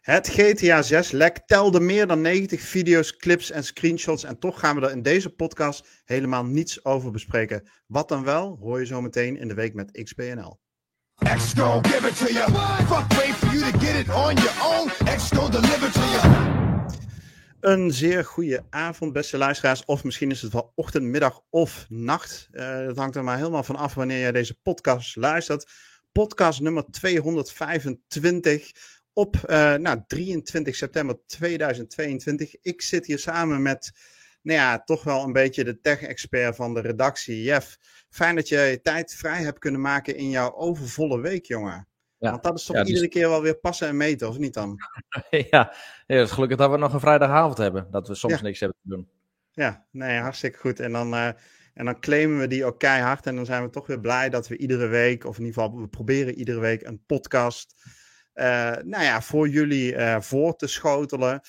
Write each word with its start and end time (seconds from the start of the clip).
Het 0.00 0.28
GTA 0.28 0.82
6 0.82 1.10
lek 1.10 1.38
telde 1.46 1.80
meer 1.80 2.06
dan 2.06 2.20
90 2.20 2.60
video's, 2.60 3.16
clips 3.16 3.50
en 3.50 3.64
screenshots. 3.64 4.24
En 4.24 4.38
toch 4.38 4.60
gaan 4.60 4.80
we 4.80 4.86
er 4.86 4.92
in 4.92 5.02
deze 5.02 5.30
podcast 5.30 5.88
helemaal 6.04 6.44
niets 6.44 6.84
over 6.84 7.10
bespreken. 7.10 7.68
Wat 7.86 8.08
dan 8.08 8.24
wel, 8.24 8.58
hoor 8.60 8.78
je 8.78 8.86
zo 8.86 9.00
meteen 9.00 9.36
in 9.36 9.48
de 9.48 9.54
week 9.54 9.74
met 9.74 10.02
XBNL. 10.02 10.60
X 11.14 11.52
give 11.54 12.08
it 12.08 12.16
to 12.16 12.32
you. 12.32 12.50
Fuck 12.86 13.18
wait 13.18 13.34
for 13.34 13.54
you 13.56 13.70
to 13.70 13.78
get 13.78 13.94
it 13.94 14.08
on 14.08 14.34
your 14.34 14.62
own. 14.62 14.88
X 15.16 15.30
deliver 15.30 15.92
to 15.92 16.00
you. 16.00 16.52
Een 17.60 17.90
zeer 17.90 18.24
goede 18.24 18.64
avond, 18.70 19.12
beste 19.12 19.36
luisteraars. 19.36 19.84
Of 19.84 20.04
misschien 20.04 20.30
is 20.30 20.42
het 20.42 20.52
wel 20.52 20.72
ochtend, 20.74 21.04
middag 21.04 21.40
of 21.50 21.86
nacht. 21.88 22.48
Uh, 22.52 22.86
dat 22.86 22.96
hangt 22.96 23.16
er 23.16 23.24
maar 23.24 23.36
helemaal 23.36 23.62
van 23.62 23.76
af 23.76 23.94
wanneer 23.94 24.18
jij 24.18 24.32
deze 24.32 24.58
podcast 24.62 25.16
luistert. 25.16 25.70
Podcast 26.12 26.60
nummer 26.60 26.84
225 26.90 28.70
op 29.12 29.36
uh, 29.36 29.74
nou, 29.74 30.02
23 30.06 30.76
september 30.76 31.16
2022. 31.26 32.56
Ik 32.62 32.82
zit 32.82 33.06
hier 33.06 33.18
samen 33.18 33.62
met, 33.62 33.92
nou 34.42 34.58
ja, 34.58 34.82
toch 34.82 35.04
wel 35.04 35.24
een 35.24 35.32
beetje 35.32 35.64
de 35.64 35.80
tech-expert 35.80 36.56
van 36.56 36.74
de 36.74 36.80
redactie, 36.80 37.42
Jeff. 37.42 37.78
Fijn 38.10 38.34
dat 38.34 38.48
je 38.48 38.56
je 38.56 38.80
tijd 38.80 39.14
vrij 39.14 39.42
hebt 39.42 39.58
kunnen 39.58 39.80
maken 39.80 40.16
in 40.16 40.30
jouw 40.30 40.54
overvolle 40.54 41.20
week, 41.20 41.46
jongen. 41.46 41.88
Ja. 42.18 42.30
Want 42.30 42.42
dat 42.42 42.58
is 42.58 42.64
toch 42.64 42.76
iedere 42.76 43.00
dus- 43.00 43.08
keer 43.08 43.28
wel 43.28 43.42
weer 43.42 43.58
passen 43.58 43.88
en 43.88 43.96
meten, 43.96 44.28
of 44.28 44.38
niet 44.38 44.54
dan? 44.54 44.78
ja, 45.50 45.74
het 46.06 46.26
is 46.26 46.30
gelukkig 46.30 46.58
dat 46.58 46.70
we 46.70 46.76
nog 46.76 46.92
een 46.92 47.00
vrijdagavond 47.00 47.58
hebben. 47.58 47.88
Dat 47.90 48.08
we 48.08 48.14
soms 48.14 48.42
niks 48.42 48.60
hebben 48.60 48.78
te 48.82 48.88
doen. 48.88 49.08
Ja, 49.50 49.86
nee, 49.90 50.18
hartstikke 50.18 50.58
goed. 50.58 50.80
En 50.80 50.92
dan, 50.92 51.14
uh, 51.14 51.26
en 51.74 51.84
dan 51.84 52.00
claimen 52.00 52.38
we 52.38 52.46
die 52.46 52.64
ook 52.64 52.78
keihard. 52.78 53.26
En 53.26 53.36
dan 53.36 53.46
zijn 53.46 53.62
we 53.62 53.70
toch 53.70 53.86
weer 53.86 54.00
blij 54.00 54.30
dat 54.30 54.48
we 54.48 54.56
iedere 54.56 54.86
week, 54.86 55.24
of 55.24 55.38
in 55.38 55.44
ieder 55.44 55.62
geval, 55.62 55.80
we 55.80 55.88
proberen 55.88 56.34
iedere 56.34 56.60
week 56.60 56.82
een 56.82 57.04
podcast 57.06 57.74
nou 58.84 59.02
ja, 59.02 59.22
voor 59.22 59.48
jullie 59.48 59.94
uh, 59.94 60.20
voor 60.20 60.56
te 60.56 60.66
schotelen. 60.66 61.40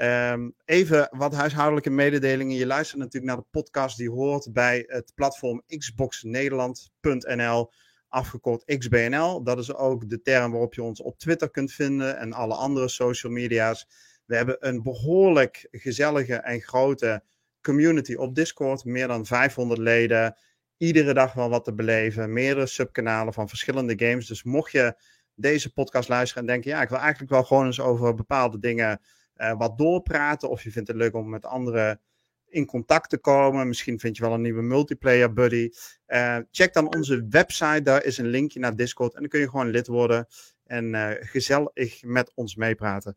Um, 0.00 0.54
even 0.64 1.08
wat 1.10 1.34
huishoudelijke 1.34 1.90
mededelingen. 1.90 2.56
Je 2.56 2.66
luistert 2.66 2.98
natuurlijk 2.98 3.32
naar 3.32 3.42
de 3.42 3.48
podcast 3.50 3.96
die 3.96 4.10
hoort 4.10 4.52
bij 4.52 4.84
het 4.86 5.12
platform 5.14 5.62
xboxnederland.nl, 5.66 7.70
afgekort 8.08 8.78
XBNL. 8.78 9.42
Dat 9.42 9.58
is 9.58 9.74
ook 9.74 10.08
de 10.08 10.22
term 10.22 10.50
waarop 10.50 10.74
je 10.74 10.82
ons 10.82 11.02
op 11.02 11.18
Twitter 11.18 11.50
kunt 11.50 11.72
vinden 11.72 12.18
en 12.18 12.32
alle 12.32 12.54
andere 12.54 12.88
social 12.88 13.32
media's. 13.32 13.88
We 14.24 14.36
hebben 14.36 14.56
een 14.60 14.82
behoorlijk 14.82 15.68
gezellige 15.70 16.34
en 16.34 16.60
grote 16.60 17.22
community 17.60 18.14
op 18.14 18.34
Discord. 18.34 18.84
Meer 18.84 19.08
dan 19.08 19.26
500 19.26 19.80
leden. 19.80 20.36
Iedere 20.76 21.14
dag 21.14 21.32
wel 21.32 21.48
wat 21.48 21.64
te 21.64 21.74
beleven. 21.74 22.32
Meerdere 22.32 22.66
subkanalen 22.66 23.32
van 23.32 23.48
verschillende 23.48 24.06
games. 24.06 24.26
Dus 24.26 24.42
mocht 24.42 24.72
je 24.72 24.94
deze 25.38 25.72
podcast 25.72 26.08
luisteren 26.08 26.42
en 26.42 26.48
denken: 26.48 26.70
ja, 26.70 26.82
ik 26.82 26.88
wil 26.88 26.98
eigenlijk 26.98 27.30
wel 27.30 27.44
gewoon 27.44 27.66
eens 27.66 27.80
over 27.80 28.14
bepaalde 28.14 28.58
dingen 28.58 29.00
uh, 29.36 29.52
wat 29.58 29.78
doorpraten. 29.78 30.50
Of 30.50 30.62
je 30.62 30.70
vindt 30.70 30.88
het 30.88 30.96
leuk 30.96 31.14
om 31.14 31.28
met 31.28 31.44
anderen 31.44 32.00
in 32.48 32.66
contact 32.66 33.10
te 33.10 33.18
komen. 33.18 33.68
Misschien 33.68 33.98
vind 33.98 34.16
je 34.16 34.22
wel 34.22 34.32
een 34.32 34.40
nieuwe 34.40 34.62
multiplayer 34.62 35.32
buddy. 35.32 35.70
Uh, 36.06 36.36
check 36.50 36.72
dan 36.72 36.94
onze 36.94 37.26
website, 37.30 37.82
daar 37.82 38.04
is 38.04 38.18
een 38.18 38.26
linkje 38.26 38.60
naar 38.60 38.76
Discord. 38.76 39.14
En 39.14 39.20
dan 39.20 39.28
kun 39.28 39.40
je 39.40 39.48
gewoon 39.48 39.70
lid 39.70 39.86
worden 39.86 40.26
en 40.64 40.94
uh, 40.94 41.10
gezellig 41.20 42.02
met 42.02 42.32
ons 42.34 42.56
meepraten. 42.56 43.16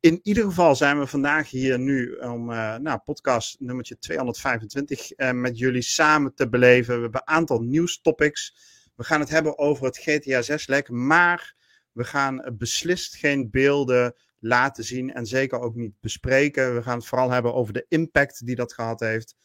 In 0.00 0.20
ieder 0.22 0.44
geval 0.44 0.76
zijn 0.76 0.98
we 0.98 1.06
vandaag 1.06 1.50
hier 1.50 1.78
nu 1.78 2.12
om 2.12 2.46
nou, 2.46 2.98
podcast 3.04 3.60
nummertje 3.60 3.98
225 3.98 5.10
met 5.32 5.58
jullie 5.58 5.82
samen 5.82 6.34
te 6.34 6.48
beleven. 6.48 6.94
We 6.94 7.02
hebben 7.02 7.20
een 7.24 7.34
aantal 7.34 7.60
nieuwstopics. 7.60 8.56
We 8.96 9.04
gaan 9.04 9.20
het 9.20 9.28
hebben 9.28 9.58
over 9.58 9.84
het 9.84 9.98
GTA 9.98 10.42
6 10.42 10.66
lek, 10.66 10.88
maar 10.88 11.56
we 11.98 12.04
gaan 12.04 12.54
beslist 12.58 13.16
geen 13.16 13.50
beelden 13.50 14.14
laten 14.38 14.84
zien 14.84 15.12
en 15.12 15.26
zeker 15.26 15.60
ook 15.60 15.74
niet 15.74 16.00
bespreken. 16.00 16.74
We 16.74 16.82
gaan 16.82 16.98
het 16.98 17.06
vooral 17.06 17.30
hebben 17.30 17.54
over 17.54 17.72
de 17.72 17.86
impact 17.88 18.46
die 18.46 18.54
dat 18.54 18.72
gehad 18.72 19.00
heeft. 19.00 19.36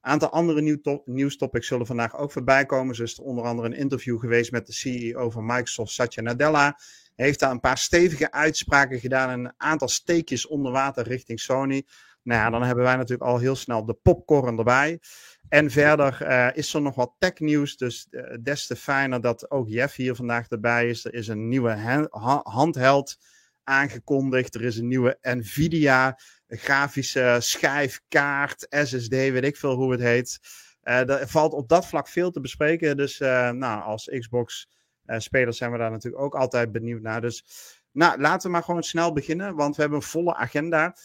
Een 0.00 0.10
aantal 0.10 0.30
andere 0.30 0.60
nieuw 0.60 1.02
nieuwstopics 1.04 1.66
zullen 1.66 1.86
vandaag 1.86 2.16
ook 2.16 2.32
voorbij 2.32 2.66
komen. 2.66 2.94
Zo 2.94 3.02
is 3.02 3.18
er 3.18 3.24
onder 3.24 3.44
andere 3.44 3.68
een 3.68 3.74
interview 3.74 4.20
geweest 4.20 4.50
met 4.50 4.66
de 4.66 4.72
CEO 4.72 5.30
van 5.30 5.46
Microsoft, 5.46 5.92
Satya 5.92 6.22
Nadella. 6.22 6.78
Hij 7.14 7.26
heeft 7.26 7.40
daar 7.40 7.50
een 7.50 7.60
paar 7.60 7.78
stevige 7.78 8.32
uitspraken 8.32 9.00
gedaan 9.00 9.30
en 9.30 9.44
een 9.44 9.54
aantal 9.56 9.88
steekjes 9.88 10.46
onder 10.46 10.72
water 10.72 11.08
richting 11.08 11.40
Sony. 11.40 11.86
Nou 12.22 12.40
ja, 12.40 12.50
dan 12.50 12.62
hebben 12.62 12.84
wij 12.84 12.96
natuurlijk 12.96 13.30
al 13.30 13.38
heel 13.38 13.56
snel 13.56 13.84
de 13.84 13.94
popcorn 13.94 14.58
erbij. 14.58 15.00
En 15.50 15.70
verder 15.70 16.18
uh, 16.22 16.48
is 16.52 16.74
er 16.74 16.82
nog 16.82 16.94
wat 16.94 17.14
technieuws, 17.18 17.76
dus 17.76 18.06
uh, 18.10 18.36
des 18.40 18.66
te 18.66 18.76
fijner 18.76 19.20
dat 19.20 19.50
ook 19.50 19.68
Jeff 19.68 19.94
hier 19.94 20.14
vandaag 20.14 20.48
erbij 20.48 20.88
is. 20.88 21.04
Er 21.04 21.14
is 21.14 21.28
een 21.28 21.48
nieuwe 21.48 21.70
ha 21.70 22.40
handheld 22.42 23.18
aangekondigd. 23.64 24.54
Er 24.54 24.62
is 24.62 24.76
een 24.76 24.88
nieuwe 24.88 25.18
Nvidia 25.20 26.18
grafische 26.48 27.36
schijfkaart, 27.40 28.66
SSD, 28.70 29.08
weet 29.08 29.44
ik 29.44 29.56
veel 29.56 29.74
hoe 29.74 29.92
het 29.92 30.00
heet. 30.00 30.40
Uh, 30.82 31.08
er 31.08 31.28
valt 31.28 31.52
op 31.52 31.68
dat 31.68 31.86
vlak 31.86 32.08
veel 32.08 32.30
te 32.30 32.40
bespreken. 32.40 32.96
Dus 32.96 33.18
nou, 33.18 33.82
als 33.82 34.10
Xbox-spelers 34.18 35.56
zijn 35.56 35.72
we 35.72 35.78
daar 35.78 35.90
natuurlijk 35.90 36.22
ook 36.22 36.34
altijd 36.34 36.72
benieuwd 36.72 37.02
naar. 37.02 37.20
Dus 37.20 37.44
nou, 37.92 38.20
laten 38.20 38.46
we 38.46 38.52
maar 38.52 38.64
gewoon 38.64 38.82
snel 38.82 39.12
beginnen, 39.12 39.54
want 39.54 39.76
we 39.76 39.80
hebben 39.80 40.00
een 40.00 40.06
volle 40.06 40.34
agenda. 40.34 40.96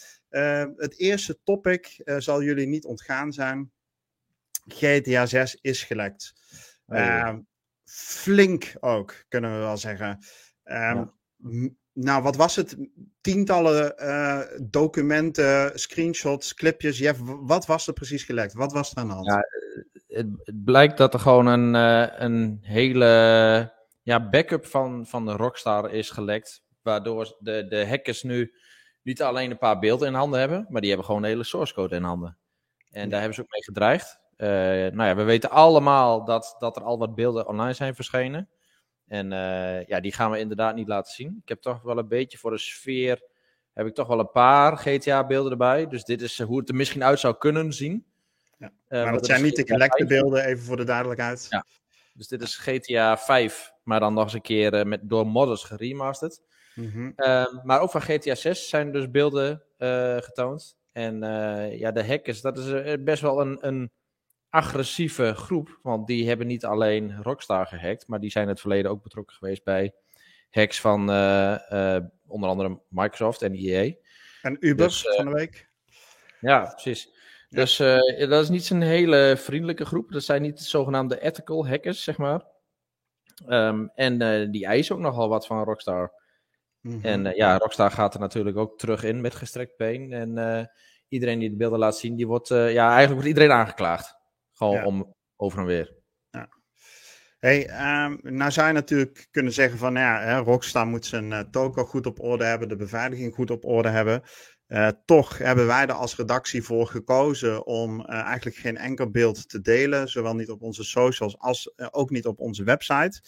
het 0.75 1.00
eerste 1.00 1.39
topic 1.44 2.01
zal 2.17 2.44
jullie 2.44 2.67
niet 2.67 2.85
ontgaan 2.85 3.34
zijn. 3.34 3.73
GTA 4.66 5.26
6 5.26 5.58
is 5.62 5.84
gelekt. 5.84 6.34
Oh, 6.86 6.98
ehm, 6.98 7.40
flink 7.86 8.74
ook, 8.80 9.26
kunnen 9.28 9.52
we 9.52 9.58
wel 9.58 9.78
zeggen. 9.78 10.20
Um, 10.64 11.14
Nou, 11.96 12.24
wat 12.24 12.36
was 12.36 12.56
het? 12.56 12.78
Tientallen 13.22 13.94
uh, 14.00 14.42
documenten, 14.62 15.80
screenshots, 15.80 16.53
clipjes. 16.53 16.98
Jeff, 16.98 17.20
wat 17.24 17.66
was 17.66 17.88
er 17.88 17.94
precies 17.94 18.24
gelekt? 18.24 18.53
Wat 18.53 18.74
was 18.74 18.92
er 18.92 18.98
aan 18.98 19.08
de 19.08 19.14
hand? 19.14 19.26
Ja, 19.26 19.44
het, 20.08 20.28
het 20.44 20.64
blijkt 20.64 20.97
dat 20.97 21.14
er 21.14 21.20
gewoon 21.20 21.46
een, 21.46 21.74
uh, 21.76 22.20
een 22.20 22.59
hele 22.62 23.06
ja, 24.02 24.30
backup 24.30 24.66
van, 24.66 25.06
van 25.08 25.26
de 25.26 25.32
Rockstar 25.32 25.92
is 25.92 26.09
gelekt. 26.09 26.64
Waardoor 26.82 27.38
de, 27.40 27.66
de 27.68 27.88
hackers 27.88 28.24
nu 28.24 28.53
niet 29.02 29.22
alleen 29.22 29.52
een 29.52 29.58
paar 29.58 29.80
beelden 29.80 30.08
in 30.08 30.14
handen 30.14 30.40
hebben, 30.40 30.66
maar 30.70 30.82
die 30.82 30.90
hebben 30.90 31.08
gewoon 31.08 31.22
de 31.22 31.28
hele 31.28 31.44
source 31.44 31.74
code 31.74 31.96
in 31.96 32.03
handen. 32.03 32.38
En 32.92 33.09
daar 33.09 33.20
hebben 33.20 33.36
ze 33.36 33.42
ook 33.42 33.52
mee 33.52 33.64
gedreigd. 33.64 34.20
Uh, 34.38 34.47
nou 34.91 35.03
ja, 35.03 35.16
we 35.16 35.23
weten 35.23 35.50
allemaal 35.50 36.25
dat, 36.25 36.56
dat 36.59 36.75
er 36.75 36.84
al 36.84 36.97
wat 36.97 37.16
beelden 37.16 37.47
online 37.47 37.73
zijn 37.73 37.96
verschenen. 37.96 38.50
En 39.07 39.31
uh, 39.31 39.85
ja, 39.85 40.00
die 40.00 40.13
gaan 40.13 40.31
we 40.31 40.40
inderdaad 40.40 40.75
niet 40.75 40.88
laten 40.88 41.13
zien. 41.13 41.40
Ik 41.41 41.50
heb 41.50 41.62
toch 41.62 41.81
wel 41.81 41.97
een 41.97 42.07
beetje 42.07 42.38
voor 42.38 42.51
de 42.51 42.57
sfeer, 42.57 43.22
heb 43.73 43.88
ik 43.88 43.94
toch 43.94 44.07
wel 44.07 44.19
een 44.19 44.31
paar 44.31 44.78
GTA-beelden 44.78 45.51
erbij. 45.51 45.88
Dus 45.88 46.03
dit 46.03 46.22
is 46.22 46.41
hoe 46.41 46.59
het 46.59 46.69
er 46.69 46.75
misschien 46.75 47.03
uit 47.03 47.19
zou 47.19 47.38
kunnen 47.38 47.73
zien. 47.73 48.06
Ja. 48.57 48.72
Uh, 48.90 49.03
maar 49.03 49.13
dat 49.13 49.25
zijn 49.25 49.44
niet 49.44 49.56
de 49.56 49.66
gelekte 49.66 50.06
beelden, 50.06 50.46
even 50.46 50.63
voor 50.63 50.78
de 50.78 50.84
duidelijkheid. 50.84 51.47
Ja. 51.50 51.66
Dus 52.13 52.28
dit 52.28 52.41
is 52.41 52.57
GTA 52.57 53.17
5, 53.17 53.72
maar 53.84 54.00
dan 54.00 54.13
nog 54.13 54.23
eens 54.23 54.34
een 54.34 54.41
keer 54.41 54.88
met, 54.88 55.00
door 55.03 55.28
modders 55.28 55.63
geremasterd. 55.63 56.41
Mm 56.75 56.91
-hmm. 56.91 57.13
maar 57.63 57.79
ook 57.79 57.91
van 57.91 58.02
GTA 58.02 58.35
6 58.35 58.69
zijn 58.69 58.91
dus 58.91 59.12
beelden 59.12 59.63
getoond. 60.19 60.78
En 60.91 61.19
ja, 61.78 61.91
de 61.91 62.06
hackers, 62.06 62.41
dat 62.41 62.57
is 62.57 63.03
best 63.03 63.22
wel 63.22 63.41
een, 63.41 63.57
een 63.62 63.91
agressieve 64.55 65.33
groep. 65.33 65.79
Want 65.81 66.07
die 66.07 66.27
hebben 66.27 66.47
niet 66.47 66.66
alleen 66.66 67.21
Rockstar 67.21 67.67
gehackt, 67.67 68.07
maar 68.07 68.19
die 68.19 68.31
zijn 68.31 68.43
in 68.43 68.49
het 68.49 68.59
verleden 68.59 68.91
ook 68.91 69.03
betrokken 69.03 69.35
geweest 69.35 69.63
bij 69.63 69.93
hacks 70.49 70.81
van 70.81 71.09
uh, 71.09 71.57
uh, 71.71 71.97
onder 72.27 72.49
andere 72.49 72.81
Microsoft 72.89 73.41
en 73.41 73.53
EA. 73.53 73.93
En 74.41 74.57
Uber 74.59 74.85
dus, 74.85 75.05
uh, 75.05 75.16
van 75.16 75.25
de 75.25 75.31
week. 75.31 75.69
Ja, 76.39 76.71
precies. 76.73 77.09
Ja. 77.49 77.59
Dus 77.61 77.77
dat 78.29 78.43
is 78.43 78.49
niet 78.49 78.66
zo'n 78.66 78.81
hele 78.81 79.35
vriendelijke 79.38 79.85
groep. 79.85 80.11
Dat 80.11 80.23
zijn 80.23 80.41
niet 80.41 80.57
de 80.57 80.63
zogenaamde 80.63 81.22
ethical 81.22 81.67
hackers, 81.67 82.03
zeg 82.03 82.17
maar. 82.17 82.45
Um, 83.47 83.91
en 83.95 84.51
die 84.51 84.66
eisen 84.66 84.95
ook 84.95 85.01
nogal 85.01 85.29
wat 85.29 85.47
van 85.47 85.63
Rockstar. 85.63 86.11
Mm 86.81 86.91
-hmm. 86.91 87.03
En 87.03 87.35
ja, 87.35 87.57
Rockstar 87.57 87.91
gaat 87.91 88.13
er 88.13 88.19
natuurlijk 88.19 88.58
ook 88.58 88.78
terug 88.78 89.03
in 89.03 89.22
met 89.22 89.35
gestrekt 89.35 89.78
been. 89.78 90.13
En 90.13 90.69
iedereen 91.08 91.40
die 91.40 91.49
de 91.49 91.55
beelden 91.55 91.79
laat 91.79 91.97
zien, 91.97 92.16
die 92.16 92.28
wordt, 92.28 92.47
ja, 92.47 92.87
eigenlijk 92.90 93.11
wordt 93.11 93.28
iedereen 93.28 93.51
aangeklaagd. 93.51 94.16
Gewoon 94.55 94.84
om 94.84 95.16
over 95.35 95.59
en 95.59 95.66
weer. 95.66 95.96
Ja. 96.29 96.49
Hey, 97.40 97.61
um, 98.05 98.19
nou 98.22 98.52
zou 98.52 98.67
je 98.67 98.73
natuurlijk 98.73 99.28
kunnen 99.31 99.53
zeggen 99.53 99.78
van 99.78 99.93
ja, 99.93 100.22
hè, 100.22 100.37
Rockstar 100.37 100.87
moet 100.87 101.05
zijn 101.05 101.31
uh, 101.31 101.40
token 101.40 101.85
goed 101.85 102.05
op 102.05 102.19
orde 102.19 102.43
hebben, 102.43 102.67
de 102.67 102.75
beveiliging 102.75 103.34
goed 103.34 103.52
op 103.52 103.66
orde 103.66 103.90
hebben. 103.90 104.22
Uh, 104.67 104.90
toch 105.05 105.37
hebben 105.37 105.67
wij 105.67 105.85
er 105.85 105.93
als 105.93 106.16
redactie 106.16 106.63
voor 106.63 106.87
gekozen 106.87 107.66
om 107.66 107.99
uh, 107.99 108.07
eigenlijk 108.09 108.57
geen 108.57 108.78
enkel 108.78 109.09
beeld 109.09 109.49
te 109.49 109.61
delen, 109.61 110.07
zowel 110.07 110.35
niet 110.35 110.49
op 110.49 110.61
onze 110.61 110.84
socials 110.84 111.37
als 111.40 111.73
ook 111.91 112.09
niet 112.09 112.25
op 112.25 112.40
onze 112.40 112.63
website. 112.63 113.22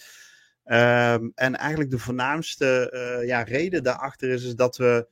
Um, 0.64 1.32
en 1.36 1.56
eigenlijk 1.56 1.90
de 1.90 2.00
voornaamste 2.00 2.92
ja, 3.26 3.44
reden 3.44 3.84
daarachter 3.84 4.30
is, 4.30 4.44
is 4.44 4.56
dat 4.56 4.78
we 4.78 5.08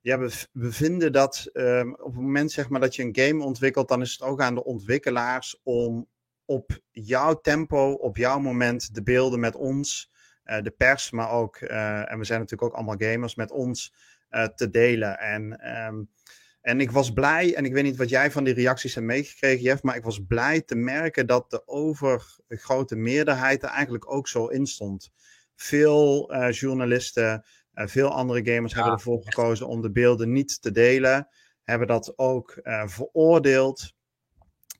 ja, 0.00 0.18
we, 0.18 0.72
vinden 0.72 1.12
dat 1.12 1.50
um, 1.52 1.94
op 1.94 2.12
het 2.12 2.22
moment 2.22 2.52
zeg 2.52 2.68
maar, 2.68 2.80
dat 2.80 2.96
je 2.96 3.02
een 3.02 3.16
game 3.16 3.44
ontwikkelt, 3.44 3.88
dan 3.88 4.00
is 4.00 4.12
het 4.12 4.22
ook 4.22 4.40
aan 4.40 4.54
de 4.54 4.64
ontwikkelaars 4.64 5.60
om 5.62 6.08
op 6.44 6.80
jouw 6.90 7.40
tempo, 7.40 7.92
op 7.92 8.16
jouw 8.16 8.38
moment, 8.38 8.94
de 8.94 9.02
beelden 9.02 9.40
met 9.40 9.54
ons 9.54 10.10
de 10.62 10.74
pers, 10.76 11.10
maar 11.10 11.30
ook, 11.30 11.56
en 11.56 12.18
we 12.18 12.24
zijn 12.24 12.40
natuurlijk 12.40 12.62
ook 12.62 12.74
allemaal 12.74 13.10
gamers, 13.10 13.34
met 13.34 13.50
ons 13.50 13.94
te 14.54 14.70
delen. 14.70 15.18
En, 15.18 15.60
ehm, 15.60 16.02
en 16.60 16.80
ik 16.80 16.90
was 16.90 17.12
blij, 17.12 17.54
en 17.54 17.64
ik 17.64 17.72
weet 17.72 17.82
niet 17.82 17.96
wat 17.96 18.08
jij 18.08 18.30
van 18.30 18.44
die 18.44 18.54
reacties 18.54 18.94
hebt 18.94 19.06
meegekregen, 19.06 19.62
Jeff, 19.62 19.82
maar 19.82 19.96
ik 19.96 20.04
was 20.04 20.24
blij 20.26 20.60
te 20.60 20.74
merken 20.74 21.26
dat 21.26 21.50
de 21.50 21.68
overgrote 21.68 22.96
meerderheid 22.96 23.62
er 23.62 23.68
eigenlijk 23.68 24.12
ook 24.12 24.28
zo 24.28 24.46
in 24.46 24.66
stond. 24.66 25.10
Veel 25.54 26.34
journalisten, 26.50 27.44
veel 27.88 28.08
andere 28.08 28.52
gamers 28.52 28.74
hebben 28.74 28.92
ervoor 28.92 29.22
gekozen 29.22 29.66
om 29.66 29.82
de 29.82 29.90
beelden 29.90 30.32
niet 30.32 30.62
te 30.62 30.70
delen, 30.70 31.28
hebben 31.62 31.86
dat 31.86 32.18
ook 32.18 32.60
veroordeeld. 32.84 33.92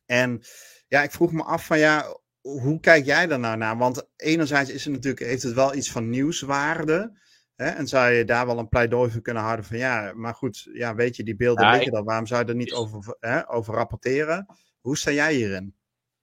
En 0.06 0.42
ja, 0.88 1.02
ik 1.02 1.10
vroeg 1.10 1.32
me 1.32 1.42
af 1.42 1.66
van 1.66 1.78
ja, 1.78 2.18
hoe 2.40 2.80
kijk 2.80 3.04
jij 3.04 3.26
daar 3.26 3.38
nou 3.38 3.56
naar? 3.56 3.76
Want 3.78 4.08
enerzijds 4.16 4.70
is 4.70 4.84
het 4.84 4.92
natuurlijk, 4.92 5.24
heeft 5.24 5.42
het 5.42 5.54
wel 5.54 5.74
iets 5.74 5.90
van 5.90 6.08
nieuwswaarde. 6.08 7.18
Hè? 7.56 7.66
En 7.66 7.86
zou 7.86 8.10
je 8.10 8.24
daar 8.24 8.46
wel 8.46 8.58
een 8.58 8.68
pleidooi 8.68 9.10
voor 9.10 9.20
kunnen 9.20 9.42
houden 9.42 9.64
van 9.64 9.78
ja, 9.78 10.12
maar 10.14 10.34
goed, 10.34 10.68
ja, 10.72 10.94
weet 10.94 11.16
je, 11.16 11.24
die 11.24 11.36
beelden 11.36 11.64
ja, 11.64 11.72
liggen 11.72 11.92
dan. 11.92 12.04
Waarom 12.04 12.26
zou 12.26 12.42
je 12.42 12.48
er 12.48 12.54
niet 12.56 12.72
over, 12.72 13.16
hè, 13.20 13.52
over 13.52 13.74
rapporteren? 13.74 14.46
Hoe 14.80 14.96
sta 14.96 15.10
jij 15.10 15.34
hierin? 15.34 15.74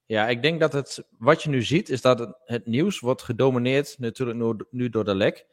Ja, 0.05 0.27
ik 0.27 0.41
denk 0.41 0.59
dat 0.59 0.73
het, 0.73 1.03
wat 1.17 1.43
je 1.43 1.49
nu 1.49 1.61
ziet, 1.61 1.89
is 1.89 2.01
dat 2.01 2.19
het, 2.19 2.41
het 2.45 2.65
nieuws 2.65 2.99
wordt 2.99 3.21
gedomineerd 3.21 3.95
natuurlijk 3.99 4.37
nu, 4.37 4.53
nu, 4.69 4.89
door 4.89 5.05
de 5.05 5.15
lek. 5.15 5.45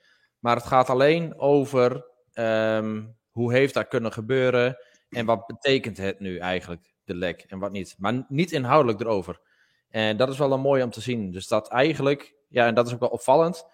Maar 0.45 0.57
het 0.57 0.67
gaat 0.67 0.91
alleen 0.91 1.39
over 1.39 2.07
um, 2.35 3.17
hoe 3.31 3.53
heeft 3.53 3.75
dat 3.75 3.89
kunnen 3.89 4.13
gebeuren 4.13 4.77
en 5.09 5.27
wat 5.27 5.47
betekent 5.47 5.97
het 5.97 6.21
nu 6.21 6.39
eigenlijk? 6.39 6.95
de 7.05 7.15
lek 7.15 7.45
en 7.49 7.59
wat 7.59 7.73
niet. 7.73 7.95
Maar 7.99 8.25
niet 8.29 8.53
inhoudelijk 8.53 9.01
erover. 9.01 9.41
En 9.89 10.17
dat 10.17 10.29
is 10.29 10.39
wel 10.39 10.53
een 10.53 10.61
mooi 10.61 10.83
om 10.83 10.91
te 10.91 11.01
zien. 11.01 11.31
Dus 11.31 11.49
dat 11.49 11.69
eigenlijk, 11.69 12.35
ja, 12.49 12.67
en 12.67 12.75
dat 12.75 12.87
is 12.87 12.93
ook 12.93 13.01
wel 13.01 13.09
opvallend. 13.09 13.67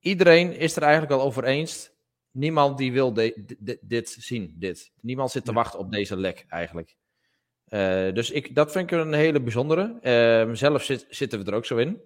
Iedereen 0.00 0.52
is 0.52 0.76
er 0.76 0.82
eigenlijk 0.82 1.12
wel 1.12 1.22
over 1.22 1.44
eens. 1.44 1.90
Niemand 2.30 2.78
die 2.78 2.92
wil 2.92 3.12
dit 3.80 4.16
zien, 4.18 4.54
dit. 4.58 4.92
Niemand 5.00 5.30
zit 5.30 5.44
te 5.44 5.52
wachten 5.52 5.78
op 5.78 5.92
deze 5.92 6.16
lek 6.16 6.44
eigenlijk. 6.48 6.96
Uh, 7.68 8.14
dus 8.14 8.30
ik, 8.30 8.54
dat 8.54 8.72
vind 8.72 8.92
ik 8.92 8.98
een 8.98 9.12
hele 9.12 9.40
bijzondere. 9.40 9.98
Uh, 10.48 10.54
zelf 10.54 10.82
zit, 10.82 11.06
zitten 11.08 11.38
we 11.38 11.50
er 11.50 11.56
ook 11.56 11.66
zo 11.66 11.76
in. 11.76 12.00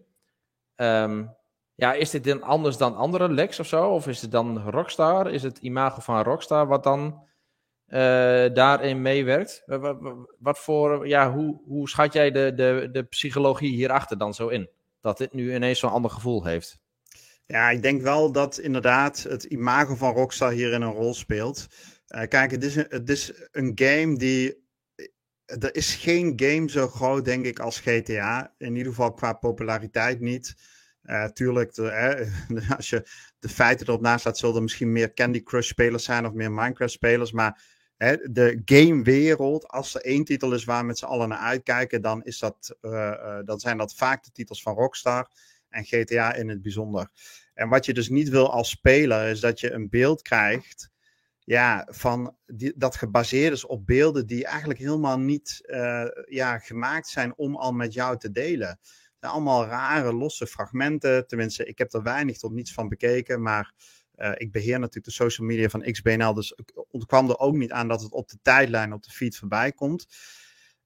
Um, 0.76 1.40
ja, 1.82 1.92
is 1.92 2.10
dit 2.10 2.24
dan 2.24 2.42
anders 2.42 2.76
dan 2.76 2.96
andere 2.96 3.28
leks 3.28 3.60
of 3.60 3.66
zo? 3.66 3.88
Of 3.88 4.06
is 4.06 4.22
het 4.22 4.30
dan 4.30 4.70
Rockstar? 4.70 5.30
Is 5.30 5.42
het 5.42 5.58
imago 5.58 6.00
van 6.00 6.22
Rockstar 6.22 6.66
wat 6.66 6.82
dan 6.84 7.22
uh, 7.88 7.98
daarin 8.54 9.02
meewerkt. 9.02 9.62
Wat, 10.38 10.58
voor, 10.58 11.08
ja, 11.08 11.32
hoe, 11.32 11.60
hoe 11.64 11.88
schat 11.88 12.12
jij 12.12 12.30
de, 12.30 12.52
de, 12.54 12.88
de 12.92 13.02
psychologie 13.02 13.74
hierachter 13.74 14.18
dan 14.18 14.34
zo 14.34 14.48
in? 14.48 14.70
Dat 15.00 15.18
dit 15.18 15.32
nu 15.32 15.54
ineens 15.54 15.78
zo'n 15.78 15.90
ander 15.90 16.10
gevoel 16.10 16.44
heeft. 16.44 16.78
Ja, 17.46 17.70
ik 17.70 17.82
denk 17.82 18.02
wel 18.02 18.32
dat 18.32 18.58
inderdaad 18.58 19.22
het 19.22 19.44
imago 19.44 19.94
van 19.94 20.12
Rockstar 20.12 20.52
hierin 20.52 20.82
een 20.82 20.92
rol 20.92 21.14
speelt. 21.14 21.66
Uh, 22.08 22.22
kijk, 22.22 22.50
het 22.50 22.64
is, 22.64 22.74
het 22.74 23.08
is 23.08 23.32
een 23.50 23.72
game 23.74 24.16
die. 24.16 24.60
Er 25.44 25.74
is 25.74 25.94
geen 25.94 26.32
game 26.36 26.70
zo 26.70 26.88
groot, 26.88 27.24
denk 27.24 27.44
ik, 27.44 27.58
als 27.58 27.80
GTA. 27.80 28.54
In 28.58 28.76
ieder 28.76 28.92
geval 28.92 29.12
qua 29.12 29.32
populariteit 29.32 30.20
niet. 30.20 30.54
Uh, 31.04 31.24
tuurlijk, 31.24 31.74
de, 31.74 32.64
als 32.76 32.90
je 32.90 33.08
de 33.38 33.48
feiten 33.48 33.86
erop 33.86 34.00
naast 34.00 34.24
laat, 34.24 34.38
zullen 34.38 34.56
er 34.56 34.62
misschien 34.62 34.92
meer 34.92 35.14
Candy 35.14 35.42
Crush 35.42 35.68
spelers 35.68 36.04
zijn 36.04 36.26
of 36.26 36.32
meer 36.32 36.52
Minecraft 36.52 36.92
spelers. 36.92 37.32
Maar 37.32 37.62
de 38.22 38.62
gamewereld, 38.64 39.68
als 39.68 39.94
er 39.94 40.00
één 40.00 40.24
titel 40.24 40.52
is 40.52 40.64
waar 40.64 40.80
we 40.80 40.86
met 40.86 40.98
z'n 40.98 41.04
allen 41.04 41.28
naar 41.28 41.38
uitkijken, 41.38 42.02
dan, 42.02 42.22
is 42.22 42.38
dat, 42.38 42.76
uh, 42.80 43.38
dan 43.44 43.60
zijn 43.60 43.76
dat 43.76 43.94
vaak 43.94 44.24
de 44.24 44.30
titels 44.32 44.62
van 44.62 44.74
Rockstar 44.74 45.30
en 45.68 45.84
GTA 45.84 46.34
in 46.34 46.48
het 46.48 46.62
bijzonder. 46.62 47.10
En 47.54 47.68
wat 47.68 47.86
je 47.86 47.94
dus 47.94 48.08
niet 48.08 48.28
wil 48.28 48.52
als 48.52 48.70
speler, 48.70 49.28
is 49.28 49.40
dat 49.40 49.60
je 49.60 49.72
een 49.72 49.88
beeld 49.88 50.22
krijgt 50.22 50.90
ja, 51.44 51.86
van 51.90 52.36
die, 52.46 52.72
dat 52.76 52.96
gebaseerd 52.96 53.52
is 53.52 53.66
op 53.66 53.86
beelden 53.86 54.26
die 54.26 54.46
eigenlijk 54.46 54.78
helemaal 54.78 55.18
niet 55.18 55.60
ja, 56.28 56.58
gemaakt 56.58 57.08
zijn 57.08 57.36
om 57.36 57.56
al 57.56 57.72
met 57.72 57.92
jou 57.92 58.18
te 58.18 58.30
delen. 58.30 58.78
Allemaal 59.30 59.66
rare, 59.66 60.12
losse 60.12 60.46
fragmenten. 60.46 61.26
Tenminste, 61.26 61.64
ik 61.64 61.78
heb 61.78 61.92
er 61.92 62.02
weinig 62.02 62.38
tot 62.38 62.52
niets 62.52 62.72
van 62.72 62.88
bekeken, 62.88 63.42
maar 63.42 63.72
uh, 64.16 64.32
ik 64.34 64.52
beheer 64.52 64.78
natuurlijk 64.78 65.04
de 65.04 65.10
social 65.10 65.46
media 65.46 65.68
van 65.68 65.82
XBNL, 65.92 66.34
dus 66.34 66.52
ik 66.52 66.84
ontkwam 66.90 67.30
er 67.30 67.38
ook 67.38 67.54
niet 67.54 67.72
aan 67.72 67.88
dat 67.88 68.02
het 68.02 68.12
op 68.12 68.28
de 68.28 68.38
tijdlijn, 68.42 68.92
op 68.92 69.02
de 69.02 69.10
feed 69.10 69.36
voorbij 69.36 69.72
komt. 69.72 70.06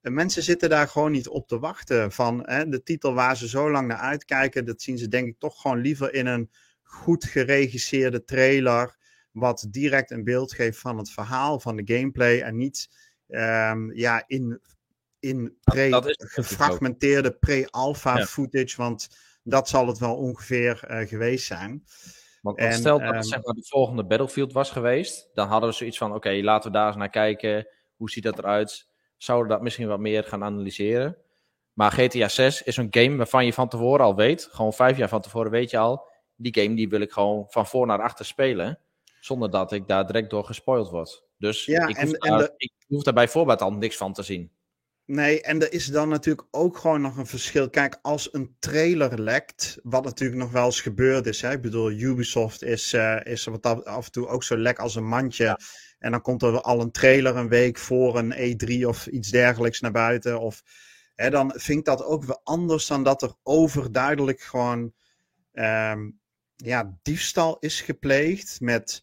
Uh, 0.03 0.13
mensen 0.13 0.43
zitten 0.43 0.69
daar 0.69 0.89
gewoon 0.89 1.13
niet 1.13 1.29
op 1.29 1.49
te 1.49 1.59
wachten 1.59 2.13
van 2.13 2.43
hè, 2.45 2.69
de 2.69 2.83
titel 2.83 3.15
waar 3.15 3.37
ze 3.37 3.49
zo 3.49 3.71
lang 3.71 3.89
naar 3.89 3.99
uitkijken. 3.99 4.65
Dat 4.65 4.83
zien 4.83 4.99
ze 4.99 5.09
denk 5.09 5.29
ik 5.29 5.39
toch 5.39 5.61
gewoon 5.61 5.81
liever 5.81 6.15
in 6.15 6.27
een 6.27 6.51
goed 6.83 7.25
geregisseerde 7.25 8.25
trailer, 8.25 8.97
wat 9.33 9.67
direct 9.71 10.11
een 10.11 10.25
beeld 10.25 10.53
geeft 10.53 10.79
van 10.79 10.99
het 10.99 11.11
verhaal, 11.11 11.61
van 11.61 11.77
de 11.77 11.95
gameplay 11.95 12.41
en 12.41 12.57
niet 12.57 12.89
um, 13.29 13.93
ja, 13.95 14.25
in, 14.27 14.61
in 15.21 15.59
pre, 15.65 16.15
gefragmenteerde 16.17 17.33
pre-alpha 17.33 18.19
ja. 18.19 18.25
footage, 18.25 18.77
want 18.77 19.09
dat 19.43 19.69
zal 19.69 19.87
het 19.87 19.99
wel 19.99 20.17
ongeveer 20.17 20.85
uh, 20.91 21.09
geweest 21.09 21.47
zijn. 21.47 21.85
Want 22.43 22.59
en, 22.59 22.73
stel 22.73 22.99
dat 22.99 23.07
het 23.09 23.17
um, 23.17 23.23
zeg 23.23 23.43
maar, 23.43 23.55
de 23.55 23.67
volgende 23.69 24.05
Battlefield 24.05 24.53
was 24.53 24.71
geweest, 24.71 25.31
dan 25.35 25.49
hadden 25.49 25.69
we 25.69 25.75
zoiets 25.75 25.99
van: 25.99 26.09
oké, 26.09 26.17
okay, 26.17 26.43
laten 26.43 26.71
we 26.71 26.77
daar 26.77 26.87
eens 26.87 26.97
naar 26.97 27.11
kijken. 27.11 27.67
Hoe 27.97 28.11
ziet 28.11 28.23
dat 28.23 28.39
eruit? 28.39 28.89
Zouden 29.17 29.49
we 29.49 29.53
dat 29.53 29.63
misschien 29.63 29.89
wat 29.89 30.01
meer 30.01 30.25
gaan 30.25 30.45
analyseren? 30.45 31.17
Maar 31.73 31.91
GTA 31.93 32.29
6 32.29 32.63
is 32.63 32.77
een 32.77 32.89
game 32.91 33.17
waarvan 33.17 33.45
je 33.45 33.53
van 33.53 33.69
tevoren 33.69 34.05
al 34.05 34.15
weet, 34.15 34.49
gewoon 34.51 34.73
vijf 34.73 34.97
jaar 34.97 35.09
van 35.09 35.21
tevoren 35.21 35.51
weet 35.51 35.71
je 35.71 35.79
al, 35.79 36.09
die 36.37 36.63
game 36.63 36.75
die 36.75 36.89
wil 36.89 37.01
ik 37.01 37.13
gewoon 37.13 37.45
van 37.49 37.67
voor 37.67 37.87
naar 37.87 38.03
achter 38.03 38.25
spelen, 38.25 38.79
zonder 39.21 39.51
dat 39.51 39.73
ik 39.73 39.89
daar 39.89 40.07
direct 40.07 40.31
door 40.31 40.45
gespoild 40.45 40.91
word. 40.91 41.25
Dus 41.39 41.65
ja, 41.65 41.87
ik, 41.87 41.97
hoef 41.97 42.13
en, 42.13 42.31
daar, 42.31 42.33
en 42.33 42.39
de... 42.39 42.55
ik 42.57 42.73
hoef 42.87 43.03
daar 43.03 43.15
bij 43.15 43.29
voorbaat 43.29 43.63
al 43.63 43.73
niks 43.73 43.97
van 43.97 44.13
te 44.13 44.23
zien. 44.23 44.51
Nee, 45.07 45.43
en 45.43 45.63
er 45.63 45.73
is 45.73 45.87
dan 45.87 46.09
natuurlijk 46.09 46.47
ook 46.51 46.79
gewoon 46.79 47.01
nog 47.01 47.17
een 47.17 47.27
verschil. 47.27 47.71
Kijk, 47.71 47.99
als 48.03 48.35
een 48.35 48.57
trailer 48.59 49.21
lekt, 49.21 49.79
wat 49.83 50.05
natuurlijk 50.05 50.41
nog 50.41 50.51
wel 50.51 50.65
eens 50.65 50.81
gebeurd 50.81 51.27
is. 51.27 51.41
Hè? 51.41 51.53
Ik 51.53 51.61
bedoel, 51.61 51.91
Ubisoft 51.91 52.63
is, 52.63 52.95
uh, 52.95 53.21
is 53.25 53.45
wat 53.45 53.85
af 53.85 54.07
en 54.07 54.13
toe 54.13 54.27
ook 54.27 54.45
zo 54.45 54.57
lek 54.57 54.79
als 54.79 54.95
een 54.95 55.07
mandje. 55.07 55.45
Ja. 55.45 55.59
En 55.99 56.11
dan 56.11 56.21
komt 56.21 56.43
er 56.43 56.61
al 56.61 56.81
een 56.81 56.91
trailer 56.91 57.37
een 57.37 57.49
week 57.49 57.79
voor 57.79 58.19
een 58.19 58.33
E3 58.33 58.87
of 58.87 59.07
iets 59.07 59.31
dergelijks 59.31 59.81
naar 59.81 59.93
buiten. 59.93 60.41
Of, 60.41 60.63
hè, 61.15 61.31
dan 61.31 61.53
vind 61.57 61.79
ik 61.79 61.85
dat 61.85 62.05
ook 62.05 62.25
wel 62.25 62.41
anders 62.45 62.87
dan 62.87 63.03
dat 63.03 63.23
er 63.23 63.35
overduidelijk 63.43 64.41
gewoon 64.41 64.93
um, 65.53 66.21
ja, 66.57 66.99
diefstal 67.03 67.57
is 67.59 67.81
gepleegd 67.81 68.61
met 68.61 69.03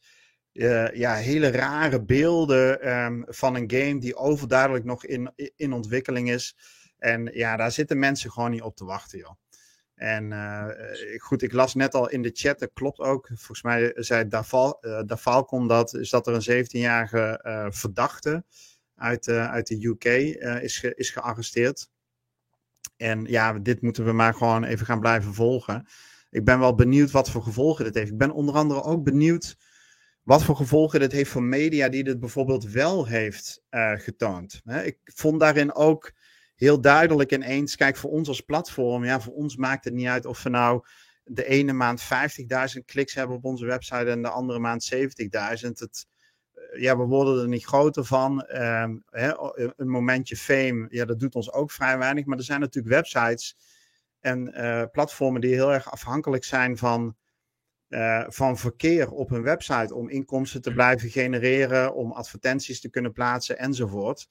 uh, 0.53 0.91
ja, 0.91 1.13
hele 1.13 1.51
rare 1.51 2.03
beelden 2.03 2.93
um, 2.93 3.25
van 3.27 3.55
een 3.55 3.71
game 3.71 3.99
die 3.99 4.15
overduidelijk 4.15 4.85
nog 4.85 5.05
in, 5.05 5.33
in 5.55 5.73
ontwikkeling 5.73 6.29
is. 6.29 6.55
En 6.97 7.29
ja, 7.33 7.55
daar 7.55 7.71
zitten 7.71 7.99
mensen 7.99 8.31
gewoon 8.31 8.51
niet 8.51 8.61
op 8.61 8.75
te 8.75 8.85
wachten, 8.85 9.19
joh. 9.19 9.41
En 9.95 10.31
uh, 10.31 10.65
goed, 11.17 11.41
ik 11.41 11.53
las 11.53 11.73
net 11.73 11.93
al 11.93 12.09
in 12.09 12.21
de 12.21 12.31
chat, 12.33 12.59
dat 12.59 12.69
klopt 12.73 12.99
ook. 12.99 13.27
Volgens 13.27 13.61
mij 13.61 13.91
zei 13.95 14.27
Daval, 14.27 14.77
uh, 14.81 15.67
dat, 15.67 15.93
is 15.93 16.09
dat 16.09 16.27
er 16.27 16.33
een 16.33 16.65
17-jarige 16.65 17.39
uh, 17.43 17.65
verdachte 17.69 18.43
uit, 18.95 19.27
uit 19.27 19.67
de 19.67 19.87
UK 19.87 20.03
is, 20.61 20.83
is 20.83 21.09
gearresteerd. 21.09 21.89
En 22.97 23.25
ja, 23.25 23.53
dit 23.53 23.81
moeten 23.81 24.05
we 24.05 24.11
maar 24.11 24.33
gewoon 24.33 24.63
even 24.63 24.85
gaan 24.85 24.99
blijven 24.99 25.33
volgen. 25.33 25.87
Ik 26.29 26.45
ben 26.45 26.59
wel 26.59 26.75
benieuwd 26.75 27.11
wat 27.11 27.29
voor 27.29 27.43
gevolgen 27.43 27.85
dit 27.85 27.95
heeft. 27.95 28.11
Ik 28.11 28.17
ben 28.17 28.31
onder 28.31 28.55
andere 28.55 28.83
ook 28.83 29.03
benieuwd 29.03 29.55
wat 30.23 30.43
voor 30.43 30.55
gevolgen 30.55 30.99
dit 30.99 31.11
heeft 31.11 31.29
voor 31.29 31.43
media 31.43 31.89
die 31.89 32.03
dit 32.03 32.19
bijvoorbeeld 32.19 32.63
wel 32.63 33.05
heeft 33.05 33.63
uh, 33.71 33.91
getoond. 33.95 34.61
Hè, 34.63 34.83
ik 34.83 34.97
vond 35.03 35.39
daarin 35.39 35.75
ook 35.75 36.11
heel 36.55 36.81
duidelijk 36.81 37.31
ineens, 37.31 37.75
kijk 37.75 37.95
voor 37.95 38.09
ons 38.09 38.27
als 38.27 38.41
platform, 38.41 39.05
ja 39.05 39.21
voor 39.21 39.33
ons 39.33 39.55
maakt 39.55 39.85
het 39.85 39.93
niet 39.93 40.07
uit 40.07 40.25
of 40.25 40.43
we 40.43 40.49
nou 40.49 40.85
de 41.23 41.45
ene 41.45 41.73
maand 41.73 42.03
50.000 42.03 42.85
kliks 42.85 43.13
hebben 43.13 43.35
op 43.35 43.45
onze 43.45 43.65
website 43.65 44.09
en 44.09 44.21
de 44.21 44.29
andere 44.29 44.59
maand 44.59 44.93
70.000. 44.95 44.99
Het, 45.59 46.07
uh, 46.55 46.81
ja, 46.81 46.97
we 46.97 47.03
worden 47.03 47.41
er 47.41 47.47
niet 47.47 47.65
groter 47.65 48.05
van. 48.05 48.45
Uh, 48.53 48.89
hè, 49.09 49.33
een 49.77 49.89
momentje 49.89 50.37
fame, 50.37 50.85
ja, 50.89 51.05
dat 51.05 51.19
doet 51.19 51.35
ons 51.35 51.51
ook 51.51 51.71
vrij 51.71 51.97
weinig. 51.97 52.25
Maar 52.25 52.37
er 52.37 52.43
zijn 52.43 52.59
natuurlijk 52.59 52.93
websites 52.93 53.55
en 54.19 54.53
uh, 54.57 54.83
platformen 54.91 55.41
die 55.41 55.53
heel 55.53 55.73
erg 55.73 55.91
afhankelijk 55.91 56.43
zijn 56.43 56.77
van 56.77 57.15
uh, 57.93 58.25
van 58.27 58.57
verkeer 58.57 59.11
op 59.11 59.29
hun 59.29 59.43
website 59.43 59.95
om 59.95 60.09
inkomsten 60.09 60.61
te 60.61 60.73
blijven 60.73 61.09
genereren, 61.09 61.93
om 61.93 62.11
advertenties 62.11 62.81
te 62.81 62.89
kunnen 62.89 63.11
plaatsen 63.11 63.57
enzovoort. 63.57 64.27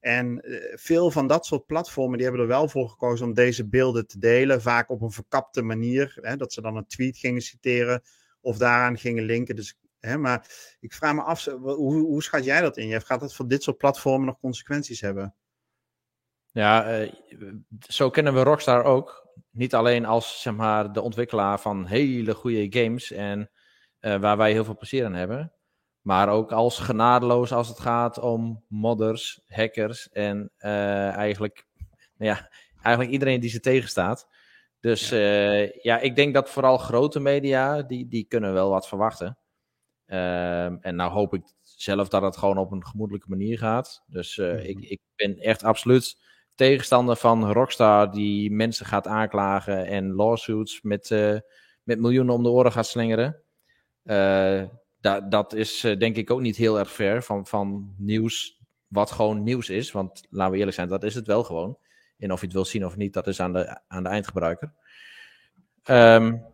En 0.00 0.40
uh, 0.50 0.72
veel 0.74 1.10
van 1.10 1.26
dat 1.26 1.46
soort 1.46 1.66
platformen 1.66 2.18
die 2.18 2.26
hebben 2.26 2.42
er 2.42 2.48
wel 2.48 2.68
voor 2.68 2.88
gekozen 2.88 3.26
om 3.26 3.34
deze 3.34 3.68
beelden 3.68 4.06
te 4.06 4.18
delen, 4.18 4.62
vaak 4.62 4.90
op 4.90 5.00
een 5.00 5.10
verkapte 5.10 5.62
manier, 5.62 6.18
hè, 6.20 6.36
dat 6.36 6.52
ze 6.52 6.60
dan 6.60 6.76
een 6.76 6.86
tweet 6.86 7.18
gingen 7.18 7.40
citeren 7.40 8.02
of 8.40 8.58
daaraan 8.58 8.98
gingen 8.98 9.24
linken. 9.24 9.56
Dus, 9.56 9.78
hè, 10.00 10.18
maar 10.18 10.46
ik 10.80 10.92
vraag 10.92 11.14
me 11.14 11.22
af, 11.22 11.44
hoe, 11.44 11.94
hoe 11.94 12.22
schat 12.22 12.44
jij 12.44 12.60
dat 12.60 12.76
in? 12.76 12.86
Je 12.86 13.00
gaat 13.00 13.20
dat 13.20 13.34
voor 13.34 13.48
dit 13.48 13.62
soort 13.62 13.78
platformen 13.78 14.26
nog 14.26 14.38
consequenties 14.38 15.00
hebben? 15.00 15.34
Ja, 16.52 17.00
uh, 17.00 17.12
zo 17.80 18.10
kennen 18.10 18.34
we 18.34 18.42
Rockstar 18.42 18.84
ook. 18.84 19.21
Niet 19.50 19.74
alleen 19.74 20.04
als 20.04 20.42
zeg 20.42 20.54
maar, 20.54 20.92
de 20.92 21.00
ontwikkelaar 21.00 21.60
van 21.60 21.86
hele 21.86 22.34
goede 22.34 22.66
games 22.80 23.10
en 23.12 23.50
waar 24.00 24.36
wij 24.36 24.52
heel 24.52 24.64
veel 24.64 24.76
plezier 24.76 25.04
aan 25.04 25.14
hebben. 25.14 25.52
Maar 26.00 26.28
ook 26.28 26.52
als 26.52 26.78
genadeloos 26.78 27.52
als 27.52 27.68
het 27.68 27.80
gaat 27.80 28.18
om 28.18 28.64
modders, 28.68 29.40
hackers 29.46 30.08
en 30.08 30.52
eigenlijk, 30.58 31.66
nou 32.16 32.30
ja, 32.30 32.50
eigenlijk 32.74 33.10
iedereen 33.10 33.40
die 33.40 33.50
ze 33.50 33.60
tegenstaat. 33.60 34.28
Dus 34.80 35.08
ja. 35.08 35.68
ja, 35.82 35.98
ik 35.98 36.16
denk 36.16 36.34
dat 36.34 36.50
vooral 36.50 36.78
grote 36.78 37.20
media, 37.20 37.82
die, 37.82 38.08
die 38.08 38.24
kunnen 38.24 38.52
wel 38.52 38.70
wat 38.70 38.88
verwachten. 38.88 39.38
Ehm, 40.06 40.76
en 40.80 40.96
nou 40.96 41.10
hoop 41.10 41.34
ik 41.34 41.42
zelf 41.60 42.08
dat 42.08 42.22
het 42.22 42.36
gewoon 42.36 42.58
op 42.58 42.72
een 42.72 42.86
gemoedelijke 42.86 43.28
manier 43.28 43.58
gaat. 43.58 44.02
Dus 44.06 44.38
ik, 44.38 44.80
ik 44.80 45.00
ben 45.16 45.38
echt 45.38 45.62
absoluut 45.62 46.16
tegenstander 46.54 47.16
van 47.16 47.52
Rockstar 47.52 48.12
die 48.12 48.50
mensen 48.50 48.86
gaat 48.86 49.06
aanklagen 49.06 49.86
en 49.86 50.12
lawsuits 50.12 50.82
met, 50.82 51.10
uh, 51.10 51.38
met 51.82 52.00
miljoenen 52.00 52.34
om 52.34 52.42
de 52.42 52.48
oren 52.48 52.72
gaat 52.72 52.86
slingeren. 52.86 53.42
Da 55.00 55.20
dat 55.20 55.52
is 55.52 55.80
denk 55.80 56.16
ik 56.16 56.30
ook 56.30 56.40
niet 56.40 56.56
heel 56.56 56.78
erg 56.78 56.90
ver 56.90 57.22
van, 57.22 57.46
van 57.46 57.94
nieuws 57.98 58.60
wat 58.86 59.10
gewoon 59.10 59.42
nieuws 59.42 59.68
is. 59.68 59.92
Want 59.92 60.26
laten 60.30 60.52
we 60.52 60.58
eerlijk 60.58 60.76
zijn, 60.76 60.88
dat 60.88 61.02
is 61.02 61.14
het 61.14 61.26
wel 61.26 61.44
gewoon. 61.44 61.78
En 62.18 62.32
of 62.32 62.40
je 62.40 62.46
het 62.46 62.54
wil 62.54 62.64
zien 62.64 62.86
of 62.86 62.96
niet, 62.96 63.12
dat 63.12 63.26
is 63.26 63.40
aan 63.40 63.52
de, 63.52 63.80
aan 63.88 64.02
de 64.02 64.08
eindgebruiker. 64.08 64.72
Um, 65.84 66.44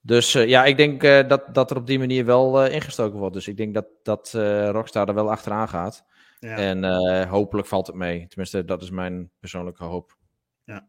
dus 0.00 0.32
ja, 0.32 0.64
ik 0.64 0.76
denk 0.76 1.00
dat, 1.28 1.54
dat 1.54 1.70
er 1.70 1.76
op 1.76 1.86
die 1.86 1.98
manier 1.98 2.24
wel 2.24 2.66
ingestoken 2.66 3.18
wordt. 3.18 3.34
Dus 3.34 3.48
ik 3.48 3.56
denk 3.56 3.74
dat, 3.74 3.86
dat 4.02 4.32
Rockstar 4.70 5.08
er 5.08 5.14
wel 5.14 5.30
achteraan 5.30 5.68
gaat. 5.68 6.04
Ja. 6.40 6.56
En 6.56 6.84
hopelijk 7.28 7.68
valt 7.68 7.86
het 7.86 7.96
mee. 7.96 8.26
Tenminste, 8.26 8.64
dat 8.64 8.82
is 8.82 8.90
mijn 8.90 9.30
persoonlijke 9.40 9.84
hoop. 9.84 10.16
Ja. 10.64 10.88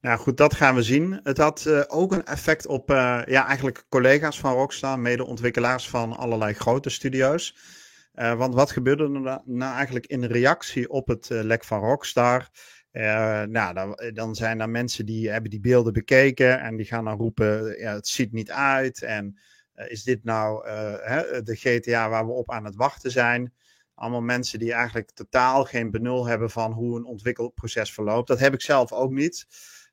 Nou 0.00 0.18
goed, 0.18 0.36
dat 0.36 0.54
gaan 0.54 0.74
we 0.74 0.82
zien. 0.82 1.20
Het 1.22 1.38
had 1.38 1.88
ook 1.88 2.12
een 2.12 2.24
effect 2.24 2.66
op 2.66 2.88
ja, 2.88 3.46
eigenlijk 3.46 3.84
collega's 3.88 4.40
van 4.40 4.52
Rockstar, 4.52 4.98
mede-ontwikkelaars 4.98 5.88
van 5.88 6.16
allerlei 6.16 6.52
grote 6.52 6.90
studio's. 6.90 7.56
want 8.12 8.54
wat 8.54 8.70
gebeurde 8.70 9.04
er 9.04 9.40
nou 9.44 9.74
eigenlijk 9.74 10.06
in 10.06 10.24
reactie 10.24 10.88
op 10.88 11.08
het 11.08 11.28
lek 11.28 11.64
van 11.64 11.80
Rockstar? 11.80 12.50
Uh, 12.96 13.42
nou, 13.42 13.74
dan, 13.74 13.94
eh, 13.94 14.14
dan, 14.14 14.34
zijn 14.34 14.60
er 14.60 14.70
mensen 14.70 15.06
die 15.06 15.30
hebben 15.30 15.50
die 15.50 15.60
beelden 15.60 15.92
bekeken 15.92 16.60
en 16.60 16.76
die 16.76 16.86
gaan 16.86 17.04
dan 17.04 17.16
roepen, 17.16 17.78
ja, 17.78 17.94
het 17.94 18.08
ziet 18.08 18.32
niet 18.32 18.50
uit. 18.50 19.02
En 19.02 19.38
uh, 19.74 19.90
is 19.90 20.02
dit 20.02 20.24
nou 20.24 20.66
uh, 20.66 20.94
hè, 21.00 21.42
de 21.42 21.56
GTA 21.56 22.08
waar 22.08 22.26
we 22.26 22.32
op 22.32 22.50
aan 22.50 22.64
het 22.64 22.74
wachten 22.74 23.10
zijn? 23.10 23.52
Allemaal 23.96 24.20
mensen 24.20 24.58
die 24.58 24.72
eigenlijk 24.72 25.10
totaal 25.10 25.64
geen 25.64 25.90
benul 25.90 26.26
hebben 26.26 26.50
van 26.50 26.72
hoe 26.72 26.96
een 26.96 27.04
ontwikkelproces 27.04 27.92
verloopt. 27.92 28.28
Dat 28.28 28.38
heb 28.38 28.54
ik 28.54 28.60
zelf 28.60 28.92
ook 28.92 29.10
niet, 29.10 29.46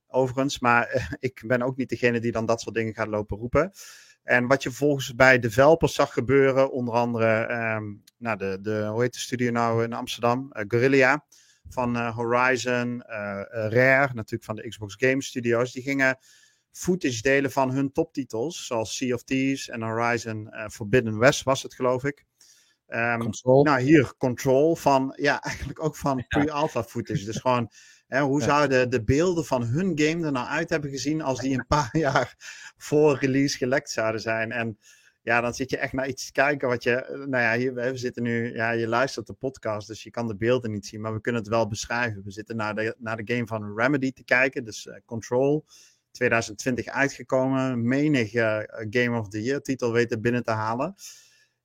overigens. 0.07 0.59
Maar 0.59 1.07
ik 1.19 1.43
ben 1.47 1.61
ook 1.61 1.77
niet 1.77 1.89
degene 1.89 2.19
die 2.19 2.31
dan 2.31 2.45
dat 2.45 2.61
soort 2.61 2.75
dingen 2.75 2.93
gaat 2.93 3.07
lopen 3.07 3.37
roepen. 3.37 3.71
En 4.23 4.47
wat 4.47 4.63
je 4.63 4.71
volgens 4.71 5.15
bij 5.15 5.39
developers 5.39 5.93
zag 5.93 6.13
gebeuren, 6.13 6.71
onder 6.71 6.93
andere 6.93 7.51
um, 7.75 8.03
nou, 8.17 8.37
de, 8.37 8.57
de, 8.61 8.87
hoe 8.91 9.01
heet 9.01 9.13
de 9.13 9.19
studio 9.19 9.51
nou 9.51 9.83
in 9.83 9.93
Amsterdam? 9.93 10.49
Guerrilla 10.51 11.25
van 11.69 11.97
uh, 11.97 12.15
Horizon, 12.15 13.03
uh, 13.07 13.41
Rare, 13.49 14.13
natuurlijk 14.13 14.43
van 14.43 14.55
de 14.55 14.67
Xbox 14.67 14.95
Game 14.97 15.23
Studios. 15.23 15.71
Die 15.71 15.83
gingen 15.83 16.17
footage 16.71 17.21
delen 17.21 17.51
van 17.51 17.71
hun 17.71 17.91
toptitels, 17.91 18.65
zoals 18.65 18.95
Sea 18.95 19.13
of 19.13 19.23
Thieves 19.23 19.69
en 19.69 19.81
Horizon 19.81 20.49
Forbidden 20.71 21.17
West 21.17 21.43
was 21.43 21.63
het, 21.63 21.73
geloof 21.73 22.03
ik. 22.03 22.25
Um, 22.95 23.19
Control. 23.19 23.63
Nou, 23.63 23.81
hier 23.81 24.13
Control 24.17 24.75
van, 24.75 25.13
ja, 25.15 25.41
eigenlijk 25.43 25.83
ook 25.83 25.95
van 25.95 26.25
pre-alpha 26.27 26.83
footage. 26.83 27.25
Dus 27.25 27.37
gewoon, 27.37 27.71
hè, 28.07 28.21
hoe 28.21 28.41
zouden 28.41 28.89
de 28.89 29.03
beelden 29.03 29.45
van 29.45 29.63
hun 29.63 29.91
game 29.99 30.25
er 30.25 30.31
nou 30.31 30.47
uit 30.47 30.69
hebben 30.69 30.89
gezien 30.89 31.21
als 31.21 31.39
die 31.39 31.53
een 31.53 31.67
paar 31.67 31.97
jaar 32.07 32.35
voor 32.77 33.17
release 33.17 33.57
gelekt 33.57 33.89
zouden 33.89 34.21
zijn? 34.21 34.51
En 34.51 34.77
ja, 35.21 35.41
dan 35.41 35.53
zit 35.53 35.69
je 35.69 35.77
echt 35.77 35.93
naar 35.93 36.07
iets 36.07 36.25
te 36.25 36.31
kijken 36.31 36.67
wat 36.67 36.83
je, 36.83 36.95
eh, 36.95 37.17
nou 37.17 37.43
ja, 37.43 37.55
hier, 37.57 37.73
we 37.73 37.97
zitten 37.97 38.23
nu, 38.23 38.55
ja, 38.55 38.71
je 38.71 38.87
luistert 38.87 39.27
de 39.27 39.33
podcast, 39.33 39.87
dus 39.87 40.03
je 40.03 40.09
kan 40.09 40.27
de 40.27 40.35
beelden 40.35 40.71
niet 40.71 40.85
zien, 40.85 41.01
maar 41.01 41.13
we 41.13 41.21
kunnen 41.21 41.41
het 41.41 41.49
wel 41.49 41.67
beschrijven. 41.67 42.23
We 42.23 42.31
zitten 42.31 42.55
naar 42.55 42.75
de, 42.75 42.95
naar 42.99 43.17
de 43.17 43.33
game 43.33 43.47
van 43.47 43.73
Remedy 43.75 44.11
te 44.11 44.23
kijken, 44.23 44.63
dus 44.63 44.85
uh, 44.85 44.95
Control, 45.05 45.65
2020 46.11 46.85
uitgekomen, 46.85 47.87
menig 47.87 48.33
uh, 48.33 48.59
Game 48.89 49.19
of 49.19 49.29
the 49.29 49.41
Year 49.41 49.61
titel 49.61 49.91
weten 49.91 50.21
binnen 50.21 50.43
te 50.43 50.51
halen. 50.51 50.95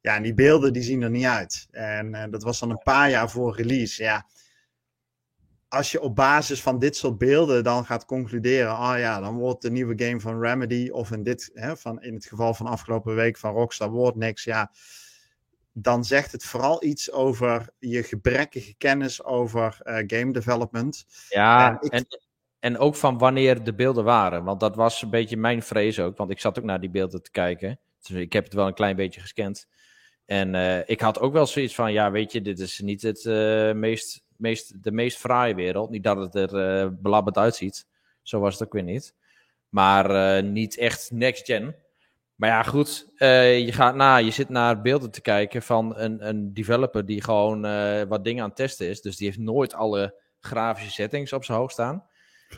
Ja, 0.00 0.16
en 0.16 0.22
die 0.22 0.34
beelden 0.34 0.72
die 0.72 0.82
zien 0.82 1.02
er 1.02 1.10
niet 1.10 1.24
uit. 1.24 1.66
En 1.70 2.14
uh, 2.14 2.24
dat 2.30 2.42
was 2.42 2.58
dan 2.58 2.70
een 2.70 2.82
paar 2.82 3.10
jaar 3.10 3.30
voor 3.30 3.56
release. 3.56 4.02
Ja, 4.02 4.26
als 5.68 5.92
je 5.92 6.00
op 6.00 6.16
basis 6.16 6.62
van 6.62 6.78
dit 6.78 6.96
soort 6.96 7.18
beelden 7.18 7.64
dan 7.64 7.84
gaat 7.84 8.04
concluderen, 8.04 8.76
ah 8.76 8.90
oh 8.92 8.98
ja, 8.98 9.20
dan 9.20 9.36
wordt 9.36 9.62
de 9.62 9.70
nieuwe 9.70 10.04
game 10.04 10.20
van 10.20 10.40
Remedy, 10.40 10.88
of 10.90 11.10
in, 11.10 11.22
dit, 11.22 11.50
hè, 11.54 11.76
van, 11.76 12.02
in 12.02 12.14
het 12.14 12.26
geval 12.26 12.54
van 12.54 12.66
afgelopen 12.66 13.14
week 13.14 13.38
van 13.38 13.52
Rockstar, 13.52 13.90
wordt 13.90 14.16
niks, 14.16 14.44
ja, 14.44 14.70
dan 15.72 16.04
zegt 16.04 16.32
het 16.32 16.44
vooral 16.44 16.84
iets 16.84 17.12
over 17.12 17.68
je 17.78 18.02
gebrekkige 18.02 18.74
kennis 18.74 19.24
over 19.24 19.78
uh, 19.82 19.94
game 19.94 20.32
development. 20.32 21.06
Ja, 21.28 21.70
en, 21.70 21.78
ik... 21.80 21.92
en, 21.92 22.06
en, 22.58 22.78
ook 22.78 22.94
van 22.94 23.18
wanneer 23.18 23.64
de 23.64 23.74
beelden 23.74 24.04
waren, 24.04 24.44
want 24.44 24.60
dat 24.60 24.76
was 24.76 25.02
een 25.02 25.10
beetje 25.10 25.36
mijn 25.36 25.62
vrees 25.62 26.00
ook, 26.00 26.16
want 26.16 26.30
ik 26.30 26.40
zat 26.40 26.58
ook 26.58 26.64
naar 26.64 26.80
die 26.80 26.90
beelden 26.90 27.22
te 27.22 27.30
kijken, 27.30 27.78
dus 28.00 28.16
ik 28.16 28.32
heb 28.32 28.44
het 28.44 28.54
wel 28.54 28.66
een 28.66 28.74
klein 28.74 28.96
beetje 28.96 29.20
gescand. 29.20 29.66
En 30.28 30.54
uh, 30.54 30.88
ik 30.88 31.00
had 31.00 31.20
ook 31.20 31.32
wel 31.32 31.46
zoiets 31.46 31.74
van, 31.74 31.92
ja, 31.92 32.10
weet 32.10 32.32
je, 32.32 32.42
dit 32.42 32.58
is 32.58 32.80
niet 32.80 33.02
het 33.02 33.24
uh, 33.24 33.72
meest 33.72 34.24
meest, 34.36 34.82
de 34.82 34.92
meest 34.92 35.18
fraaie 35.18 35.54
wereld. 35.54 35.90
Niet 35.90 36.02
dat 36.02 36.16
het 36.16 36.34
er 36.34 36.82
uh, 36.84 36.90
belabberd 36.92 37.36
uitziet. 37.36 37.86
Zo 38.22 38.40
was 38.40 38.52
het 38.52 38.62
ook 38.62 38.72
weer 38.72 38.82
niet. 38.82 39.14
Maar 39.68 40.42
niet 40.44 40.78
echt 40.78 41.10
next 41.12 41.44
gen. 41.44 41.76
Maar 42.34 42.48
ja, 42.48 42.62
goed. 42.62 43.08
Je, 43.18 43.68
gaat 43.70 43.94
na, 43.94 44.16
je 44.16 44.30
zit 44.30 44.48
naar 44.48 44.80
beelden 44.82 45.10
te 45.10 45.20
kijken 45.20 45.62
van 45.62 45.96
een, 45.96 46.28
een 46.28 46.54
developer 46.54 47.04
die 47.04 47.22
gewoon 47.22 47.60
wat 48.08 48.24
dingen 48.24 48.42
aan 48.42 48.48
het 48.48 48.56
testen 48.56 48.88
is. 48.88 49.00
Dus 49.00 49.16
die 49.16 49.26
heeft 49.26 49.38
nooit 49.38 49.74
alle 49.74 50.14
grafische 50.40 50.92
settings 50.92 51.32
op 51.32 51.44
zijn 51.44 51.58
hoog 51.58 51.70
staan. 51.70 52.04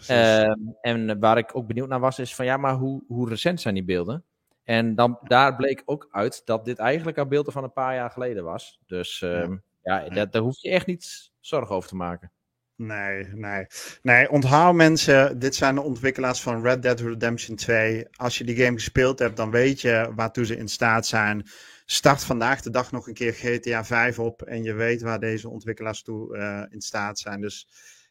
Ehm, 0.06 0.58
en 0.80 1.20
waar 1.20 1.38
ik 1.38 1.56
ook 1.56 1.66
benieuwd 1.66 1.88
naar 1.88 2.00
was, 2.00 2.18
is 2.18 2.34
van 2.34 2.44
ja, 2.44 2.56
maar 2.56 2.74
hoe, 2.74 3.02
hoe 3.06 3.28
recent 3.28 3.60
zijn 3.60 3.74
die 3.74 3.84
beelden? 3.84 4.24
En 4.70 4.94
dan, 4.94 5.18
daar 5.22 5.56
bleek 5.56 5.82
ook 5.84 6.08
uit 6.10 6.42
dat 6.44 6.64
dit 6.64 6.78
eigenlijk 6.78 7.18
al 7.18 7.26
beelden 7.26 7.52
van 7.52 7.64
een 7.64 7.72
paar 7.72 7.94
jaar 7.94 8.10
geleden 8.10 8.44
was. 8.44 8.80
Dus 8.86 9.18
ja, 9.18 9.60
ja 9.82 10.26
daar 10.26 10.42
hoef 10.42 10.60
je 10.60 10.70
echt 10.70 10.86
niet 10.86 11.30
zorgen 11.40 11.74
over 11.74 11.88
te 11.88 11.96
maken. 11.96 12.32
Nee, 12.76 13.24
nee. 13.24 13.66
Nee, 14.02 14.30
onthoud 14.30 14.74
mensen, 14.74 15.38
dit 15.38 15.54
zijn 15.54 15.74
de 15.74 15.82
ontwikkelaars 15.82 16.42
van 16.42 16.62
Red 16.62 16.82
Dead 16.82 17.00
Redemption 17.00 17.56
2. 17.56 18.06
Als 18.10 18.38
je 18.38 18.44
die 18.44 18.64
game 18.64 18.76
gespeeld 18.76 19.18
hebt, 19.18 19.36
dan 19.36 19.50
weet 19.50 19.80
je 19.80 20.12
waartoe 20.14 20.46
ze 20.46 20.56
in 20.56 20.68
staat 20.68 21.06
zijn. 21.06 21.46
Start 21.84 22.24
vandaag 22.24 22.60
de 22.60 22.70
dag 22.70 22.92
nog 22.92 23.06
een 23.06 23.14
keer 23.14 23.32
GTA 23.32 23.84
5 23.84 24.18
op 24.18 24.42
en 24.42 24.62
je 24.62 24.72
weet 24.72 25.02
waar 25.02 25.20
deze 25.20 25.48
ontwikkelaars 25.48 26.02
toe 26.02 26.36
uh, 26.36 26.62
in 26.68 26.80
staat 26.80 27.18
zijn. 27.18 27.40
Dus 27.40 27.68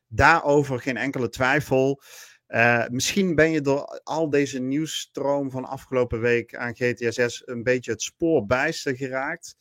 daarover 0.08 0.80
geen 0.80 0.98
enkele 0.98 1.30
twijfel. 1.30 2.02
Uh, 2.50 2.88
misschien 2.88 3.36
ben 3.36 3.52
je 3.52 3.62
door 3.62 4.02
al 4.04 4.30
deze 4.30 4.60
nieuwsstroom 4.60 5.52
van 5.52 5.66
afgelopen 5.66 6.20
week 6.20 6.56
aan 6.56 6.76
GTA 6.76 7.12
6 7.12 7.42
een 7.46 7.64
beetje 7.64 7.92
het 7.92 8.02
spoor 8.02 8.46
bijster 8.46 8.96
geraakt 8.96 9.56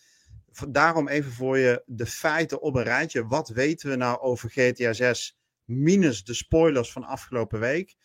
daarom 0.68 1.08
even 1.08 1.32
voor 1.32 1.58
je 1.58 1.82
de 1.86 2.06
feiten 2.06 2.60
op 2.60 2.74
een 2.74 2.82
rijtje. 2.82 3.26
Wat 3.26 3.48
weten 3.48 3.90
we 3.90 3.96
nou 3.96 4.20
over 4.20 4.50
GTA 4.50 4.92
6 4.92 5.38
minus 5.64 6.24
de 6.24 6.34
spoilers 6.34 6.92
van 6.92 7.04
afgelopen 7.04 7.60
week? 7.60 7.96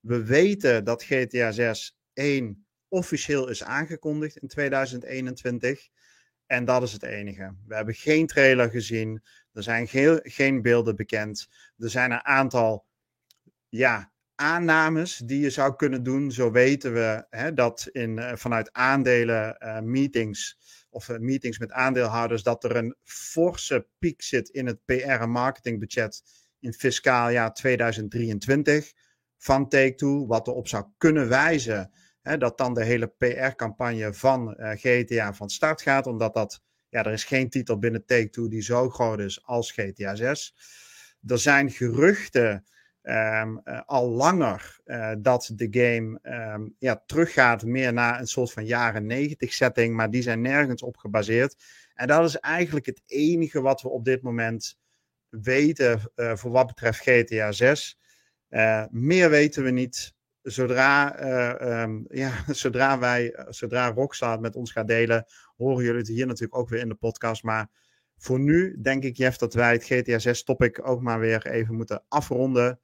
We 0.00 0.24
weten 0.24 0.84
dat 0.84 1.04
GTA 1.04 1.50
6 1.50 1.98
1 2.12 2.66
officieel 2.88 3.48
is 3.48 3.62
aangekondigd 3.64 4.36
in 4.36 4.48
2021. 4.48 5.88
En 6.46 6.64
dat 6.64 6.82
is 6.82 6.92
het 6.92 7.02
enige. 7.02 7.54
We 7.66 7.74
hebben 7.74 7.94
geen 7.94 8.26
trailer 8.26 8.70
gezien. 8.70 9.22
Er 9.52 9.62
zijn 9.62 9.88
geen, 9.88 10.20
geen 10.22 10.62
beelden 10.62 10.96
bekend. 10.96 11.48
Er 11.78 11.90
zijn 11.90 12.10
een 12.10 12.24
aantal 12.24 12.86
ja, 13.68 14.11
aannames 14.42 15.16
die 15.16 15.40
je 15.40 15.50
zou 15.50 15.76
kunnen 15.76 16.02
doen. 16.02 16.30
Zo 16.30 16.50
weten 16.50 16.92
we 16.92 17.26
hè, 17.30 17.54
dat 17.54 17.88
in, 17.92 18.18
uh, 18.18 18.32
vanuit 18.34 18.72
aandelen 18.72 19.56
uh, 19.58 19.80
meetings 19.80 20.58
of 20.90 21.08
uh, 21.08 21.18
meetings 21.18 21.58
met 21.58 21.72
aandeelhouders, 21.72 22.42
dat 22.42 22.64
er 22.64 22.76
een 22.76 22.96
forse 23.04 23.86
piek 23.98 24.22
zit 24.22 24.48
in 24.48 24.66
het 24.66 24.84
PR- 24.84 24.92
en 24.92 25.30
marketingbudget 25.30 26.22
in 26.60 26.72
fiscaal 26.72 27.30
jaar 27.30 27.54
2023 27.54 28.92
van 29.38 29.68
Take-Two, 29.68 30.26
wat 30.26 30.46
erop 30.46 30.68
zou 30.68 30.84
kunnen 30.98 31.28
wijzen 31.28 31.90
hè, 32.22 32.38
dat 32.38 32.58
dan 32.58 32.74
de 32.74 32.84
hele 32.84 33.06
PR-campagne 33.06 34.14
van 34.14 34.56
GTA 34.58 35.34
van 35.34 35.50
start 35.50 35.82
gaat, 35.82 36.06
omdat 36.06 36.34
dat, 36.34 36.62
ja, 36.88 37.04
er 37.04 37.12
is 37.12 37.24
geen 37.24 37.50
titel 37.50 37.78
binnen 37.78 38.04
Take-Two 38.04 38.48
die 38.48 38.62
zo 38.62 38.90
groot 38.90 39.18
is 39.18 39.44
als 39.44 39.72
GTA 39.72 40.14
6. 40.14 40.54
Er 41.26 41.38
zijn 41.38 41.70
geruchten 41.70 42.64
um, 43.02 43.62
al 43.86 44.08
langer 44.08 44.80
uh, 44.84 45.12
dat 45.18 45.52
de 45.54 45.68
game 45.70 46.18
um, 46.54 46.74
ja, 46.78 47.02
teruggaat 47.06 47.64
meer 47.64 47.92
naar 47.92 48.20
een 48.20 48.26
soort 48.26 48.52
van 48.52 48.66
jaren 48.66 49.06
90 49.06 49.52
setting, 49.52 49.94
maar 49.94 50.10
die 50.10 50.22
zijn 50.22 50.40
nergens 50.40 50.82
op 50.82 50.96
gebaseerd. 50.96 51.56
En 51.94 52.06
dat 52.06 52.28
is 52.28 52.36
eigenlijk 52.36 52.86
het 52.86 53.02
enige 53.06 53.60
wat 53.60 53.82
we 53.82 53.88
op 53.88 54.04
dit 54.04 54.22
moment 54.22 54.78
weten 55.28 56.00
uh, 56.16 56.36
voor 56.36 56.50
wat 56.50 56.66
betreft 56.66 57.00
GTA 57.00 57.52
6. 57.52 57.98
meer 58.90 59.30
weten 59.30 59.64
we 59.64 59.70
niet. 59.70 60.14
zodra, 60.42 61.20
um, 61.82 62.04
ja, 62.22 62.32
zodra 62.48 62.98
wij, 62.98 63.44
zodra 63.48 63.90
Rockstar 63.90 64.40
met 64.40 64.56
ons 64.56 64.72
gaat 64.72 64.88
delen, 64.88 65.26
horen 65.56 65.84
jullie 65.84 65.98
het 65.98 66.08
hier 66.08 66.26
natuurlijk 66.26 66.56
ook 66.56 66.68
weer 66.68 66.80
in 66.80 66.88
de 66.88 66.94
podcast. 66.94 67.42
Maar 67.42 67.68
voor 68.16 68.40
nu 68.40 68.80
denk 68.80 69.04
ik, 69.04 69.16
Jeff, 69.16 69.36
dat 69.36 69.54
wij 69.54 69.72
het 69.72 69.84
GTA 69.84 70.18
6 70.18 70.44
topic 70.44 70.88
ook 70.88 71.00
maar 71.00 71.20
weer 71.20 71.46
even 71.46 71.74
moeten 71.74 72.04
afronden. 72.08 72.80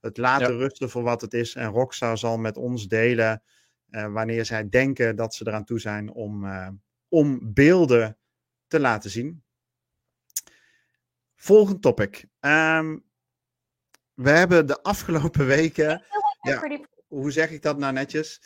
Het 0.00 0.16
laten 0.16 0.58
rusten 0.58 0.90
voor 0.90 1.02
wat 1.02 1.20
het 1.20 1.34
is. 1.34 1.54
En 1.54 1.68
Rockstar 1.68 2.18
zal 2.18 2.38
met 2.38 2.56
ons 2.56 2.88
delen 2.88 3.42
uh, 3.90 4.12
wanneer 4.12 4.44
zij 4.44 4.68
denken 4.68 5.16
dat 5.16 5.34
ze 5.34 5.46
eraan 5.46 5.64
toe 5.64 5.80
zijn 5.80 6.12
om, 6.12 6.44
uh, 6.44 6.68
om 7.08 7.52
beelden 7.52 8.18
te 8.66 8.80
laten 8.80 9.10
zien. 9.10 9.42
Volgend 11.34 11.82
topic. 11.82 12.26
Um, 12.40 13.04
we 14.14 14.30
hebben 14.30 14.66
de 14.66 14.82
afgelopen 14.82 15.46
weken. 15.56 16.04
Ja, 16.40 16.80
hoe 17.06 17.30
zeg 17.30 17.50
ik 17.50 17.62
dat 17.62 17.78
nou 17.78 17.92
netjes? 17.92 18.40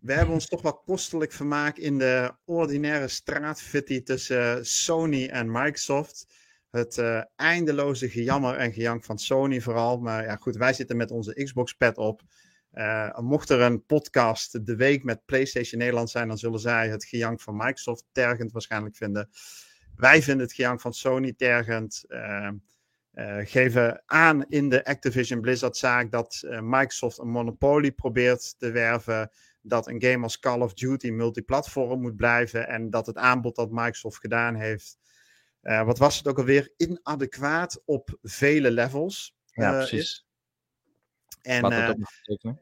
We 0.00 0.12
hebben 0.12 0.34
ons 0.34 0.46
toch 0.46 0.62
wel 0.62 0.78
kostelijk 0.78 1.32
vermaakt 1.32 1.78
in 1.78 1.98
de 1.98 2.34
ordinaire 2.44 3.08
straatvitty 3.08 4.02
tussen 4.02 4.66
Sony 4.66 5.28
en 5.28 5.50
Microsoft. 5.50 6.26
Het 6.70 6.96
uh, 6.96 7.22
eindeloze 7.36 8.10
gejammer 8.10 8.56
en 8.56 8.72
gejank 8.72 9.04
van 9.04 9.18
Sony 9.18 9.60
vooral. 9.60 9.98
Maar 9.98 10.24
ja, 10.24 10.36
goed, 10.36 10.56
wij 10.56 10.72
zitten 10.72 10.96
met 10.96 11.10
onze 11.10 11.42
Xbox-pad 11.44 11.96
op. 11.96 12.22
Uh, 12.72 13.18
mocht 13.18 13.50
er 13.50 13.60
een 13.60 13.84
podcast 13.84 14.66
de 14.66 14.76
week 14.76 15.04
met 15.04 15.24
PlayStation 15.24 15.80
Nederland 15.80 16.10
zijn, 16.10 16.28
dan 16.28 16.38
zullen 16.38 16.60
zij 16.60 16.88
het 16.88 17.04
gejank 17.04 17.40
van 17.40 17.56
Microsoft 17.56 18.04
tergend 18.12 18.52
waarschijnlijk 18.52 18.96
vinden. 18.96 19.30
Wij 19.96 20.22
vinden 20.22 20.46
het 20.46 20.54
gejank 20.54 20.80
van 20.80 20.92
Sony 20.92 21.32
tergend. 21.32 22.04
Uh, 22.08 22.48
geven 23.44 24.02
aan 24.06 24.44
in 24.48 24.68
de 24.68 24.84
Activision 24.84 25.40
Blizzard-zaak 25.40 26.10
dat 26.10 26.42
Microsoft 26.60 27.18
een 27.18 27.30
monopolie 27.30 27.92
probeert 27.92 28.54
te 28.58 28.70
werven. 28.70 29.30
Dat 29.62 29.88
een 29.88 30.02
game 30.02 30.22
als 30.22 30.38
Call 30.38 30.60
of 30.60 30.74
Duty 30.74 31.10
multiplatform 31.10 32.00
moet 32.00 32.16
blijven. 32.16 32.68
En 32.68 32.90
dat 32.90 33.06
het 33.06 33.16
aanbod 33.16 33.56
dat 33.56 33.70
Microsoft 33.70 34.18
gedaan 34.18 34.54
heeft. 34.54 34.98
Wat 35.60 35.98
was 35.98 36.16
het 36.16 36.28
ook 36.28 36.38
alweer? 36.38 36.72
Inadequaat 36.76 37.82
op 37.84 38.18
vele 38.22 38.70
levels. 38.70 39.36
Ja, 39.44 39.72
precies. 39.72 40.00
Is. 40.00 40.28
En, 41.42 41.62
Wat 41.62 41.70
dat 41.70 41.96
uh, 42.42 42.52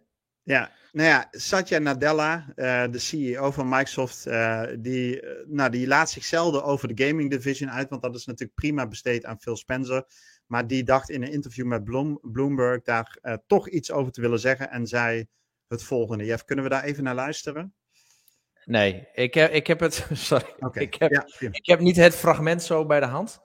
Ja, 0.43 0.73
nou 0.93 1.09
ja, 1.09 1.29
Satya 1.31 1.79
Nadella, 1.79 2.53
uh, 2.57 2.85
de 2.91 2.99
CEO 2.99 3.51
van 3.51 3.69
Microsoft, 3.69 4.27
uh, 4.27 4.67
die, 4.79 5.23
nou, 5.47 5.71
die 5.71 5.87
laat 5.87 6.11
zich 6.11 6.25
zelden 6.25 6.65
over 6.65 6.95
de 6.95 7.07
gaming 7.07 7.31
division 7.31 7.71
uit, 7.71 7.89
want 7.89 8.03
dat 8.03 8.15
is 8.15 8.27
natuurlijk 8.27 8.59
prima 8.59 8.87
besteed 8.87 9.25
aan 9.25 9.41
Phil 9.41 9.57
Spencer. 9.57 10.05
Maar 10.47 10.67
die 10.67 10.85
dacht 10.85 11.11
in 11.11 11.23
een 11.23 11.33
interview 11.33 11.67
met 11.67 11.85
Bloom, 11.85 12.19
Bloomberg 12.23 12.83
daar 12.83 13.41
toch 13.47 13.69
iets 13.69 13.91
over 13.91 14.13
te 14.13 14.21
willen 14.21 14.41
zeggen 14.41 14.71
en 14.71 14.87
zei 14.87 15.27
het 15.67 15.83
volgende. 15.83 16.25
Jeff, 16.25 16.45
kunnen 16.45 16.65
we 16.65 16.71
daar 16.71 16.85
even 16.85 17.05
naar 17.05 17.15
luisteren? 17.15 17.75
Nee, 18.69 19.09
ik 19.13 19.35
heb, 19.35 19.51
ik 19.51 19.67
heb 19.67 19.81
het. 19.81 20.09
Sorry. 20.13 20.55
Okay. 20.59 20.83
Ik, 20.83 20.95
heb, 20.95 21.11
ja, 21.11 21.49
ik 21.51 21.67
heb 21.67 21.81
niet 21.81 21.97
het 21.97 22.15
fragment 22.15 22.63
zo 22.63 22.87
bij 22.87 23.01
de 23.01 23.07
hand. 23.07 23.41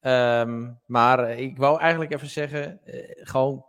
Um, 0.00 0.80
maar 0.86 1.30
ik 1.30 1.56
wou 1.56 1.80
eigenlijk 1.80 2.12
even 2.12 2.28
zeggen: 2.28 2.80
gewoon 3.14 3.64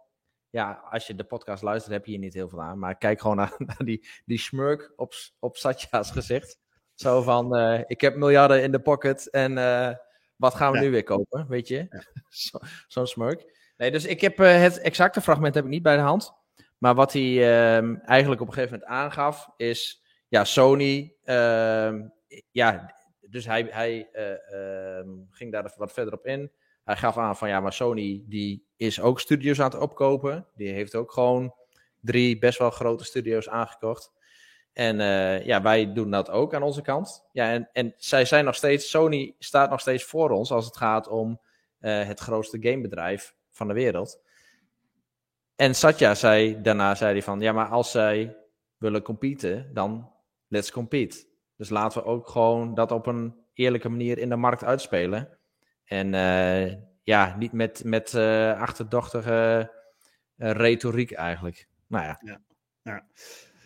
ja, 0.55 0.83
als 0.91 1.07
je 1.07 1.15
de 1.15 1.23
podcast 1.23 1.63
luistert, 1.63 1.93
heb 1.93 2.05
je 2.05 2.11
hier 2.11 2.19
niet 2.19 2.33
heel 2.33 2.49
veel 2.49 2.61
aan. 2.61 2.79
Maar 2.79 2.97
kijk 2.97 3.21
gewoon 3.21 3.35
naar, 3.41 3.53
naar 3.57 3.83
die, 3.85 4.07
die 4.25 4.39
smurk 4.39 4.93
op, 4.95 5.13
op 5.39 5.57
Satya's 5.57 6.11
gezicht. 6.11 6.59
Zo 6.93 7.21
van, 7.21 7.57
uh, 7.57 7.79
ik 7.87 8.01
heb 8.01 8.15
miljarden 8.15 8.63
in 8.63 8.71
de 8.71 8.79
pocket 8.79 9.29
en 9.29 9.51
uh, 9.51 9.91
wat 10.35 10.55
gaan 10.55 10.71
we 10.71 10.79
nu 10.79 10.91
weer 10.91 11.03
kopen, 11.03 11.47
weet 11.47 11.67
je? 11.67 11.87
Zo'n 12.29 12.61
zo 12.87 13.05
smurk. 13.05 13.71
Nee, 13.77 13.91
dus 13.91 14.05
ik 14.05 14.21
heb 14.21 14.37
het 14.37 14.79
exacte 14.79 15.21
fragment 15.21 15.55
heb 15.55 15.63
ik 15.63 15.69
niet 15.69 15.83
bij 15.83 15.95
de 15.95 16.01
hand. 16.01 16.33
Maar 16.77 16.95
wat 16.95 17.13
hij 17.13 17.21
ehm, 17.21 17.95
eigenlijk 17.95 18.41
op 18.41 18.47
een 18.47 18.53
gegeven 18.53 18.79
moment 18.79 18.97
aangaf, 18.97 19.49
is, 19.57 20.04
ja, 20.27 20.43
Sony, 20.43 21.15
ehm, 21.23 22.07
ja, 22.51 22.95
dus 23.29 23.45
hij, 23.45 23.67
hij 23.69 24.09
ehm, 24.11 25.09
ging 25.29 25.51
daar 25.51 25.73
wat 25.77 25.93
verder 25.93 26.13
op 26.13 26.25
in. 26.25 26.51
Hij 26.83 26.95
gaf 26.95 27.17
aan 27.17 27.37
van 27.37 27.49
ja, 27.49 27.59
maar 27.59 27.73
Sony 27.73 28.23
die 28.27 28.67
is 28.75 29.01
ook 29.01 29.19
studios 29.19 29.59
aan 29.59 29.71
het 29.71 29.79
opkopen. 29.79 30.47
Die 30.55 30.69
heeft 30.69 30.95
ook 30.95 31.11
gewoon 31.11 31.55
drie 32.01 32.37
best 32.37 32.59
wel 32.59 32.69
grote 32.69 33.03
studio's 33.03 33.49
aangekocht. 33.49 34.11
En 34.73 34.99
uh, 34.99 35.45
ja, 35.45 35.61
wij 35.61 35.93
doen 35.93 36.11
dat 36.11 36.29
ook 36.29 36.53
aan 36.53 36.63
onze 36.63 36.81
kant. 36.81 37.27
Ja, 37.31 37.51
en, 37.51 37.69
en 37.73 37.93
zij 37.97 38.25
zijn 38.25 38.45
nog 38.45 38.55
steeds, 38.55 38.89
Sony 38.89 39.35
staat 39.39 39.69
nog 39.69 39.79
steeds 39.79 40.03
voor 40.03 40.29
ons 40.29 40.51
als 40.51 40.65
het 40.65 40.77
gaat 40.77 41.07
om 41.07 41.41
uh, 41.79 42.07
het 42.07 42.19
grootste 42.19 42.57
gamebedrijf 42.61 43.35
van 43.49 43.67
de 43.67 43.73
wereld. 43.73 44.21
En 45.55 45.75
Satya 45.75 46.15
zei 46.15 46.61
daarna 46.61 46.95
zei 46.95 47.11
hij 47.11 47.23
van 47.23 47.39
ja, 47.39 47.51
maar 47.51 47.67
als 47.67 47.91
zij 47.91 48.37
willen 48.77 49.01
competen, 49.01 49.69
dan 49.73 50.11
let's 50.47 50.71
compete. 50.71 51.25
Dus 51.57 51.69
laten 51.69 52.01
we 52.01 52.07
ook 52.07 52.27
gewoon 52.27 52.73
dat 52.73 52.91
op 52.91 53.05
een 53.05 53.35
eerlijke 53.53 53.89
manier 53.89 54.17
in 54.17 54.29
de 54.29 54.35
markt 54.35 54.63
uitspelen. 54.63 55.37
En 55.85 56.13
uh, 56.13 56.73
ja, 57.03 57.35
niet 57.37 57.51
met, 57.51 57.83
met 57.83 58.13
uh, 58.13 58.59
achterdochtige 58.61 59.71
uh, 60.37 60.51
retoriek 60.51 61.11
eigenlijk. 61.11 61.67
Nou 61.87 62.05
ja. 62.05 62.21
ja. 62.23 62.41
ja. 62.81 63.05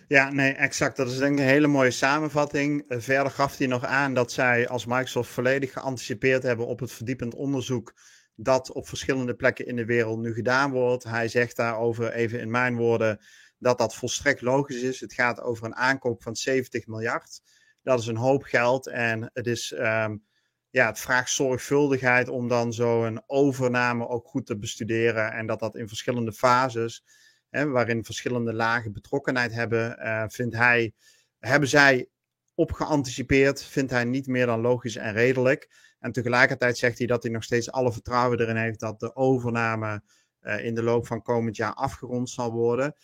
Ja, 0.10 0.32
nee, 0.32 0.54
exact. 0.54 0.98
Dat 0.98 1.08
is 1.08 1.18
denk 1.18 1.34
ik 1.34 1.40
een 1.40 1.46
hele 1.46 1.68
mooie 1.68 1.92
samenvatting. 1.92 2.86
verder 2.88 3.32
gaf 3.32 3.58
hij 3.58 3.68
nog 3.68 3.86
aan 3.86 4.14
dat 4.14 4.32
zij 4.32 4.68
als 4.68 4.86
Microsoft 4.86 5.30
volledig 5.30 5.74
geanticipeerd 5.74 6.44
hebben 6.44 6.68
op 6.68 6.80
het 6.80 6.92
verdiepend 6.92 7.36
onderzoek 7.36 7.94
dat 8.36 8.72
op 8.72 8.88
verschillende 8.88 9.36
plekken 9.36 9.66
in 9.66 9.76
de 9.76 9.86
wereld 9.86 10.20
nu 10.20 10.34
gedaan 10.34 10.72
wordt. 10.72 11.04
Hij 11.04 11.28
zegt 11.28 11.56
daarover, 11.56 12.14
even 12.14 12.40
in 12.40 12.52
mijn 12.52 12.76
woorden, 12.76 13.20
dat 13.60 13.78
dat 13.78 13.96
volstrekt 13.96 14.42
logisch 14.42 14.82
is. 14.82 15.00
Het 15.00 15.14
gaat 15.14 15.42
over 15.42 15.66
een 15.66 15.76
aankoop 15.76 16.24
van 16.24 16.36
70 16.36 16.88
miljard. 16.88 17.42
Dat 17.82 18.00
is 18.00 18.08
een 18.08 18.18
hoop 18.18 18.44
geld 18.44 18.88
en 18.88 19.30
het 19.34 19.48
is 19.48 19.72
um, 19.72 20.24
ja, 20.70 20.88
het 20.88 21.00
vraagt 21.00 21.32
zorgvuldigheid 21.32 22.30
om 22.30 22.48
dan 22.48 22.74
zo'n 22.74 23.22
overname 23.26 24.08
ook 24.08 24.28
goed 24.28 24.46
te 24.46 24.58
bestuderen. 24.58 25.32
En 25.32 25.46
dat 25.46 25.60
dat 25.60 25.76
in 25.76 25.88
verschillende 25.88 26.34
fases, 26.34 27.04
hè, 27.50 27.68
waarin 27.68 28.04
verschillende 28.04 28.54
lagen 28.54 28.94
betrokkenheid 28.94 29.54
hebben, 29.54 30.00
uh, 30.00 30.24
vindt 30.28 30.56
hij, 30.56 30.94
hebben 31.40 31.70
zij 31.70 32.10
op 32.56 32.72
geanticipeerd, 32.72 33.64
vindt 33.64 33.92
hij 33.92 34.04
niet 34.04 34.28
meer 34.28 34.46
dan 34.46 34.62
logisch 34.62 34.96
en 34.96 35.14
redelijk. 35.14 35.70
En 36.00 36.12
tegelijkertijd 36.12 36.78
zegt 36.78 36.98
hij 36.98 37.08
dat 37.08 37.24
hij 37.24 37.32
nog 37.32 37.44
steeds 37.44 37.72
alle 37.72 37.92
vertrouwen 37.92 38.40
erin 38.40 38.56
heeft 38.56 38.80
dat 38.80 39.00
de 39.00 39.16
overname 39.16 40.04
uh, 40.42 40.66
in 40.66 40.76
de 40.76 40.84
loop 40.84 41.08
van 41.08 41.22
komend 41.22 41.56
jaar 41.56 41.74
afgerond 41.74 42.30
zal 42.30 42.52
worden. 42.52 42.96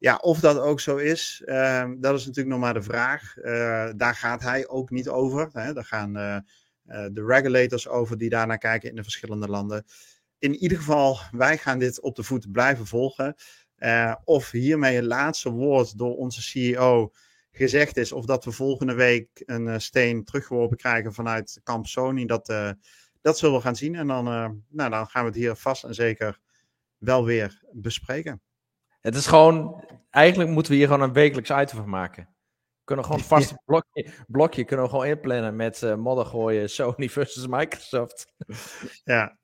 Ja, 0.00 0.16
of 0.16 0.40
dat 0.40 0.58
ook 0.58 0.80
zo 0.80 0.96
is, 0.96 1.42
uh, 1.44 1.90
dat 1.98 2.18
is 2.18 2.26
natuurlijk 2.26 2.54
nog 2.54 2.60
maar 2.60 2.74
de 2.74 2.82
vraag. 2.82 3.36
Uh, 3.36 3.88
daar 3.96 4.14
gaat 4.14 4.42
hij 4.42 4.68
ook 4.68 4.90
niet 4.90 5.08
over. 5.08 5.48
Hè. 5.52 5.72
Daar 5.72 5.84
gaan 5.84 6.16
eh, 6.16 6.36
de 7.12 7.24
regulators 7.24 7.88
over 7.88 8.18
die 8.18 8.28
daarnaar 8.28 8.58
kijken 8.58 8.88
in 8.88 8.96
de 8.96 9.02
verschillende 9.02 9.48
landen. 9.48 9.84
In 10.38 10.54
ieder 10.54 10.78
geval, 10.78 11.18
wij 11.30 11.58
gaan 11.58 11.78
dit 11.78 12.00
op 12.00 12.16
de 12.16 12.22
voet 12.22 12.52
blijven 12.52 12.86
volgen. 12.86 13.34
Of 14.24 14.50
hiermee 14.50 14.96
het 14.96 15.04
laatste 15.04 15.50
woord 15.50 15.98
door 15.98 16.16
onze 16.16 16.42
CEO 16.42 17.12
gezegd 17.52 17.96
is, 17.96 18.12
of 18.12 18.24
dat 18.24 18.44
we 18.44 18.52
volgende 18.52 18.94
week 18.94 19.42
een 19.46 19.80
steen 19.80 20.24
teruggeworpen 20.24 20.76
krijgen 20.76 21.14
vanuit 21.14 21.60
kamp 21.62 21.86
Sony, 21.86 22.26
dat, 22.26 22.46
dat 23.20 23.38
zullen 23.38 23.56
we 23.56 23.62
gaan 23.62 23.76
zien. 23.76 23.94
En 23.94 24.06
dan, 24.06 24.24
nou, 24.68 24.90
dan 24.90 25.06
gaan 25.06 25.22
we 25.22 25.28
het 25.28 25.38
hier 25.38 25.54
vast 25.54 25.84
en 25.84 25.94
zeker 25.94 26.40
wel 26.98 27.24
weer 27.24 27.62
bespreken. 27.72 28.40
Het 29.00 29.14
is 29.14 29.26
gewoon, 29.26 29.84
eigenlijk 30.10 30.50
moeten 30.50 30.72
we 30.72 30.78
hier 30.78 30.86
gewoon 30.86 31.02
een 31.02 31.12
wekelijks 31.12 31.50
item 31.50 31.76
van 31.76 31.88
maken 31.88 32.28
kunnen 32.88 33.04
gewoon 33.04 33.20
een 33.22 33.26
vast 33.26 33.54
blokje, 33.64 34.10
blokje 34.26 34.64
kunnen 34.64 34.84
we 34.84 34.90
gewoon 34.90 35.06
inplannen 35.06 35.56
met 35.56 35.82
uh, 35.82 35.94
modder 35.94 36.26
gooien 36.26 36.70
Sony 36.76 37.08
versus 37.08 37.46
Microsoft. 37.46 38.32
Ja, 39.04 39.38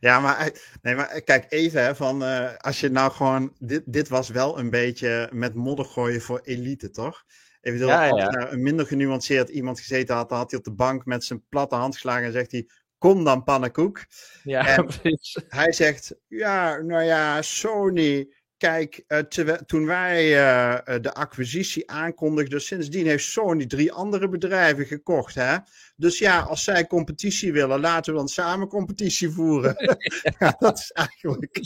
ja 0.00 0.20
maar, 0.20 0.38
eh, 0.38 0.54
nee, 0.82 0.94
maar 0.94 1.08
eh, 1.08 1.24
kijk 1.24 1.46
even, 1.48 1.82
hè, 1.82 1.94
van, 1.94 2.22
uh, 2.22 2.56
als 2.56 2.80
je 2.80 2.88
nou 2.88 3.12
gewoon, 3.12 3.56
dit, 3.58 3.82
dit 3.86 4.08
was 4.08 4.28
wel 4.28 4.58
een 4.58 4.70
beetje 4.70 5.28
met 5.32 5.54
modder 5.54 5.84
gooien 5.84 6.20
voor 6.20 6.40
elite, 6.42 6.90
toch? 6.90 7.24
Ik 7.60 7.72
bedoel, 7.72 7.88
ja, 7.88 8.08
als 8.08 8.34
nou 8.34 8.48
een 8.48 8.62
minder 8.62 8.86
genuanceerd 8.86 9.48
iemand 9.48 9.80
gezeten 9.80 10.14
had, 10.14 10.28
dan 10.28 10.38
had 10.38 10.50
hij 10.50 10.58
op 10.58 10.64
de 10.64 10.72
bank 10.72 11.04
met 11.04 11.24
zijn 11.24 11.44
platte 11.48 11.74
hand 11.74 11.94
geslagen 11.94 12.24
en 12.24 12.32
zegt 12.32 12.52
hij, 12.52 12.68
kom 12.98 13.24
dan 13.24 13.44
pannenkoek. 13.44 14.04
Ja, 14.42 14.66
en 14.76 14.84
precies. 14.84 15.38
Hij 15.48 15.72
zegt, 15.72 16.14
ja, 16.28 16.76
nou 16.76 17.02
ja, 17.02 17.42
Sony 17.42 18.28
Kijk, 18.62 19.04
uh, 19.08 19.18
toen 19.66 19.86
wij 19.86 20.24
uh, 20.24 21.00
de 21.00 21.14
acquisitie 21.14 21.90
aankondigden, 21.90 22.60
sindsdien 22.60 23.06
heeft 23.06 23.24
Sony 23.24 23.66
drie 23.66 23.92
andere 23.92 24.28
bedrijven 24.28 24.86
gekocht. 24.86 25.34
Hè? 25.34 25.56
Dus 25.96 26.18
ja, 26.18 26.40
als 26.40 26.64
zij 26.64 26.86
competitie 26.86 27.52
willen, 27.52 27.80
laten 27.80 28.12
we 28.12 28.18
dan 28.18 28.28
samen 28.28 28.68
competitie 28.68 29.30
voeren. 29.30 29.74
ja, 30.38 30.56
dat 30.58 30.78
is 30.78 30.90
eigenlijk 30.92 31.60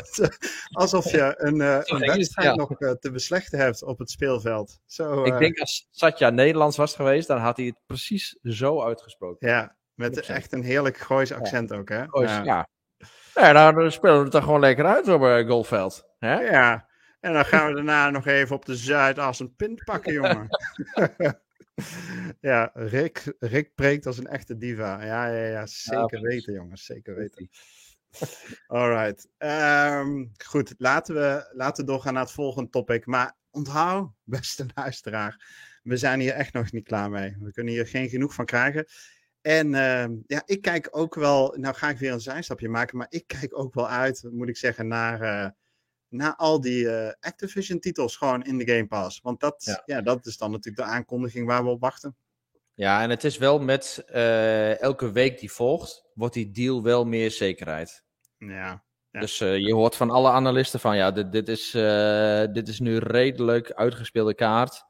alsof 0.70 1.10
je 1.10 1.34
een, 1.36 1.56
uh, 1.56 1.78
een 1.82 1.98
wedstrijd 1.98 2.56
nog 2.56 2.76
te 2.76 3.10
beslechten 3.12 3.58
hebt 3.58 3.82
op 3.82 3.98
het 3.98 4.10
speelveld. 4.10 4.78
Zo, 4.86 5.24
Ik 5.24 5.38
denk 5.38 5.58
als 5.58 5.88
Satya 5.90 6.30
Nederlands 6.30 6.76
was 6.76 6.94
geweest, 6.94 7.28
dan 7.28 7.38
had 7.38 7.56
hij 7.56 7.66
het 7.66 7.80
precies 7.86 8.38
zo 8.42 8.82
uitgesproken. 8.82 9.48
Ja, 9.48 9.76
met 9.94 10.20
echt 10.20 10.52
een 10.52 10.62
heerlijk 10.62 10.96
Goois 10.96 11.32
accent 11.32 11.72
ook. 11.72 11.88
Hè? 11.88 12.08
Goois, 12.08 12.40
ja. 12.44 12.68
Nou, 13.36 13.74
dan 13.74 13.92
spelen 13.92 14.18
we 14.18 14.24
het 14.24 14.34
er 14.34 14.42
gewoon 14.42 14.60
lekker 14.60 14.84
uit 14.84 15.08
op 15.08 15.22
uh, 15.22 15.46
Golfveld. 15.48 16.08
Hè? 16.18 16.40
Ja, 16.40 16.88
En 17.20 17.32
dan 17.32 17.44
gaan 17.44 17.66
we 17.66 17.74
daarna 17.74 18.10
nog 18.10 18.26
even 18.26 18.56
op 18.56 18.64
de 18.64 18.76
Zuidas 18.76 19.40
een 19.40 19.54
pint 19.56 19.84
pakken, 19.84 20.12
jongen. 20.12 20.48
ja, 22.40 22.70
Rick, 22.74 23.34
Rick 23.38 23.74
preekt 23.74 24.06
als 24.06 24.18
een 24.18 24.26
echte 24.26 24.56
diva. 24.56 25.04
Ja, 25.04 25.26
ja, 25.26 25.46
ja 25.46 25.66
zeker 25.66 26.20
weten, 26.20 26.52
jongens. 26.52 26.84
Zeker 26.84 27.14
weten. 27.14 27.48
Alright. 28.66 29.28
Um, 29.38 30.32
goed, 30.46 30.74
laten 30.78 31.14
we, 31.14 31.50
laten 31.52 31.84
we 31.84 31.90
doorgaan 31.90 32.12
naar 32.12 32.22
het 32.22 32.32
volgende 32.32 32.70
topic. 32.70 33.06
Maar 33.06 33.36
onthoud, 33.50 34.10
beste 34.24 34.66
luisteraar, 34.74 35.44
we 35.82 35.96
zijn 35.96 36.20
hier 36.20 36.32
echt 36.32 36.52
nog 36.52 36.72
niet 36.72 36.86
klaar 36.86 37.10
mee. 37.10 37.36
We 37.40 37.52
kunnen 37.52 37.72
hier 37.72 37.86
geen 37.86 38.08
genoeg 38.08 38.34
van 38.34 38.44
krijgen. 38.44 38.86
En 39.46 39.66
uh, 39.72 40.04
ja, 40.26 40.42
ik 40.46 40.62
kijk 40.62 40.88
ook 40.90 41.14
wel, 41.14 41.54
nou 41.56 41.74
ga 41.74 41.88
ik 41.88 41.98
weer 41.98 42.12
een 42.12 42.20
zijstapje 42.20 42.68
maken, 42.68 42.98
maar 42.98 43.06
ik 43.10 43.26
kijk 43.26 43.58
ook 43.58 43.74
wel 43.74 43.88
uit, 43.88 44.28
moet 44.30 44.48
ik 44.48 44.56
zeggen, 44.56 44.88
naar, 44.88 45.22
uh, 45.22 45.50
naar 46.08 46.34
al 46.36 46.60
die 46.60 46.84
uh, 46.84 47.10
Activision-titels 47.20 48.16
gewoon 48.16 48.42
in 48.42 48.58
de 48.58 48.66
Game 48.66 48.86
Pass. 48.86 49.20
Want 49.22 49.40
dat, 49.40 49.62
ja. 49.64 49.82
ja. 49.86 50.02
dat 50.02 50.26
is 50.26 50.36
dan 50.36 50.50
natuurlijk 50.50 50.88
de 50.88 50.94
aankondiging 50.94 51.46
waar 51.46 51.64
we 51.64 51.70
op 51.70 51.80
wachten. 51.80 52.16
Ja, 52.74 53.02
en 53.02 53.10
het 53.10 53.24
is 53.24 53.38
wel 53.38 53.58
met 53.58 54.04
uh, 54.14 54.80
elke 54.80 55.12
week 55.12 55.38
die 55.40 55.52
volgt, 55.52 56.04
wordt 56.14 56.34
die 56.34 56.50
deal 56.50 56.82
wel 56.82 57.04
meer 57.04 57.30
zekerheid. 57.30 58.04
Ja. 58.38 58.84
ja. 59.10 59.20
Dus 59.20 59.38
je 59.38 59.74
hoort 59.74 59.96
van 59.96 60.10
alle 60.10 60.30
analisten 60.30 60.80
van 60.80 60.96
ja, 60.96 61.10
dit, 61.10 61.32
dit, 61.32 61.48
is, 61.48 61.70
dit 62.52 62.68
is 62.68 62.80
nu 62.80 62.98
redelijk 62.98 63.72
uitgespeelde 63.72 64.34
kaart. 64.34 64.84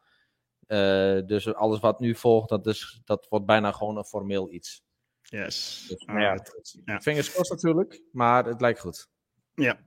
Dus 1.27 1.55
alles 1.55 1.81
wat 1.81 2.01
nu 2.01 2.15
volgt, 2.15 2.49
dat, 2.49 2.67
is, 2.67 3.01
dat 3.05 3.27
wordt 3.29 3.47
bijna 3.47 3.73
gewoon 3.73 3.97
een 3.97 4.05
formeel 4.05 4.53
iets. 4.53 4.85
Yes. 5.23 5.87
Dus, 5.89 6.05
nou 6.05 6.21
ja, 6.21 6.45
ja. 6.85 7.01
Fingers 7.01 7.33
crossed 7.33 7.63
natuurlijk, 7.63 8.03
maar 8.13 8.45
het 8.45 8.61
lijkt 8.61 8.81
goed. 8.81 9.09
Ja, 9.55 9.79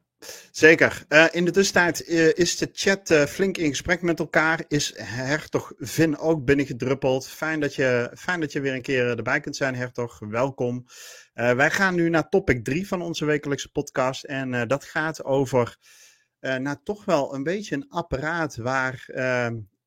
Zeker. 0.51 1.05
Uh, 1.09 1.25
in 1.31 1.45
de 1.45 1.51
tussentijd 1.51 2.09
uh, 2.09 2.33
is 2.33 2.57
de 2.57 2.69
chat 2.73 3.09
uh, 3.09 3.23
flink 3.23 3.57
in 3.57 3.69
gesprek 3.69 4.01
met 4.01 4.19
elkaar. 4.19 4.63
Is 4.67 4.93
Hertog 4.97 5.73
Vin 5.77 6.17
ook 6.17 6.45
binnengedruppeld. 6.45 7.27
Fijn 7.27 7.59
dat 7.59 7.75
je, 7.75 8.11
fijn 8.15 8.39
dat 8.39 8.51
je 8.51 8.61
weer 8.61 8.73
een 8.73 8.81
keer 8.81 9.17
erbij 9.17 9.39
kunt 9.39 9.55
zijn, 9.55 9.75
Hertog. 9.75 10.19
Welkom. 10.19 10.85
wij 11.33 11.71
gaan 11.71 11.95
nu 11.95 12.09
naar 12.09 12.29
topic 12.29 12.63
3 12.63 12.87
van 12.87 13.01
onze 13.01 13.25
wekelijkse 13.25 13.71
podcast. 13.71 14.23
En 14.23 14.67
dat 14.67 14.83
gaat 14.83 15.23
over 15.23 15.77
nou, 16.39 16.75
toch 16.83 17.05
wel 17.05 17.33
een 17.33 17.43
beetje 17.43 17.75
een 17.75 17.89
apparaat 17.89 18.55
waar, 18.55 19.05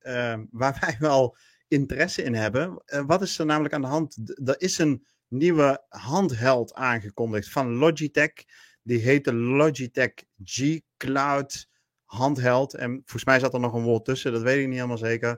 ehm, 0.03 0.45
waar 0.51 0.77
wij 0.81 0.97
wel 1.09 1.37
interesse 1.69 2.23
in 2.23 2.35
hebben. 2.35 2.83
wat 3.07 3.23
is 3.23 3.39
er 3.39 3.47
namelijk 3.47 3.75
aan 3.75 3.81
de 3.81 3.87
hand? 3.87 4.33
Er 4.45 4.61
is 4.61 4.79
een 4.79 5.07
nieuwe 5.29 5.85
handheld 5.89 6.75
aangekondigd 6.75 7.51
van 7.51 7.73
Logitech. 7.73 8.33
Die 8.83 8.99
heette 8.99 9.35
Logitech 9.35 10.13
G 10.45 10.81
Cloud 10.97 11.69
handheld. 12.05 12.75
En 12.75 12.91
volgens 12.91 13.25
mij 13.25 13.41
zat 13.41 13.55
er 13.55 13.61
nog 13.61 13.73
een 13.73 13.83
woord 13.83 14.05
tussen, 14.05 14.33
dat 14.33 14.43
weet 14.43 14.59
ik 14.59 14.67
niet 14.67 14.75
helemaal 14.75 14.99
zeker. 14.99 15.31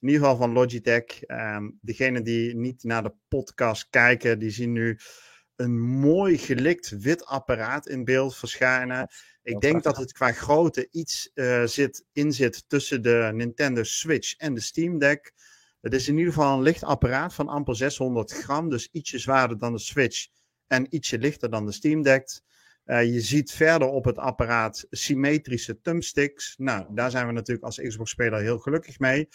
In 0.00 0.08
ieder 0.08 0.22
geval 0.22 0.36
van 0.36 0.52
Logitech. 0.52 1.04
Um, 1.26 1.78
degenen 1.80 2.24
die 2.24 2.56
niet 2.56 2.82
naar 2.82 3.02
de 3.02 3.14
podcast 3.28 3.90
kijken, 3.90 4.38
die 4.38 4.50
zien 4.50 4.72
nu 4.72 4.98
een 5.56 5.80
mooi 5.80 6.38
gelikt 6.38 6.88
wit 6.88 7.24
apparaat 7.24 7.88
in 7.88 8.04
beeld 8.04 8.36
verschijnen. 8.36 9.08
Ik 9.42 9.60
denk 9.60 9.82
dat 9.82 9.96
het 9.96 10.12
qua 10.12 10.32
grootte 10.32 10.88
iets 10.90 11.30
uh, 11.34 11.64
zit, 11.64 12.04
in 12.12 12.32
zit 12.32 12.64
tussen 12.68 13.02
de 13.02 13.30
Nintendo 13.34 13.82
Switch 13.82 14.36
en 14.36 14.54
de 14.54 14.60
Steam 14.60 14.98
Deck. 14.98 15.32
Het 15.80 15.94
is 15.94 16.08
in 16.08 16.18
ieder 16.18 16.32
geval 16.32 16.56
een 16.56 16.62
licht 16.62 16.82
apparaat 16.82 17.34
van 17.34 17.48
amper 17.48 17.76
600 17.76 18.32
gram, 18.32 18.70
dus 18.70 18.88
ietsje 18.92 19.18
zwaarder 19.18 19.58
dan 19.58 19.72
de 19.72 19.78
Switch 19.78 20.26
en 20.66 20.94
ietsje 20.94 21.18
lichter 21.18 21.50
dan 21.50 21.66
de 21.66 21.72
Steam 21.72 22.02
Deck. 22.02 22.40
Uh, 22.86 23.04
je 23.04 23.20
ziet 23.20 23.52
verder 23.52 23.88
op 23.88 24.04
het 24.04 24.18
apparaat 24.18 24.86
symmetrische 24.90 25.80
thumbsticks. 25.80 26.54
Nou, 26.58 26.86
daar 26.90 27.10
zijn 27.10 27.26
we 27.26 27.32
natuurlijk 27.32 27.66
als 27.66 27.80
Xbox-speler 27.80 28.40
heel 28.40 28.58
gelukkig 28.58 28.98
mee. 28.98 29.28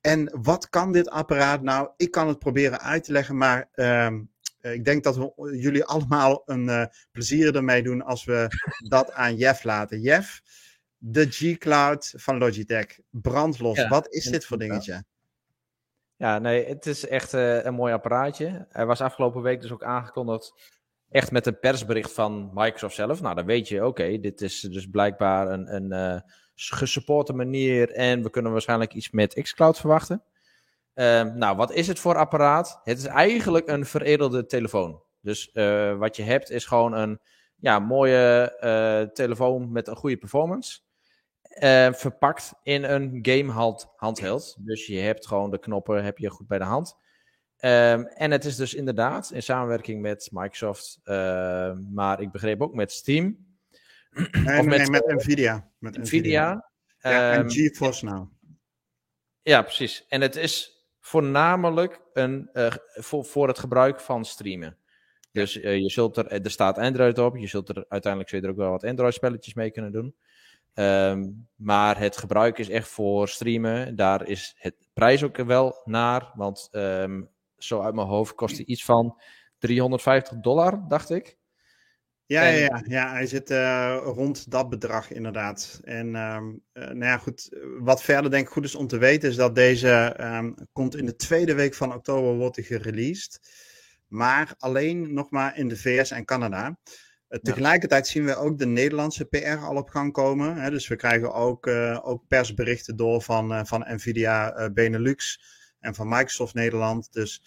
En 0.00 0.38
wat 0.42 0.68
kan 0.68 0.92
dit 0.92 1.08
apparaat 1.08 1.62
nou? 1.62 1.90
Ik 1.96 2.10
kan 2.10 2.28
het 2.28 2.38
proberen 2.38 2.80
uit 2.80 3.04
te 3.04 3.12
leggen, 3.12 3.36
maar 3.36 3.68
uh, 3.74 4.10
ik 4.60 4.84
denk 4.84 5.04
dat 5.04 5.16
we 5.16 5.32
jullie 5.58 5.84
allemaal 5.84 6.42
een 6.46 6.64
uh, 6.64 6.84
plezier 7.12 7.56
ermee 7.56 7.82
doen 7.82 8.02
als 8.02 8.24
we 8.24 8.46
dat 8.88 9.12
aan 9.12 9.36
Jeff 9.36 9.64
laten. 9.64 10.00
Jeff, 10.00 10.42
de 10.96 11.26
G-Cloud 11.30 12.12
van 12.16 12.38
Logitech, 12.38 12.98
brandlos. 13.10 13.76
Ja, 13.76 13.88
wat 13.88 14.14
is 14.14 14.24
dit 14.24 14.46
voor 14.46 14.58
dingetje? 14.58 15.04
Ja, 16.16 16.38
nee, 16.38 16.66
het 16.66 16.86
is 16.86 17.06
echt 17.06 17.34
uh, 17.34 17.64
een 17.64 17.74
mooi 17.74 17.92
apparaatje. 17.92 18.66
Er 18.70 18.86
was 18.86 19.00
afgelopen 19.00 19.42
week 19.42 19.60
dus 19.60 19.72
ook 19.72 19.84
aangekondigd 19.84 20.52
echt 21.10 21.30
met 21.30 21.46
een 21.46 21.58
persbericht 21.58 22.12
van 22.12 22.50
Microsoft 22.54 22.94
zelf. 22.94 23.20
Nou, 23.20 23.34
dan 23.34 23.46
weet 23.46 23.68
je, 23.68 23.86
oké, 23.86 24.20
dit 24.20 24.40
is 24.40 24.60
dus 24.60 24.86
blijkbaar 24.86 25.50
een, 25.50 25.74
een 25.74 26.14
uh, 26.14 26.20
gesupporte 26.54 27.32
manier 27.32 27.90
en 27.90 28.22
we 28.22 28.30
kunnen 28.30 28.52
waarschijnlijk 28.52 28.94
iets 28.94 29.10
met 29.10 29.42
xCloud 29.42 29.78
verwachten. 29.78 30.22
Uh, 31.00 31.22
nou, 31.22 31.56
wat 31.56 31.72
is 31.72 31.86
het 31.86 31.98
voor 31.98 32.16
apparaat? 32.16 32.80
Het 32.84 32.98
is 32.98 33.04
eigenlijk 33.04 33.68
een 33.68 33.86
veredelde 33.86 34.46
telefoon. 34.46 35.02
Dus 35.20 35.50
uh, 35.54 35.96
wat 35.96 36.16
je 36.16 36.22
hebt 36.22 36.50
is 36.50 36.64
gewoon 36.64 36.92
een 36.92 37.20
ja, 37.56 37.78
mooie 37.78 38.56
uh, 38.60 39.12
telefoon 39.12 39.72
met 39.72 39.88
een 39.88 39.96
goede 39.96 40.16
performance. 40.16 40.80
verpakt 41.92 42.52
in 42.62 42.84
een 42.84 43.18
game 43.22 43.78
handheld. 43.96 44.56
Dus 44.58 44.86
je 44.86 44.98
hebt 44.98 45.26
gewoon 45.26 45.50
de 45.50 45.58
knoppen 45.58 46.04
heb 46.04 46.18
je 46.18 46.30
goed 46.30 46.46
bij 46.46 46.58
de 46.58 46.64
hand. 46.64 46.96
Um, 47.62 48.06
en 48.06 48.30
het 48.30 48.44
is 48.44 48.56
dus 48.56 48.74
inderdaad 48.74 49.30
in 49.30 49.42
samenwerking 49.42 50.00
met 50.00 50.28
Microsoft, 50.32 51.00
uh, 51.04 51.72
maar 51.92 52.20
ik 52.20 52.30
begreep 52.30 52.62
ook 52.62 52.74
met 52.74 52.92
Steam. 52.92 53.48
Nee, 54.10 54.58
of 54.58 54.64
met, 54.64 54.78
nee, 54.78 54.90
met 54.90 55.06
Nvidia. 55.06 55.70
Met 55.78 55.96
Nvidia. 55.96 56.02
Nvidia. 56.02 56.70
Ja, 56.98 57.34
um, 57.34 57.40
en 57.40 57.50
GeForce 57.50 58.04
nou. 58.04 58.28
Ja, 59.42 59.62
precies. 59.62 60.06
En 60.08 60.20
het 60.20 60.36
is 60.36 60.79
voornamelijk 61.00 62.00
een, 62.12 62.50
uh, 62.52 62.72
voor, 62.78 63.24
voor 63.24 63.48
het 63.48 63.58
gebruik 63.58 64.00
van 64.00 64.24
streamen. 64.24 64.76
Dus 65.32 65.56
uh, 65.56 65.76
je 65.76 65.90
zult 65.90 66.16
er, 66.16 66.26
er 66.26 66.50
staat 66.50 66.78
Android 66.78 67.18
op, 67.18 67.36
je 67.36 67.46
zult 67.46 67.68
er 67.68 67.84
uiteindelijk 67.88 68.30
zul 68.30 68.40
je 68.40 68.46
er 68.46 68.52
ook 68.52 68.58
wel 68.58 68.70
wat 68.70 68.84
Android-spelletjes 68.84 69.54
mee 69.54 69.70
kunnen 69.70 69.92
doen. 69.92 70.14
Um, 70.74 71.48
maar 71.56 71.98
het 71.98 72.16
gebruik 72.16 72.58
is 72.58 72.68
echt 72.68 72.88
voor 72.88 73.28
streamen. 73.28 73.96
Daar 73.96 74.28
is 74.28 74.54
het 74.58 74.74
prijs 74.92 75.22
ook 75.22 75.36
wel 75.36 75.80
naar, 75.84 76.32
want 76.34 76.68
um, 76.72 77.28
zo 77.58 77.80
uit 77.80 77.94
mijn 77.94 78.06
hoofd 78.06 78.34
kost 78.34 78.56
hij 78.56 78.64
iets 78.64 78.84
van 78.84 79.20
350 79.58 80.36
dollar, 80.40 80.84
dacht 80.88 81.10
ik. 81.10 81.38
Ja, 82.30 82.42
en... 82.42 82.58
ja, 82.58 82.82
ja, 82.86 83.12
hij 83.12 83.26
zit 83.26 83.50
uh, 83.50 83.98
rond 84.02 84.50
dat 84.50 84.68
bedrag 84.68 85.10
inderdaad. 85.10 85.80
En 85.84 86.14
um, 86.14 86.62
uh, 86.72 86.84
nou 86.84 87.04
ja, 87.04 87.18
goed, 87.18 87.48
wat 87.78 88.02
verder 88.02 88.30
denk 88.30 88.46
ik 88.46 88.52
goed 88.52 88.64
is 88.64 88.74
om 88.74 88.86
te 88.86 88.98
weten 88.98 89.28
is 89.28 89.36
dat 89.36 89.54
deze 89.54 90.16
um, 90.20 90.54
komt 90.72 90.96
in 90.96 91.06
de 91.06 91.16
tweede 91.16 91.54
week 91.54 91.74
van 91.74 91.94
oktober 91.94 92.34
wordt 92.34 92.56
hij 92.56 92.64
gereleased. 92.64 93.40
Maar 94.06 94.54
alleen 94.58 95.12
nog 95.14 95.30
maar 95.30 95.58
in 95.58 95.68
de 95.68 95.76
VS 95.76 96.10
en 96.10 96.24
Canada. 96.24 96.78
Uh, 97.28 97.38
tegelijkertijd 97.40 98.06
zien 98.06 98.24
we 98.24 98.36
ook 98.36 98.58
de 98.58 98.66
Nederlandse 98.66 99.24
PR 99.24 99.64
al 99.64 99.76
op 99.76 99.88
gang 99.88 100.12
komen. 100.12 100.56
Hè? 100.56 100.70
Dus 100.70 100.88
we 100.88 100.96
krijgen 100.96 101.32
ook, 101.32 101.66
ook 102.02 102.26
persberichten 102.26 102.96
door 102.96 103.22
van, 103.22 103.66
van 103.66 103.84
Nvidia 103.88 104.70
Benelux 104.70 105.40
en 105.80 105.94
van 105.94 106.08
Microsoft 106.08 106.54
Nederland. 106.54 107.12
Dus 107.12 107.42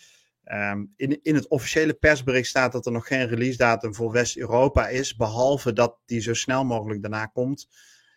um, 0.51 0.93
in, 0.95 1.19
in 1.21 1.35
het 1.35 1.47
officiële 1.47 1.93
persbericht 1.93 2.49
staat 2.49 2.71
dat 2.71 2.85
er 2.85 2.91
nog 2.91 3.07
geen 3.07 3.27
release 3.27 3.57
datum 3.57 3.95
voor 3.95 4.11
West-Europa 4.11 4.87
is, 4.87 5.15
behalve 5.15 5.73
dat 5.73 5.97
die 6.05 6.21
zo 6.21 6.33
snel 6.33 6.65
mogelijk 6.65 7.01
daarna 7.01 7.25
komt. 7.25 7.67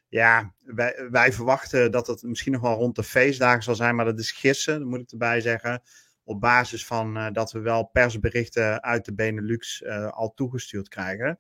Ja, 0.08 0.54
wij, 0.64 1.08
wij 1.10 1.32
verwachten 1.32 1.90
dat 1.90 2.06
het 2.06 2.22
misschien 2.22 2.52
nog 2.52 2.60
wel 2.62 2.76
rond 2.76 2.96
de 2.96 3.02
feestdagen 3.02 3.62
zal 3.62 3.74
zijn, 3.74 3.94
maar 3.94 4.04
dat 4.04 4.18
is 4.18 4.32
gissen, 4.32 4.86
moet 4.86 5.00
ik 5.00 5.10
erbij 5.10 5.40
zeggen. 5.40 5.82
Op 6.24 6.40
basis 6.40 6.86
van 6.86 7.16
uh, 7.16 7.26
dat 7.32 7.52
we 7.52 7.58
wel 7.58 7.84
persberichten 7.84 8.82
uit 8.82 9.04
de 9.04 9.14
Benelux 9.14 9.80
uh, 9.80 10.08
al 10.08 10.34
toegestuurd 10.34 10.88
krijgen. 10.88 11.38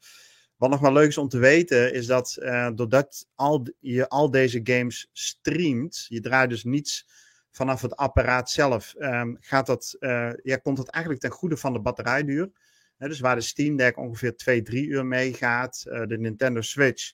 Wat 0.56 0.70
nog 0.70 0.80
wel 0.80 0.92
leuk 0.92 1.08
is 1.08 1.18
om 1.18 1.28
te 1.28 1.38
weten, 1.38 1.92
is 1.92 2.06
dat 2.06 2.36
uh, 2.40 2.70
doordat 2.74 3.28
al, 3.34 3.66
je 3.80 4.08
al 4.08 4.30
deze 4.30 4.60
games 4.62 5.10
streamt, 5.12 6.06
je 6.08 6.20
draait 6.20 6.50
dus 6.50 6.64
niets 6.64 7.06
vanaf 7.56 7.82
het 7.82 7.96
apparaat 7.96 8.50
zelf 8.50 8.94
um, 8.98 9.36
gaat 9.40 9.66
dat, 9.66 9.96
uh, 10.00 10.32
ja, 10.42 10.56
komt 10.56 10.76
dat 10.76 10.88
eigenlijk 10.88 11.24
ten 11.24 11.32
goede 11.32 11.56
van 11.56 11.72
de 11.72 11.80
batterijduur. 11.80 12.50
dus 12.98 13.20
waar 13.20 13.34
de 13.34 13.40
Steam 13.40 13.76
Deck 13.76 13.96
ongeveer 13.96 14.36
2, 14.36 14.62
3 14.62 14.86
uur 14.86 15.06
meegaat, 15.06 15.84
uh, 15.88 16.06
de 16.06 16.18
Nintendo 16.18 16.60
Switch 16.60 17.12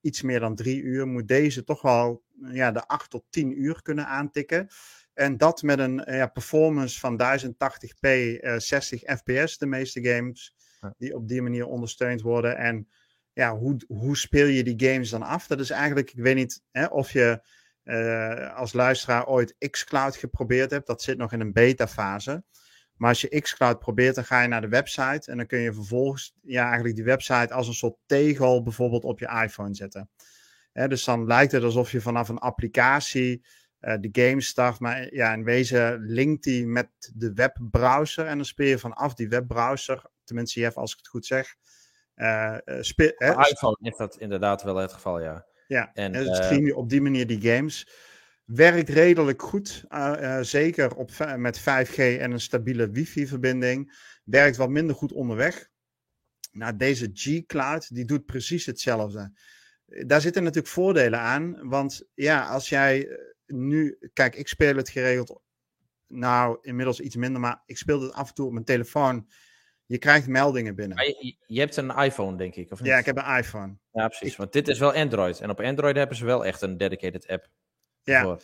iets 0.00 0.22
meer 0.22 0.40
dan 0.40 0.54
3 0.54 0.82
uur, 0.82 1.06
moet 1.06 1.28
deze 1.28 1.64
toch 1.64 1.82
wel 1.82 2.22
ja, 2.52 2.72
de 2.72 2.86
8 2.86 3.10
tot 3.10 3.24
10 3.30 3.60
uur 3.60 3.82
kunnen 3.82 4.06
aantikken. 4.06 4.68
En 5.12 5.36
dat 5.36 5.62
met 5.62 5.78
een 5.78 6.02
ja, 6.06 6.26
performance 6.26 6.98
van 6.98 7.20
1080p, 7.22 8.08
uh, 8.08 8.56
60 8.56 9.00
fps, 9.00 9.58
de 9.58 9.66
meeste 9.66 10.02
games, 10.02 10.54
die 10.98 11.14
op 11.14 11.28
die 11.28 11.42
manier 11.42 11.66
ondersteund 11.66 12.20
worden. 12.20 12.56
En 12.56 12.88
ja, 13.32 13.56
hoe, 13.56 13.76
hoe 13.86 14.16
speel 14.16 14.46
je 14.46 14.64
die 14.64 14.90
games 14.90 15.10
dan 15.10 15.22
af? 15.22 15.46
Dat 15.46 15.60
is 15.60 15.70
eigenlijk, 15.70 16.10
ik 16.10 16.22
weet 16.22 16.34
niet 16.34 16.62
hè, 16.70 16.86
of 16.86 17.10
je 17.10 17.42
uh, 17.84 18.56
als 18.56 18.72
luisteraar 18.72 19.26
ooit 19.26 19.56
xCloud 19.70 20.16
geprobeerd 20.16 20.70
hebt. 20.70 20.86
Dat 20.86 21.02
zit 21.02 21.18
nog 21.18 21.32
in 21.32 21.40
een 21.40 21.52
beta-fase. 21.52 22.44
Maar 22.94 23.08
als 23.08 23.20
je 23.20 23.40
xCloud 23.40 23.78
probeert, 23.78 24.14
dan 24.14 24.24
ga 24.24 24.42
je 24.42 24.48
naar 24.48 24.60
de 24.60 24.68
website. 24.68 25.30
En 25.30 25.36
dan 25.36 25.46
kun 25.46 25.58
je 25.58 25.72
vervolgens 25.72 26.34
ja, 26.42 26.64
eigenlijk 26.64 26.96
die 26.96 27.04
website 27.04 27.54
als 27.54 27.68
een 27.68 27.74
soort 27.74 27.96
tegel 28.06 28.62
bijvoorbeeld 28.62 29.04
op 29.04 29.18
je 29.18 29.40
iPhone 29.42 29.74
zetten. 29.74 30.10
Dus 30.72 31.04
dan 31.04 31.26
lijkt 31.26 31.52
het 31.52 31.62
alsof 31.62 31.92
je 31.92 32.00
vanaf 32.00 32.28
een 32.28 32.38
applicatie 32.38 33.46
uh, 33.80 33.94
de 34.00 34.08
game 34.12 34.40
start. 34.40 34.78
Maar 34.78 35.14
ja, 35.14 35.32
in 35.32 35.44
wezen 35.44 36.00
linkt 36.00 36.44
die 36.44 36.66
met 36.66 36.88
de 37.14 37.32
webbrowser. 37.32 38.26
En 38.26 38.36
dan 38.36 38.46
speel 38.46 38.68
je 38.68 38.78
vanaf 38.78 39.14
die 39.14 39.28
webbrowser, 39.28 40.10
tenminste 40.24 40.60
Jeff, 40.60 40.76
als 40.76 40.92
ik 40.92 40.98
het 40.98 41.08
goed 41.08 41.26
zeg. 41.26 41.54
Speel, 42.80 43.12
iPhone 43.18 43.76
is 43.80 43.96
dat 43.96 44.16
inderdaad 44.16 44.62
wel 44.62 44.76
het 44.76 44.92
geval, 44.92 45.20
ja. 45.20 45.46
Ja, 45.66 45.90
en, 45.94 46.14
en 46.14 46.34
stream 46.34 46.66
je 46.66 46.76
op 46.76 46.88
die 46.88 47.00
manier 47.00 47.26
die 47.26 47.40
games. 47.40 47.88
Werkt 48.44 48.88
redelijk 48.88 49.42
goed, 49.42 49.84
uh, 49.88 50.40
zeker 50.40 50.94
op, 50.94 51.10
met 51.36 51.60
5G 51.60 51.96
en 51.96 52.30
een 52.30 52.40
stabiele 52.40 52.90
wifi-verbinding. 52.90 53.96
Werkt 54.24 54.56
wat 54.56 54.68
minder 54.68 54.96
goed 54.96 55.12
onderweg. 55.12 55.68
Nou, 56.52 56.76
deze 56.76 57.10
G-Cloud, 57.12 57.94
die 57.94 58.04
doet 58.04 58.24
precies 58.24 58.66
hetzelfde. 58.66 59.32
Daar 59.86 60.20
zitten 60.20 60.42
natuurlijk 60.42 60.72
voordelen 60.72 61.18
aan, 61.18 61.68
want 61.68 62.08
ja, 62.14 62.46
als 62.46 62.68
jij 62.68 63.18
nu, 63.46 63.98
kijk, 64.12 64.34
ik 64.34 64.48
speel 64.48 64.76
het 64.76 64.88
geregeld, 64.88 65.42
nou, 66.06 66.58
inmiddels 66.60 67.00
iets 67.00 67.16
minder, 67.16 67.40
maar 67.40 67.62
ik 67.66 67.78
speel 67.78 68.00
het 68.00 68.12
af 68.12 68.28
en 68.28 68.34
toe 68.34 68.46
op 68.46 68.52
mijn 68.52 68.64
telefoon. 68.64 69.28
Je 69.86 69.98
krijgt 69.98 70.26
meldingen 70.26 70.74
binnen. 70.74 71.06
Je, 71.06 71.36
je, 71.46 71.60
hebt 71.60 71.76
een 71.76 71.90
iPhone, 71.90 72.36
denk 72.36 72.54
ik, 72.54 72.72
of 72.72 72.78
niet? 72.78 72.88
Ja, 72.88 72.98
ik 72.98 73.04
heb 73.04 73.16
een 73.16 73.36
iPhone. 73.36 73.76
Ja, 73.92 74.08
precies, 74.08 74.36
want 74.36 74.52
dit 74.52 74.68
is 74.68 74.78
wel 74.78 74.94
Android. 74.94 75.40
En 75.40 75.50
op 75.50 75.60
Android 75.60 75.96
hebben 75.96 76.16
ze 76.16 76.24
wel 76.24 76.44
echt 76.44 76.62
een 76.62 76.76
dedicated 76.76 77.28
app. 77.28 77.48
Ja, 78.02 78.38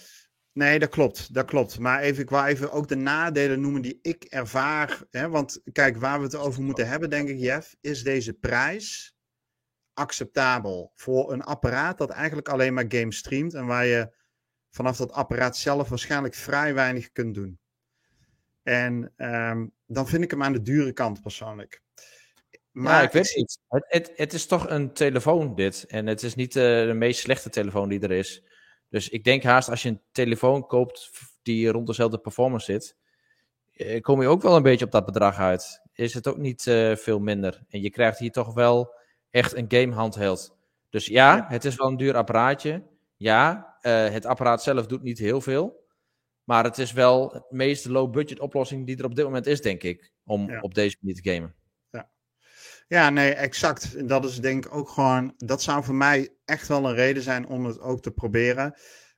nee, 0.52 0.78
dat 0.78 0.88
klopt, 0.88 1.34
dat 1.34 1.44
klopt. 1.44 1.78
Maar 1.78 2.00
even, 2.00 2.22
ik 2.22 2.30
wil 2.30 2.44
even 2.44 2.72
ook 2.72 2.88
de 2.88 2.96
nadelen 2.96 3.60
noemen 3.60 3.82
die 3.82 3.98
ik 4.02 4.24
ervaar. 4.24 5.02
Hè? 5.10 5.28
Want 5.28 5.60
kijk, 5.72 5.96
waar 5.96 6.18
we 6.18 6.24
het 6.24 6.36
over 6.36 6.62
moeten 6.62 6.88
hebben, 6.88 7.10
denk 7.10 7.28
ik, 7.28 7.38
Jeff, 7.38 7.76
is 7.80 8.02
deze 8.02 8.32
prijs 8.32 9.14
acceptabel 9.92 10.92
voor 10.94 11.32
een 11.32 11.42
apparaat 11.42 11.98
dat 11.98 12.10
eigenlijk 12.10 12.48
alleen 12.48 12.74
maar 12.74 12.84
games 12.88 13.16
streamt 13.16 13.54
en 13.54 13.66
waar 13.66 13.86
je 13.86 14.14
vanaf 14.70 14.96
dat 14.96 15.12
apparaat 15.12 15.56
zelf 15.56 15.88
waarschijnlijk 15.88 16.34
vrij 16.34 16.74
weinig 16.74 17.12
kunt 17.12 17.34
doen. 17.34 17.58
En 18.62 19.12
um, 19.16 19.72
dan 19.92 20.08
vind 20.08 20.22
ik 20.22 20.30
hem 20.30 20.42
aan 20.42 20.52
de 20.52 20.62
dure 20.62 20.92
kant 20.92 21.22
persoonlijk. 21.22 21.82
Maar 22.70 22.92
ja, 22.92 23.02
ik 23.02 23.12
weet 23.12 23.36
niet. 23.36 23.58
Het, 23.68 23.84
het, 23.88 24.12
het, 24.14 24.32
is 24.32 24.46
toch 24.46 24.68
een 24.68 24.92
telefoon 24.92 25.54
dit. 25.54 25.84
En 25.88 26.06
het 26.06 26.22
is 26.22 26.34
niet 26.34 26.56
uh, 26.56 26.62
de 26.62 26.94
meest 26.94 27.20
slechte 27.20 27.50
telefoon 27.50 27.88
die 27.88 28.00
er 28.00 28.10
is. 28.10 28.42
Dus 28.88 29.08
ik 29.08 29.24
denk 29.24 29.42
haast 29.42 29.68
als 29.68 29.82
je 29.82 29.88
een 29.88 30.02
telefoon 30.12 30.66
koopt 30.66 31.10
die 31.42 31.68
rond 31.68 31.86
dezelfde 31.86 32.18
performance 32.18 32.72
zit, 32.72 32.96
eh, 33.72 34.00
kom 34.00 34.22
je 34.22 34.28
ook 34.28 34.42
wel 34.42 34.56
een 34.56 34.62
beetje 34.62 34.84
op 34.84 34.90
dat 34.90 35.04
bedrag 35.04 35.36
uit. 35.36 35.80
Is 35.92 36.14
het 36.14 36.28
ook 36.28 36.38
niet 36.38 36.66
uh, 36.66 36.96
veel 36.96 37.18
minder. 37.18 37.64
En 37.68 37.80
je 37.80 37.90
krijgt 37.90 38.18
hier 38.18 38.32
toch 38.32 38.54
wel 38.54 38.94
echt 39.30 39.56
een 39.56 39.64
game 39.68 39.94
handheld. 39.94 40.56
Dus 40.90 41.06
ja, 41.06 41.46
het 41.48 41.64
is 41.64 41.76
wel 41.76 41.88
een 41.88 41.96
duur 41.96 42.16
apparaatje. 42.16 42.82
Ja, 43.16 43.76
het 43.80 44.26
apparaat 44.26 44.62
zelf 44.62 44.86
doet 44.86 45.02
niet 45.02 45.18
heel 45.18 45.40
veel. 45.40 45.79
Maar 46.44 46.64
het 46.64 46.78
is 46.78 46.92
wel 46.92 47.30
het 47.32 47.50
meest 47.50 47.86
low-budget 47.86 48.40
oplossing 48.40 48.86
die 48.86 48.96
er 48.96 49.04
op 49.04 49.14
dit 49.14 49.24
moment 49.24 49.46
is, 49.46 49.60
denk 49.60 49.82
ik. 49.82 50.12
Om 50.24 50.50
ja. 50.50 50.60
op 50.60 50.74
deze 50.74 50.96
manier 51.00 51.22
te 51.22 51.30
gamen. 51.30 51.54
Ja. 51.90 52.10
ja, 52.88 53.10
nee, 53.10 53.32
exact. 53.32 54.08
Dat 54.08 54.24
is 54.24 54.40
denk 54.40 54.64
ik 54.64 54.74
ook 54.74 54.88
gewoon. 54.88 55.34
Dat 55.36 55.62
zou 55.62 55.84
voor 55.84 55.94
mij 55.94 56.34
echt 56.44 56.68
wel 56.68 56.88
een 56.88 56.94
reden 56.94 57.22
zijn 57.22 57.46
om 57.46 57.64
het 57.64 57.80
ook 57.80 58.02
te 58.02 58.10
proberen. 58.10 58.74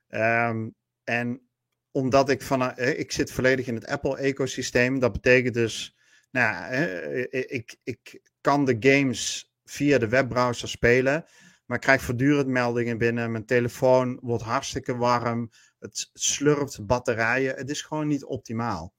Um, 0.09 0.75
en 1.03 1.47
omdat 1.91 2.29
ik 2.29 2.41
van. 2.41 2.61
Uh, 2.61 2.99
ik 2.99 3.11
zit 3.11 3.31
volledig 3.31 3.67
in 3.67 3.75
het 3.75 3.87
Apple-ecosysteem. 3.87 4.99
Dat 4.99 5.11
betekent 5.11 5.53
dus. 5.53 5.97
Nou, 6.31 6.73
uh, 6.73 7.25
ik, 7.29 7.75
ik 7.83 8.21
kan 8.41 8.65
de 8.65 8.75
games 8.79 9.53
via 9.63 9.97
de 9.97 10.07
webbrowser 10.07 10.69
spelen. 10.69 11.25
Maar 11.65 11.77
ik 11.77 11.83
krijg 11.83 12.01
voortdurend 12.01 12.47
meldingen 12.47 12.97
binnen. 12.97 13.31
Mijn 13.31 13.45
telefoon 13.45 14.19
wordt 14.21 14.43
hartstikke 14.43 14.95
warm. 14.97 15.49
Het 15.83 16.09
slurpt 16.13 16.85
batterijen. 16.85 17.55
Het 17.55 17.69
is 17.69 17.81
gewoon 17.81 18.07
niet 18.07 18.25
optimaal. 18.25 18.93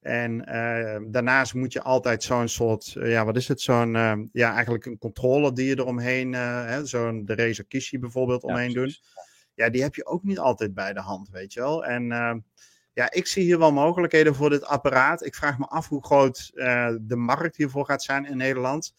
En 0.00 0.32
uh, 0.48 1.10
daarnaast 1.10 1.54
moet 1.54 1.72
je 1.72 1.82
altijd 1.82 2.22
zo'n 2.22 2.48
soort, 2.48 2.94
uh, 2.98 3.10
ja, 3.10 3.24
wat 3.24 3.36
is 3.36 3.48
het? 3.48 3.60
Zo'n, 3.60 3.94
uh, 3.94 4.14
ja, 4.32 4.54
eigenlijk 4.54 4.86
een 4.86 4.98
controller 4.98 5.54
die 5.54 5.66
je 5.66 5.78
eromheen, 5.78 6.34
zo'n 6.86 7.24
de 7.24 7.34
Razer 7.34 7.64
Kishi 7.64 7.98
bijvoorbeeld 7.98 8.42
omheen 8.42 8.72
doen. 8.72 8.94
Ja, 9.54 9.70
die 9.70 9.82
heb 9.82 9.94
je 9.94 10.06
ook 10.06 10.22
niet 10.22 10.38
altijd 10.38 10.74
bij 10.74 10.92
de 10.92 11.00
hand, 11.00 11.28
weet 11.28 11.52
je 11.52 11.60
wel. 11.60 11.84
En 11.84 12.04
ja, 12.92 13.10
ik 13.10 13.26
zie 13.26 13.42
hier 13.42 13.58
wel 13.58 13.72
mogelijkheden 13.72 14.34
voor 14.34 14.50
dit 14.50 14.64
apparaat. 14.64 15.24
Ik 15.24 15.34
vraag 15.34 15.58
me 15.58 15.66
af 15.66 15.88
hoe 15.88 16.04
groot 16.04 16.50
de 17.00 17.16
markt 17.16 17.56
hiervoor 17.56 17.84
gaat 17.86 18.02
zijn 18.02 18.26
in 18.26 18.36
Nederland. 18.36 18.94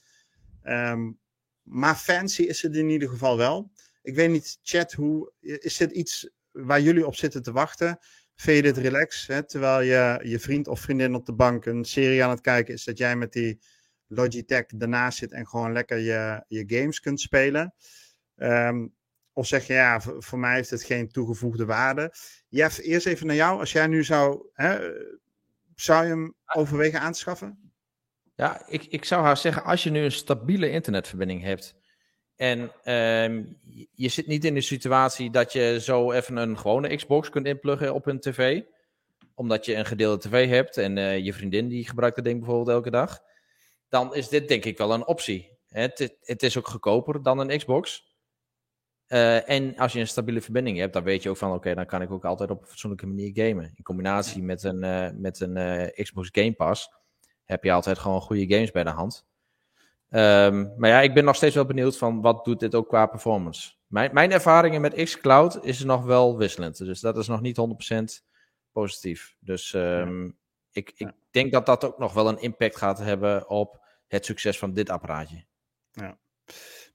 Um, 0.64 1.20
maar 1.62 1.96
fancy 1.96 2.42
is 2.42 2.62
het 2.62 2.76
in 2.76 2.90
ieder 2.90 3.10
geval 3.10 3.38
wel. 3.38 3.72
Ik 4.02 4.16
weet 4.16 4.30
niet, 4.30 4.60
chat, 4.62 4.94
hoe, 4.94 5.32
is 5.40 5.78
dit 5.78 5.92
iets 5.92 6.30
waar 6.66 6.82
jullie 6.82 7.06
op 7.06 7.16
zitten 7.16 7.44
te 7.44 7.52
wachten? 7.52 8.00
Vind 8.36 8.56
je 8.56 8.74
dit 8.74 8.78
relax? 8.78 9.28
Hè? 9.28 9.44
Terwijl 9.44 9.82
je, 9.82 10.30
je 10.30 10.40
vriend 10.40 10.68
of 10.68 10.80
vriendin 10.80 11.16
op 11.16 11.26
de 11.26 11.34
bank 11.34 11.66
een 11.66 11.86
serie 11.86 12.24
aan 12.24 12.30
het 12.30 12.42
kijken 12.42 12.74
is, 12.74 12.84
dat 12.84 12.98
jij 12.98 13.16
met 13.16 13.34
die 13.34 13.60
Logitech 14.08 14.66
daarnaast 14.66 15.18
zit 15.18 15.32
en 15.32 15.48
gewoon 15.48 15.72
lekker 15.72 15.98
je, 15.98 16.44
je 16.48 16.64
games 16.68 17.00
kunt 17.00 17.22
spelen. 17.22 17.74
Um, 18.36 18.96
of 19.34 19.48
zeg 19.48 19.68
je, 19.68 19.74
ja, 19.74 20.02
voor, 20.02 20.24
voor, 20.24 20.40
mij 20.40 20.56
heeft 20.56 20.70
het 20.70 20.84
geen 20.84 21.12
toegevoegde 21.12 21.66
waarde. 21.66 22.14
Jeff, 22.48 22.78
eerst 22.78 23.06
even 23.06 23.28
naar 23.28 23.36
jou. 23.36 23.60
Als 23.60 23.72
jij 23.72 23.88
nu 23.88 24.04
zou, 24.04 24.48
hè, 24.54 24.78
zou 25.76 26.04
je 26.04 26.10
hem 26.10 26.36
overwegen 26.46 27.00
aan 27.00 27.12
te 27.12 27.20
schaffen? 27.20 27.72
Ja, 28.36 28.68
ik, 28.68 28.84
ik 28.84 29.06
zou 29.06 29.24
haar 29.24 29.38
zeggen, 29.38 29.64
als 29.64 29.84
je 29.84 29.90
nu 29.90 30.00
een 30.00 30.12
stabiele 30.12 30.70
internetverbinding 30.70 31.42
hebt 31.42 31.76
en 32.38 32.60
um, 32.94 33.58
je 33.94 34.08
zit 34.08 34.28
niet 34.28 34.46
in 34.46 34.54
de 34.54 34.62
situatie 34.62 35.30
dat 35.30 35.54
je 35.54 35.78
zo 35.82 36.12
even 36.12 36.38
een 36.38 36.58
gewone 36.58 36.96
Xbox 36.96 37.30
kunt 37.30 37.46
inpluggen 37.46 37.94
op 37.94 38.06
een 38.06 38.20
tv, 38.20 38.62
omdat 39.36 39.66
je 39.66 39.76
een 39.76 39.86
gedeelde 39.86 40.30
tv 40.30 40.50
hebt 40.50 40.78
en 40.78 40.98
uh, 40.98 41.20
je 41.20 41.34
vriendin 41.34 41.68
die 41.68 41.88
gebruikt 41.88 42.16
dat 42.16 42.26
ding 42.26 42.38
bijvoorbeeld 42.40 42.76
elke 42.76 42.90
dag, 42.90 43.20
dan 43.90 44.16
is 44.16 44.30
dit 44.30 44.48
denk 44.48 44.66
ik 44.66 44.78
wel 44.78 44.94
een 44.94 45.08
optie. 45.08 45.58
Het, 45.68 46.18
het 46.22 46.44
is 46.44 46.58
ook 46.58 46.68
goedkoper 46.68 47.24
dan 47.24 47.40
een 47.40 47.58
Xbox. 47.58 48.16
Uh, 49.08 49.50
en 49.50 49.78
als 49.78 49.94
je 49.94 50.00
een 50.00 50.08
stabiele 50.08 50.42
verbinding 50.42 50.78
hebt, 50.78 50.94
dan 50.94 51.04
weet 51.04 51.24
je 51.24 51.30
ook 51.30 51.38
van 51.38 51.48
oké, 51.48 51.58
okay, 51.58 51.74
dan 51.74 51.86
kan 51.86 52.02
ik 52.02 52.12
ook 52.12 52.26
altijd 52.26 52.50
op 52.50 52.62
een 52.62 52.68
fatsoenlijke 52.68 53.08
manier 53.08 53.32
gamen. 53.34 53.74
In 53.76 53.84
combinatie 53.84 54.44
met 54.44 54.64
een, 54.64 54.84
uh, 54.84 55.10
met 55.14 55.40
een 55.40 55.92
Xbox 55.94 56.30
Game 56.32 56.54
Pass 56.54 56.90
heb 57.44 57.64
je 57.64 57.72
altijd 57.72 57.98
gewoon 57.98 58.22
goede 58.22 58.54
games 58.54 58.72
bij 58.72 58.84
de 58.84 58.90
hand. 58.90 59.26
Um, 60.10 60.74
maar 60.78 60.90
ja, 60.90 61.02
ik 61.02 61.14
ben 61.14 61.26
nog 61.26 61.36
steeds 61.36 61.56
wel 61.56 61.66
benieuwd 61.66 61.98
van 61.98 62.22
wat 62.22 62.46
doet 62.46 62.60
dit 62.60 62.76
ook 62.76 62.88
qua 62.88 63.06
performance. 63.06 63.72
Mijn, 63.88 64.14
mijn 64.14 64.32
ervaringen 64.32 64.82
met 64.82 65.04
xCloud 65.04 65.66
is 65.66 65.84
nog 65.84 66.04
wel 66.04 66.38
wisselend. 66.38 66.78
Dus 66.78 67.00
dat 67.00 67.18
is 67.18 67.28
nog 67.28 67.42
niet 67.42 67.58
100% 68.20 68.24
positief. 68.72 69.36
Dus 69.40 69.74
um, 69.74 70.26
ja. 70.26 70.32
ik, 70.72 70.90
ik 70.90 70.98
ja. 70.98 71.16
denk 71.32 71.52
dat 71.52 71.66
dat 71.66 71.84
ook 71.84 71.98
nog 71.98 72.14
wel 72.14 72.28
een 72.28 72.42
impact 72.42 72.76
gaat 72.76 72.98
hebben 72.98 73.50
op 73.50 73.86
het 74.08 74.26
succes 74.26 74.60
van 74.60 74.74
dit 74.74 74.90
apparaatje. 74.90 75.46
Ja. 75.92 76.18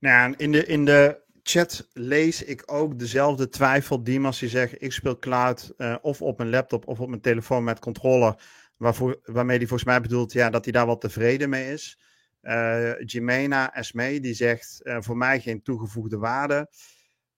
Nou, 0.00 0.34
in 0.36 0.52
de, 0.52 0.66
in 0.66 0.84
de 0.84 1.20
chat 1.42 1.88
lees 1.92 2.44
ik 2.44 2.62
ook 2.66 2.98
dezelfde 2.98 3.48
twijfel. 3.48 4.02
Dimas 4.02 4.38
die 4.38 4.48
zegt, 4.48 4.82
ik 4.82 4.92
speel 4.92 5.18
cloud 5.18 5.72
uh, 5.78 5.96
of 6.02 6.22
op 6.22 6.38
mijn 6.38 6.50
laptop 6.50 6.86
of 6.88 7.00
op 7.00 7.08
mijn 7.08 7.20
telefoon 7.20 7.64
met 7.64 7.78
controller 7.78 8.36
Waarvoor, 8.82 9.20
waarmee 9.24 9.58
hij 9.58 9.66
volgens 9.66 9.88
mij 9.88 10.00
bedoelt 10.00 10.32
ja, 10.32 10.50
dat 10.50 10.64
hij 10.64 10.72
daar 10.72 10.86
wel 10.86 10.98
tevreden 10.98 11.48
mee 11.48 11.72
is. 11.72 11.98
Uh, 12.42 13.00
Jimena 13.00 13.74
Esme 13.74 14.20
die 14.20 14.34
zegt 14.34 14.80
uh, 14.82 14.96
voor 15.00 15.16
mij 15.16 15.40
geen 15.40 15.62
toegevoegde 15.62 16.18
waarde. 16.18 16.70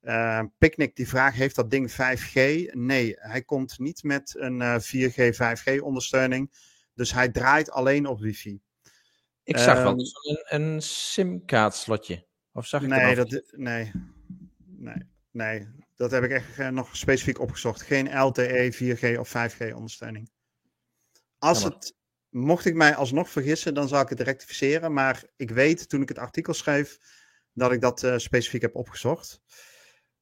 Uh, 0.03 0.43
Picnic 0.59 0.97
die 0.97 1.09
vraagt, 1.09 1.37
heeft 1.37 1.57
dat 1.57 1.71
ding 1.71 1.93
5G? 1.93 2.35
Nee, 2.73 3.15
hij 3.17 3.43
komt 3.43 3.79
niet 3.79 4.03
met 4.03 4.35
een 4.39 4.83
4G, 4.83 5.35
5G 5.35 5.79
ondersteuning. 5.81 6.53
Dus 6.95 7.13
hij 7.13 7.29
draait 7.29 7.71
alleen 7.71 8.07
op 8.07 8.21
wifi. 8.21 8.61
Ik 9.43 9.59
zag 9.59 9.83
wel 9.83 9.99
een, 9.99 10.45
een 10.45 10.83
SIM-kaart 10.83 11.75
slotje. 11.75 12.27
Of 12.53 12.67
zag 12.67 12.83
ik 12.83 12.89
nee, 12.89 13.15
dat, 13.15 13.43
nee, 13.51 13.93
nee, 14.67 15.09
nee, 15.31 15.69
dat 15.95 16.11
heb 16.11 16.25
ik 16.25 16.31
echt 16.31 16.71
nog 16.71 16.97
specifiek 16.97 17.41
opgezocht. 17.41 17.83
Geen 17.83 18.19
LTE, 18.21 18.75
4G 18.75 19.19
of 19.19 19.35
5G 19.37 19.73
ondersteuning. 19.75 20.31
Als 21.39 21.63
het, 21.63 21.95
mocht 22.35 22.65
ik 22.65 22.75
mij 22.75 22.95
alsnog 22.95 23.31
vergissen, 23.31 23.75
dan 23.75 23.89
zou 23.89 24.03
ik 24.03 24.09
het 24.09 24.21
rectificeren. 24.21 24.93
Maar 24.93 25.25
ik 25.37 25.51
weet 25.51 25.89
toen 25.89 26.03
ik 26.03 26.09
het 26.09 26.19
artikel 26.19 26.55
schreef 26.55 26.99
dat 27.53 27.73
ik 27.73 27.81
dat 27.81 28.03
uh, 28.03 28.17
specifiek 28.17 28.63
heb 28.63 28.75
opgezocht. 28.75 29.41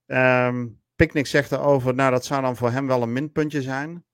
Um, 0.07 0.81
Picnic 0.96 1.27
zegt 1.27 1.53
erover, 1.53 1.94
nou 1.94 2.11
dat 2.11 2.25
zou 2.25 2.42
dan 2.42 2.57
voor 2.57 2.70
hem 2.70 2.87
wel 2.87 3.03
een 3.03 3.12
minpuntje 3.12 3.62
zijn. 3.62 4.05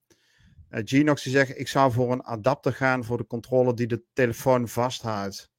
Uh, 0.71 0.81
Genox 0.85 1.23
die 1.23 1.33
zegt, 1.33 1.59
ik 1.59 1.69
zou 1.69 1.93
voor 1.93 2.13
een 2.13 2.25
adapter 2.25 2.73
gaan 2.73 3.05
voor 3.05 3.17
de 3.17 3.27
controller 3.27 3.75
die 3.75 3.87
de 3.87 4.03
telefoon 4.13 4.69
vasthoudt. 4.69 5.51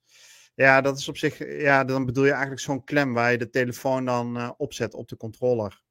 Ja, 0.55 0.81
dat 0.81 0.97
is 0.97 1.07
op 1.07 1.17
zich, 1.17 1.61
ja, 1.61 1.83
dan 1.83 2.05
bedoel 2.05 2.25
je 2.25 2.31
eigenlijk 2.31 2.61
zo'n 2.61 2.83
klem 2.83 3.13
waar 3.13 3.31
je 3.31 3.37
de 3.37 3.49
telefoon 3.49 4.05
dan 4.05 4.37
uh, 4.37 4.51
opzet 4.57 4.93
op 4.93 5.07
de 5.07 5.17
controller. 5.17 5.81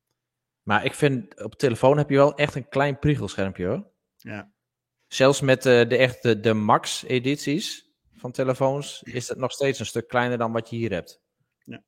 Maar 0.62 0.84
ik 0.84 0.94
vind, 0.94 1.42
op 1.42 1.54
telefoon 1.54 1.98
heb 1.98 2.10
je 2.10 2.16
wel 2.16 2.34
echt 2.34 2.54
een 2.54 2.68
klein 2.68 2.98
priegelschermpje 2.98 3.66
hoor. 3.66 3.90
Ja. 4.16 4.52
Zelfs 5.08 5.40
met 5.40 5.62
de, 5.62 5.84
de 5.88 5.96
echte 5.96 6.40
de 6.40 6.54
Max-edities 6.54 7.92
van 8.14 8.32
telefoons 8.32 9.02
is 9.02 9.28
het 9.28 9.38
nog 9.38 9.52
steeds 9.52 9.78
een 9.78 9.86
stuk 9.86 10.08
kleiner 10.08 10.38
dan 10.38 10.52
wat 10.52 10.70
je 10.70 10.76
hier 10.76 10.92
hebt. 10.92 11.20
Ja. 11.64 11.82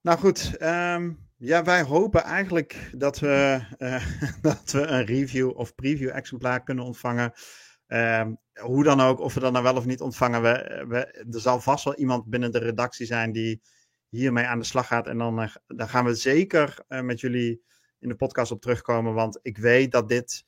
Nou 0.00 0.18
goed, 0.18 0.56
ehm, 0.56 1.12
ja, 1.36 1.64
wij 1.64 1.82
hopen 1.82 2.22
eigenlijk 2.22 2.90
dat 2.96 3.18
we, 3.18 3.64
uh, 3.78 4.06
dat 4.42 4.70
we 4.70 4.80
een 4.80 5.04
review 5.04 5.56
of 5.56 5.74
preview 5.74 6.10
exemplaar 6.10 6.62
kunnen 6.62 6.84
ontvangen. 6.84 7.32
Um, 7.86 8.38
hoe 8.60 8.84
dan 8.84 9.00
ook, 9.00 9.18
of 9.18 9.34
we 9.34 9.40
dat 9.40 9.52
nou 9.52 9.64
wel 9.64 9.76
of 9.76 9.84
niet 9.84 10.00
ontvangen, 10.00 10.42
we, 10.42 10.84
we, 10.88 11.26
er 11.30 11.40
zal 11.40 11.60
vast 11.60 11.84
wel 11.84 11.94
iemand 11.94 12.24
binnen 12.24 12.52
de 12.52 12.58
redactie 12.58 13.06
zijn 13.06 13.32
die 13.32 13.62
hiermee 14.08 14.44
aan 14.44 14.58
de 14.58 14.64
slag 14.64 14.86
gaat. 14.86 15.06
En 15.06 15.18
dan, 15.18 15.42
uh, 15.42 15.54
dan 15.66 15.88
gaan 15.88 16.04
we 16.04 16.14
zeker 16.14 16.84
met 16.88 17.20
jullie 17.20 17.62
in 17.98 18.08
de 18.08 18.16
podcast 18.16 18.50
op 18.50 18.60
terugkomen, 18.60 19.14
want 19.14 19.38
ik 19.42 19.58
weet 19.58 19.92
dat 19.92 20.08
dit, 20.08 20.44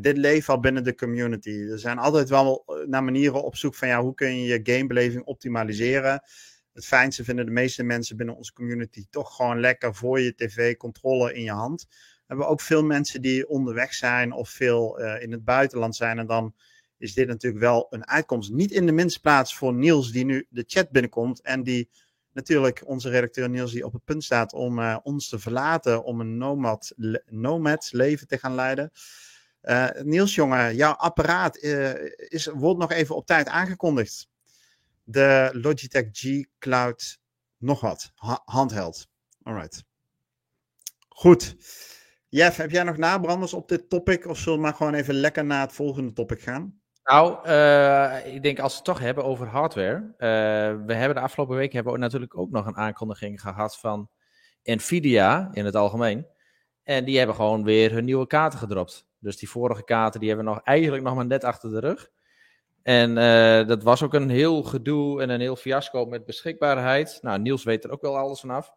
dit 0.00 0.16
leeft 0.16 0.48
al 0.48 0.60
binnen 0.60 0.84
de 0.84 0.94
community. 0.94 1.50
Er 1.50 1.78
zijn 1.78 1.98
altijd 1.98 2.28
wel 2.28 2.64
naar 2.86 3.04
manieren 3.04 3.42
op 3.42 3.56
zoek 3.56 3.74
van 3.74 3.88
ja, 3.88 4.02
hoe 4.02 4.14
kun 4.14 4.36
je 4.36 4.46
je 4.46 4.74
gamebeleving 4.74 5.24
optimaliseren 5.24 6.22
het 6.72 6.86
fijnste 6.86 7.24
vinden 7.24 7.46
de 7.46 7.52
meeste 7.52 7.82
mensen 7.82 8.16
binnen 8.16 8.36
onze 8.36 8.52
community 8.52 9.04
toch 9.10 9.36
gewoon 9.36 9.60
lekker 9.60 9.94
voor 9.94 10.20
je 10.20 10.34
tv 10.34 10.76
controle 10.76 11.34
in 11.34 11.42
je 11.42 11.50
hand. 11.50 11.86
We 11.88 12.38
hebben 12.38 12.48
ook 12.48 12.60
veel 12.60 12.84
mensen 12.84 13.22
die 13.22 13.48
onderweg 13.48 13.94
zijn 13.94 14.32
of 14.32 14.48
veel 14.50 15.00
uh, 15.00 15.22
in 15.22 15.32
het 15.32 15.44
buitenland 15.44 15.96
zijn. 15.96 16.18
En 16.18 16.26
dan 16.26 16.54
is 16.98 17.14
dit 17.14 17.28
natuurlijk 17.28 17.62
wel 17.62 17.86
een 17.90 18.06
uitkomst. 18.06 18.50
Niet 18.50 18.70
in 18.70 18.86
de 18.86 18.92
minste 18.92 19.20
plaats 19.20 19.56
voor 19.56 19.74
Niels, 19.74 20.12
die 20.12 20.24
nu 20.24 20.46
de 20.48 20.64
chat 20.66 20.90
binnenkomt. 20.90 21.40
En 21.40 21.62
die 21.62 21.90
natuurlijk, 22.32 22.82
onze 22.86 23.08
redacteur 23.08 23.50
Niels, 23.50 23.72
die 23.72 23.84
op 23.84 23.92
het 23.92 24.04
punt 24.04 24.24
staat 24.24 24.52
om 24.52 24.80
ons 25.02 25.28
te 25.28 25.38
verlaten. 25.38 26.04
Om 26.04 26.20
een 26.20 26.36
nomad 27.26 27.88
leven 27.90 28.26
te 28.26 28.38
gaan 28.38 28.54
leiden. 28.54 28.90
Uh, 29.62 29.88
Niels, 30.02 30.34
jongen, 30.34 30.74
jouw 30.76 30.92
apparaat 30.92 31.56
is, 31.56 32.46
wordt 32.46 32.80
nog 32.80 32.92
even 32.92 33.16
op 33.16 33.26
tijd 33.26 33.48
aangekondigd 33.48 34.30
de 35.04 35.50
Logitech 35.52 36.08
G 36.12 36.44
Cloud 36.58 37.18
nog 37.56 37.80
wat. 37.80 38.12
Ha 38.14 38.42
handheld. 38.44 39.08
Alright. 39.42 39.84
Goed. 41.08 41.56
Jeff, 42.28 42.56
heb 42.56 42.70
jij 42.70 42.82
nog 42.82 42.96
nabranders 42.96 43.54
op 43.54 43.68
dit 43.68 43.88
topic? 43.88 44.26
Of 44.26 44.38
zullen 44.38 44.58
we 44.58 44.64
maar 44.64 44.74
gewoon 44.74 44.94
even 44.94 45.14
lekker 45.14 45.44
naar 45.44 45.60
het 45.60 45.72
volgende 45.72 46.12
topic 46.12 46.40
gaan? 46.40 46.80
Nou, 47.04 47.48
uh, 47.48 48.34
ik 48.34 48.42
denk 48.42 48.58
als 48.58 48.70
we 48.70 48.76
het 48.76 48.86
toch 48.86 48.98
hebben 48.98 49.24
over 49.24 49.46
hardware. 49.46 50.14
We 50.86 50.94
hebben 50.94 51.14
de 51.14 51.20
afgelopen 51.20 51.56
week 51.56 51.72
hebben 51.72 51.92
we 51.92 51.98
natuurlijk 51.98 52.38
ook 52.38 52.50
nog 52.50 52.66
een 52.66 52.76
aankondiging 52.76 53.40
gehad 53.40 53.78
van 53.78 54.10
Nvidia 54.62 55.48
in 55.52 55.64
het 55.64 55.76
algemeen. 55.76 56.26
En 56.82 57.04
die 57.04 57.18
hebben 57.18 57.36
gewoon 57.36 57.64
weer 57.64 57.92
hun 57.92 58.04
nieuwe 58.04 58.26
kaarten 58.26 58.58
gedropt. 58.58 59.06
Dus 59.22 59.36
die 59.36 59.50
vorige 59.50 59.84
kaarten 59.84 60.20
die 60.20 60.28
hebben 60.28 60.46
we 60.46 60.52
nog 60.52 60.62
eigenlijk 60.64 61.02
nog 61.02 61.14
maar 61.14 61.26
net 61.26 61.44
achter 61.44 61.70
de 61.70 61.80
rug. 61.80 62.10
En 62.82 63.10
uh, 63.10 63.68
dat 63.68 63.82
was 63.82 64.02
ook 64.02 64.14
een 64.14 64.30
heel 64.30 64.62
gedoe 64.62 65.22
en 65.22 65.30
een 65.30 65.40
heel 65.40 65.56
fiasco 65.56 66.04
met 66.04 66.24
beschikbaarheid. 66.24 67.18
Nou, 67.22 67.40
Niels 67.40 67.64
weet 67.64 67.84
er 67.84 67.90
ook 67.90 68.00
wel 68.00 68.16
alles 68.16 68.40
vanaf. 68.40 68.72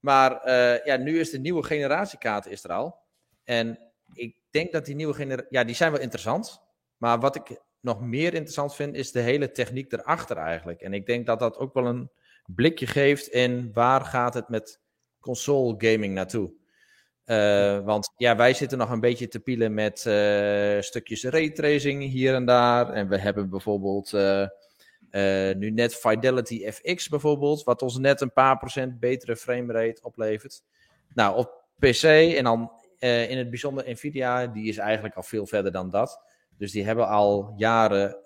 Maar 0.00 0.46
uh, 0.46 0.84
ja, 0.84 0.96
nu 0.96 1.20
is 1.20 1.30
de 1.30 1.38
nieuwe 1.38 1.62
generatiekaart 1.62 2.46
is 2.46 2.64
er 2.64 2.72
al. 2.72 2.98
En 3.44 3.78
ik 4.12 4.36
denk 4.50 4.72
dat 4.72 4.84
die 4.84 4.94
nieuwe 4.94 5.14
generatie... 5.14 5.50
Ja, 5.50 5.64
die 5.64 5.74
zijn 5.74 5.92
wel 5.92 6.00
interessant. 6.00 6.62
Maar 6.96 7.20
wat 7.20 7.36
ik 7.36 7.60
nog 7.80 8.00
meer 8.00 8.34
interessant 8.34 8.74
vind, 8.74 8.94
is 8.94 9.12
de 9.12 9.20
hele 9.20 9.50
techniek 9.50 9.92
erachter 9.92 10.36
eigenlijk. 10.36 10.80
En 10.80 10.92
ik 10.92 11.06
denk 11.06 11.26
dat 11.26 11.38
dat 11.38 11.56
ook 11.56 11.74
wel 11.74 11.86
een 11.86 12.10
blikje 12.46 12.86
geeft 12.86 13.26
in 13.26 13.70
waar 13.72 14.00
gaat 14.00 14.34
het 14.34 14.48
met 14.48 14.80
console 15.20 15.74
gaming 15.78 16.14
naartoe. 16.14 16.52
Uh, 17.28 17.78
want 17.84 18.12
ja, 18.16 18.36
wij 18.36 18.54
zitten 18.54 18.78
nog 18.78 18.90
een 18.90 19.00
beetje 19.00 19.28
te 19.28 19.40
pielen 19.40 19.74
met 19.74 20.04
uh, 20.08 20.80
stukjes 20.80 21.24
raytracing 21.24 22.02
hier 22.02 22.34
en 22.34 22.44
daar. 22.44 22.90
En 22.90 23.08
we 23.08 23.18
hebben 23.18 23.50
bijvoorbeeld 23.50 24.12
uh, 24.12 24.46
nu 25.56 25.70
net 25.70 25.94
Fidelity 25.94 26.70
FX 26.70 27.08
bijvoorbeeld, 27.08 27.64
wat 27.64 27.82
ons 27.82 27.98
net 27.98 28.20
een 28.20 28.32
paar 28.32 28.58
procent 28.58 29.00
betere 29.00 29.36
framerate 29.36 30.02
oplevert. 30.02 30.62
Nou, 31.14 31.36
op 31.36 31.64
PC 31.78 32.02
en 32.02 32.44
dan 32.44 32.72
in 32.98 33.38
het 33.38 33.50
bijzonder 33.50 33.90
Nvidia, 33.90 34.46
die 34.46 34.68
is 34.68 34.78
eigenlijk 34.78 35.14
al 35.14 35.22
veel 35.22 35.46
verder 35.46 35.72
dan 35.72 35.90
dat. 35.90 36.20
Dus 36.56 36.72
die 36.72 36.84
hebben 36.84 37.08
al 37.08 37.54
jaren 37.56 38.16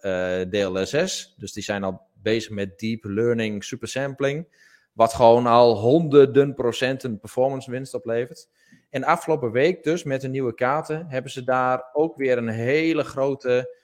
DLSS, 0.50 1.34
dus 1.36 1.52
die 1.52 1.62
zijn 1.62 1.84
al 1.84 2.00
bezig 2.14 2.50
met 2.50 2.78
deep 2.78 3.04
learning 3.04 3.64
supersampling, 3.64 4.46
wat 4.92 5.14
gewoon 5.14 5.46
al 5.46 5.76
honderden 5.78 6.54
procenten 6.54 7.18
performance 7.18 7.70
winst 7.70 7.94
oplevert. 7.94 8.48
En 8.92 9.04
afgelopen 9.04 9.50
week 9.50 9.82
dus 9.82 10.02
met 10.02 10.20
de 10.20 10.28
nieuwe 10.28 10.54
kaarten 10.54 11.06
hebben 11.06 11.30
ze 11.30 11.44
daar 11.44 11.84
ook 11.92 12.16
weer 12.16 12.38
een 12.38 12.48
hele 12.48 13.04
grote 13.04 13.76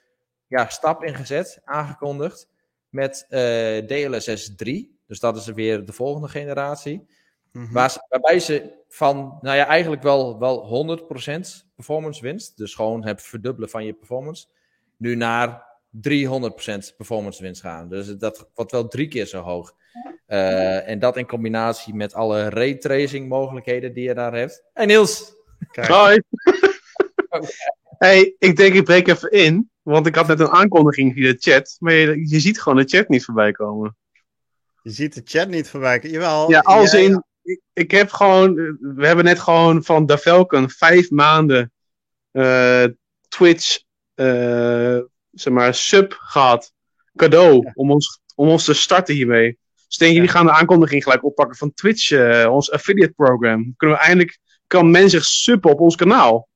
ja, 0.47 0.67
stap 0.67 1.03
in 1.03 1.15
gezet, 1.15 1.61
aangekondigd. 1.63 2.49
Met 2.89 3.25
uh, 3.29 3.77
DLSS 3.77 4.55
3. 4.55 4.99
Dus 5.07 5.19
dat 5.19 5.37
is 5.37 5.45
weer 5.45 5.85
de 5.85 5.93
volgende 5.93 6.27
generatie. 6.27 7.07
Mm-hmm. 7.51 7.73
Waar, 7.73 8.05
waarbij 8.09 8.39
ze 8.39 8.83
van, 8.87 9.37
nou 9.41 9.57
ja, 9.57 9.65
eigenlijk 9.65 10.03
wel, 10.03 10.39
wel 10.39 10.99
100% 10.99 11.71
performance 11.75 12.21
winst. 12.21 12.57
Dus 12.57 12.75
gewoon 12.75 13.05
het 13.05 13.21
verdubbelen 13.21 13.69
van 13.69 13.85
je 13.85 13.93
performance. 13.93 14.47
Nu 14.97 15.15
naar 15.15 15.68
300% 15.91 16.95
performance 16.97 17.43
winst 17.43 17.61
gaan. 17.61 17.89
Dus 17.89 18.17
dat 18.17 18.49
wordt 18.53 18.71
wel 18.71 18.87
drie 18.87 19.07
keer 19.07 19.25
zo 19.25 19.41
hoog. 19.41 19.73
Uh, 20.27 20.87
en 20.87 20.99
dat 20.99 21.17
in 21.17 21.27
combinatie 21.27 21.93
met 21.93 22.13
alle 22.13 22.49
raytracing 22.49 23.29
mogelijkheden 23.29 23.93
die 23.93 24.03
je 24.03 24.13
daar 24.13 24.33
hebt. 24.33 24.63
Hey 24.73 24.85
Niels! 24.85 25.33
Kijk. 25.71 25.87
Hoi! 25.87 26.21
hey, 27.97 28.35
ik 28.39 28.55
denk 28.55 28.73
ik 28.73 28.83
breek 28.83 29.07
even 29.07 29.31
in. 29.31 29.69
Want 29.81 30.07
ik 30.07 30.15
had 30.15 30.27
net 30.27 30.39
een 30.39 30.49
aankondiging 30.49 31.13
via 31.13 31.31
de 31.31 31.37
chat. 31.39 31.75
Maar 31.79 31.93
je, 31.93 32.29
je 32.29 32.39
ziet 32.39 32.61
gewoon 32.61 32.77
de 32.77 32.97
chat 32.97 33.09
niet 33.09 33.25
voorbij 33.25 33.51
komen. 33.51 33.97
Je 34.81 34.91
ziet 34.91 35.13
de 35.13 35.21
chat 35.23 35.47
niet 35.47 35.69
voorbij 35.69 35.99
komen? 35.99 36.19
Jawel. 36.19 36.49
Ja, 36.49 36.59
als 36.59 36.93
in... 36.93 37.23
Ik, 37.41 37.61
ik, 37.73 37.91
heb 37.91 38.11
gewoon... 38.11 38.53
We 38.79 39.07
hebben 39.07 39.25
net 39.25 39.39
gewoon 39.39 39.83
van 39.83 40.05
Da 40.05 40.17
Falcon 40.17 40.69
vijf 40.69 41.09
maanden 41.09 41.71
uh, 42.31 42.85
Twitch... 43.27 43.79
Uh, 44.15 44.99
zeg 45.41 45.53
maar, 45.53 45.73
sub 45.73 46.13
gehad. 46.17 46.71
Cadeau. 47.15 47.63
Ja. 47.63 47.71
Om, 47.73 47.91
ons, 47.91 48.21
om 48.35 48.47
ons 48.49 48.65
te 48.65 48.73
starten 48.73 49.15
hiermee. 49.15 49.57
Dus 49.87 49.97
denk 49.97 50.13
jullie 50.13 50.29
gaan 50.29 50.45
de 50.45 50.51
aankondiging 50.51 51.03
gelijk 51.03 51.25
oppakken 51.25 51.57
van 51.57 51.73
Twitch, 51.73 52.11
uh, 52.11 52.47
ons 52.51 52.71
affiliate 52.71 53.13
program. 53.13 53.73
Kunnen 53.77 53.97
we 53.97 54.03
eindelijk, 54.03 54.39
kan 54.67 54.91
men 54.91 55.09
zich 55.09 55.25
suppen 55.25 55.71
op 55.71 55.79
ons 55.79 55.95
kanaal. 55.95 56.47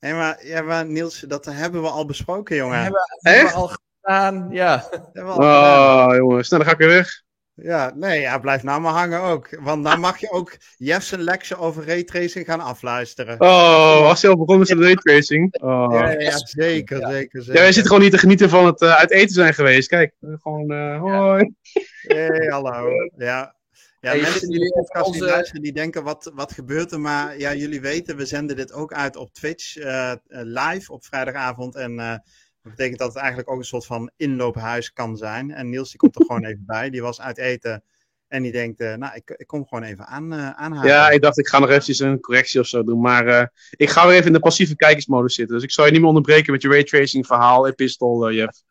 Nee, 0.00 0.12
maar, 0.12 0.46
ja, 0.46 0.62
maar 0.62 0.86
Niels, 0.86 1.20
dat 1.20 1.44
hebben 1.44 1.82
we 1.82 1.88
al 1.88 2.04
besproken, 2.04 2.56
jongen. 2.56 2.82
Hebben, 2.82 3.00
hebben 3.20 3.46
we 3.46 3.52
al 3.52 3.78
gedaan, 4.00 4.48
ja. 4.50 4.88
oh, 5.12 5.32
gedaan. 5.32 6.16
jongens, 6.16 6.48
nou, 6.48 6.62
dan 6.62 6.70
ga 6.72 6.78
ik 6.78 6.86
weer 6.86 6.96
weg. 6.96 7.22
Ja, 7.62 7.92
nee, 7.94 8.20
ja, 8.20 8.38
blijf 8.38 8.62
nou 8.62 8.80
maar 8.80 8.92
hangen 8.92 9.20
ook. 9.20 9.58
Want 9.60 9.84
dan 9.84 10.00
mag 10.00 10.18
je 10.18 10.30
ook 10.30 10.56
Jeff's 10.76 11.10
lecture 11.10 11.60
over 11.60 11.86
raytracing 11.86 12.46
gaan 12.46 12.60
afluisteren. 12.60 13.40
Oh, 13.40 14.00
was 14.00 14.20
je 14.20 14.28
al 14.28 14.36
begonnen 14.36 14.76
met 14.76 14.86
raytracing? 14.86 15.60
Oh. 15.62 15.88
Ja, 15.90 16.10
ja, 16.10 16.36
zeker, 16.36 17.00
ja. 17.00 17.10
zeker, 17.10 17.42
zeker. 17.42 17.54
Ja, 17.54 17.60
wij 17.60 17.72
zitten 17.72 17.86
gewoon 17.86 18.02
niet 18.02 18.12
te 18.12 18.18
genieten 18.18 18.48
van 18.48 18.66
het 18.66 18.80
uh, 18.82 18.94
uit 18.94 19.10
eten 19.10 19.34
zijn 19.34 19.54
geweest. 19.54 19.88
Kijk, 19.88 20.14
gewoon, 20.20 20.72
uh, 20.72 21.00
hoi. 21.00 21.54
Hey, 22.00 22.46
hallo. 22.48 22.88
Ja, 23.16 23.54
ja, 24.00 24.10
hey, 24.10 24.20
mensen 24.20 24.48
die 24.48 24.58
de 24.58 24.72
podcast 24.72 25.06
onze... 25.06 25.24
luisteren, 25.24 25.62
die 25.62 25.72
denken, 25.72 26.02
wat, 26.02 26.30
wat 26.34 26.52
gebeurt 26.52 26.92
er? 26.92 27.00
Maar 27.00 27.38
ja, 27.38 27.54
jullie 27.54 27.80
weten, 27.80 28.16
we 28.16 28.26
zenden 28.26 28.56
dit 28.56 28.72
ook 28.72 28.92
uit 28.92 29.16
op 29.16 29.32
Twitch 29.32 29.76
uh, 29.76 30.12
live 30.28 30.92
op 30.92 31.04
vrijdagavond. 31.04 31.76
En 31.76 32.22
dat 32.62 32.72
betekent 32.72 32.98
dat 32.98 33.08
het 33.08 33.16
eigenlijk 33.16 33.50
ook 33.50 33.58
een 33.58 33.64
soort 33.64 33.86
van 33.86 34.10
inloophuis 34.16 34.92
kan 34.92 35.16
zijn. 35.16 35.50
En 35.50 35.68
Niels 35.68 35.88
die 35.88 35.98
komt 35.98 36.18
er 36.18 36.24
gewoon 36.24 36.44
even 36.44 36.64
bij. 36.66 36.90
Die 36.90 37.02
was 37.02 37.20
uit 37.20 37.38
eten. 37.38 37.84
En 38.28 38.42
die 38.42 38.52
denkt, 38.52 38.80
uh, 38.80 38.94
nou, 38.94 39.14
ik, 39.14 39.30
ik 39.36 39.46
kom 39.46 39.66
gewoon 39.66 39.84
even 39.84 40.06
aan, 40.06 40.32
uh, 40.32 40.50
aanhalen. 40.50 40.90
Ja, 40.90 41.10
ik 41.10 41.22
dacht, 41.22 41.38
ik 41.38 41.48
ga 41.48 41.58
nog 41.58 41.68
eventjes 41.68 41.98
een 41.98 42.20
correctie 42.20 42.60
of 42.60 42.66
zo 42.66 42.84
doen. 42.84 43.00
Maar 43.00 43.26
uh, 43.26 43.44
ik 43.70 43.90
ga 43.90 44.06
weer 44.06 44.14
even 44.14 44.26
in 44.26 44.32
de 44.32 44.38
passieve 44.38 44.76
kijkersmodus 44.76 45.34
zitten. 45.34 45.54
Dus 45.54 45.64
ik 45.64 45.70
zal 45.70 45.84
je 45.84 45.90
niet 45.90 46.00
meer 46.00 46.08
onderbreken 46.08 46.52
met 46.52 46.62
je 46.62 46.68
raytracing 46.68 47.26
verhaal, 47.26 47.66
epistel, 47.66 48.32
Jeff. 48.32 48.62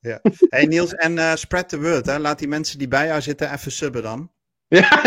Ja. 0.00 0.20
Hey 0.48 0.66
Niels, 0.66 0.94
en 0.94 1.38
spread 1.38 1.68
the 1.68 1.80
word. 1.80 2.06
Hè? 2.06 2.18
Laat 2.18 2.38
die 2.38 2.48
mensen 2.48 2.78
die 2.78 2.88
bij 2.88 3.06
jou 3.06 3.20
zitten 3.20 3.52
even 3.52 3.72
subben 3.72 4.02
dan. 4.02 4.30
Ja, 4.68 4.88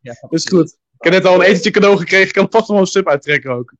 ja 0.00 0.14
dat 0.20 0.32
is 0.32 0.44
goed. 0.44 0.76
Ik 0.98 1.04
heb 1.04 1.12
net 1.12 1.24
al 1.24 1.34
een 1.34 1.46
etentje 1.46 1.70
cadeau 1.70 1.96
gekregen. 1.96 2.26
Ik 2.26 2.32
kan 2.32 2.46
vast 2.50 2.68
nog 2.68 2.80
een 2.80 2.86
sub 2.86 3.08
uittrekken 3.08 3.50
ook. 3.50 3.72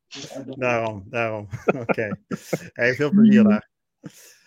Daarom, 0.46 1.06
daarom. 1.10 1.48
Oké. 1.66 1.78
Okay. 1.80 2.12
Hey, 2.72 2.94
veel 2.94 3.10
plezier 3.10 3.42
daar. 3.42 3.68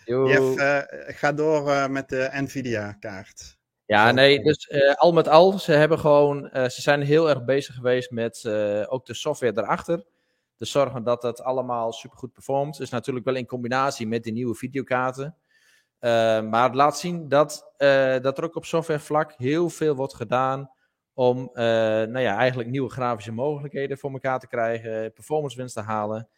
Jeff, 0.04 0.58
uh, 0.58 0.78
ga 1.16 1.32
door 1.32 1.68
uh, 1.68 1.86
met 1.86 2.08
de 2.08 2.30
Nvidia-kaart. 2.32 3.58
Ja, 3.86 4.10
nee, 4.10 4.42
dus 4.42 4.68
uh, 4.68 4.94
al 4.94 5.12
met 5.12 5.28
al, 5.28 5.58
ze 5.58 5.72
hebben 5.72 5.98
gewoon, 5.98 6.48
ze 6.52 6.80
zijn 6.80 7.02
heel 7.02 7.28
erg 7.28 7.44
bezig 7.44 7.74
geweest 7.74 8.10
met 8.10 8.46
ook 8.88 9.06
de 9.06 9.14
software 9.14 9.62
erachter. 9.62 10.04
Dus 10.56 10.70
zorgen 10.70 11.04
dat 11.04 11.22
dat 11.22 11.42
allemaal 11.42 11.92
supergoed 11.92 12.32
performt. 12.32 12.76
Dus 12.76 12.90
natuurlijk 12.90 13.24
wel 13.24 13.34
in 13.34 13.46
combinatie 13.46 14.06
met 14.06 14.24
die 14.24 14.32
nieuwe 14.32 14.54
videokaarten. 14.54 15.36
maar 16.50 16.64
het 16.64 16.74
laat 16.74 16.98
zien 16.98 17.28
dat, 17.28 17.72
dat 18.22 18.38
er 18.38 18.44
ook 18.44 18.56
op 18.56 18.64
softwarevlak 18.64 19.34
heel 19.36 19.68
veel 19.68 19.94
wordt 19.94 20.14
gedaan 20.14 20.70
om 21.14 21.38
uh, 21.38 21.64
nou 21.64 22.18
ja, 22.20 22.36
eigenlijk 22.36 22.70
nieuwe 22.70 22.90
grafische 22.90 23.32
mogelijkheden 23.32 23.98
voor 23.98 24.12
elkaar 24.12 24.38
te 24.38 24.46
krijgen, 24.46 25.12
performance 25.12 25.56
winst 25.56 25.74
te 25.74 25.80
halen. 25.80 26.28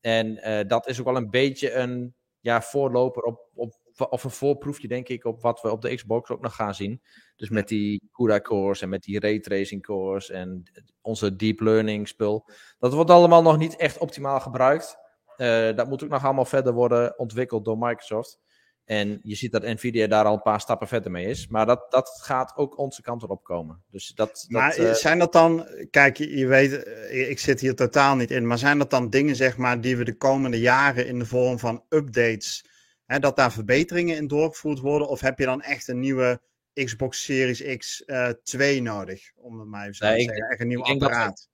En 0.00 0.48
uh, 0.48 0.60
dat 0.66 0.86
is 0.86 0.98
ook 0.98 1.06
wel 1.06 1.16
een 1.16 1.30
beetje 1.30 1.72
een 1.72 2.14
ja, 2.40 2.62
voorloper 2.62 3.22
op, 3.22 3.48
op 3.54 3.74
of 4.10 4.24
een 4.24 4.30
voorproefje, 4.30 4.88
denk 4.88 5.08
ik, 5.08 5.24
op 5.24 5.42
wat 5.42 5.60
we 5.60 5.70
op 5.70 5.82
de 5.82 5.94
Xbox 5.94 6.30
ook 6.30 6.40
nog 6.40 6.54
gaan 6.54 6.74
zien. 6.74 7.02
Dus 7.36 7.48
met 7.48 7.68
die 7.68 8.08
CUDA 8.12 8.40
cores 8.40 8.82
en 8.82 8.88
met 8.88 9.02
die 9.02 9.20
raytracing 9.20 9.82
cores 9.82 10.30
en 10.30 10.62
onze 11.00 11.36
deep 11.36 11.60
learning 11.60 12.08
spul. 12.08 12.48
Dat 12.78 12.92
wordt 12.92 13.10
allemaal 13.10 13.42
nog 13.42 13.58
niet 13.58 13.76
echt 13.76 13.98
optimaal 13.98 14.40
gebruikt. 14.40 14.98
Uh, 15.36 15.76
dat 15.76 15.88
moet 15.88 16.04
ook 16.04 16.10
nog 16.10 16.24
allemaal 16.24 16.44
verder 16.44 16.72
worden 16.72 17.18
ontwikkeld 17.18 17.64
door 17.64 17.78
Microsoft. 17.78 18.38
En 18.84 19.20
je 19.22 19.34
ziet 19.34 19.52
dat 19.52 19.62
Nvidia 19.62 20.06
daar 20.06 20.24
al 20.24 20.34
een 20.34 20.42
paar 20.42 20.60
stappen 20.60 20.88
verder 20.88 21.10
mee 21.10 21.26
is. 21.26 21.48
Maar 21.48 21.66
dat, 21.66 21.90
dat 21.90 22.18
gaat 22.22 22.56
ook 22.56 22.78
onze 22.78 23.02
kant 23.02 23.22
erop 23.22 23.44
komen. 23.44 23.82
Dus 23.90 24.12
dat, 24.14 24.44
maar 24.48 24.76
dat, 24.76 24.86
uh... 24.86 24.92
zijn 24.92 25.18
dat 25.18 25.32
dan, 25.32 25.66
kijk, 25.90 26.16
je, 26.16 26.46
weet, 26.46 26.82
eh, 26.82 27.30
ik 27.30 27.38
zit 27.38 27.60
hier 27.60 27.74
totaal 27.74 28.16
niet 28.16 28.30
in. 28.30 28.46
Maar 28.46 28.58
zijn 28.58 28.78
dat 28.78 28.90
dan 28.90 29.10
dingen, 29.10 29.36
zeg 29.36 29.56
maar, 29.56 29.80
die 29.80 29.96
we 29.96 30.04
de 30.04 30.16
komende 30.16 30.60
jaren 30.60 31.06
in 31.06 31.18
de 31.18 31.26
vorm 31.26 31.58
van 31.58 31.84
updates, 31.88 32.64
hè, 33.06 33.18
dat 33.18 33.36
daar 33.36 33.52
verbeteringen 33.52 34.16
in 34.16 34.26
doorgevoerd 34.26 34.78
worden? 34.78 35.08
Of 35.08 35.20
heb 35.20 35.38
je 35.38 35.44
dan 35.44 35.62
echt 35.62 35.88
een 35.88 36.00
nieuwe 36.00 36.40
Xbox 36.72 37.24
Series 37.24 37.76
X 37.76 38.02
uh, 38.06 38.28
2 38.28 38.82
nodig? 38.82 39.30
Om 39.36 39.58
het 39.58 39.68
maar 39.68 39.82
even 39.82 39.94
zo 39.94 40.06
nee, 40.06 40.16
te 40.16 40.22
zeggen. 40.22 40.50
Echt 40.50 40.60
een 40.60 40.68
nieuw 40.68 40.82
apparaat. 40.82 41.48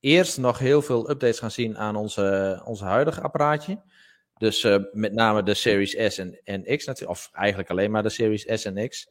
Eerst 0.00 0.38
nog 0.38 0.58
heel 0.58 0.82
veel 0.82 1.10
updates 1.10 1.38
gaan 1.38 1.50
zien 1.50 1.78
aan 1.78 1.96
onze, 1.96 2.60
onze 2.64 2.84
huidige 2.84 3.20
apparaatje. 3.20 3.82
Dus 4.40 4.64
uh, 4.64 4.76
met 4.92 5.12
name 5.12 5.42
de 5.42 5.54
Series 5.54 6.14
S 6.14 6.18
en, 6.18 6.40
en 6.44 6.62
X 6.62 6.84
natuurlijk, 6.84 7.18
of 7.18 7.28
eigenlijk 7.32 7.70
alleen 7.70 7.90
maar 7.90 8.02
de 8.02 8.08
Series 8.08 8.60
S 8.60 8.64
en 8.64 8.88
X. 8.88 9.08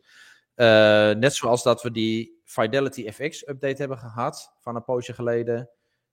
Uh, 0.55 0.65
net 1.11 1.33
zoals 1.33 1.63
dat 1.63 1.81
we 1.81 1.91
die 1.91 2.41
Fidelity 2.43 3.11
FX 3.11 3.47
update 3.47 3.75
hebben 3.75 3.97
gehad 3.97 4.53
van 4.59 4.75
een 4.75 4.83
poosje 4.83 5.13
geleden. 5.13 5.69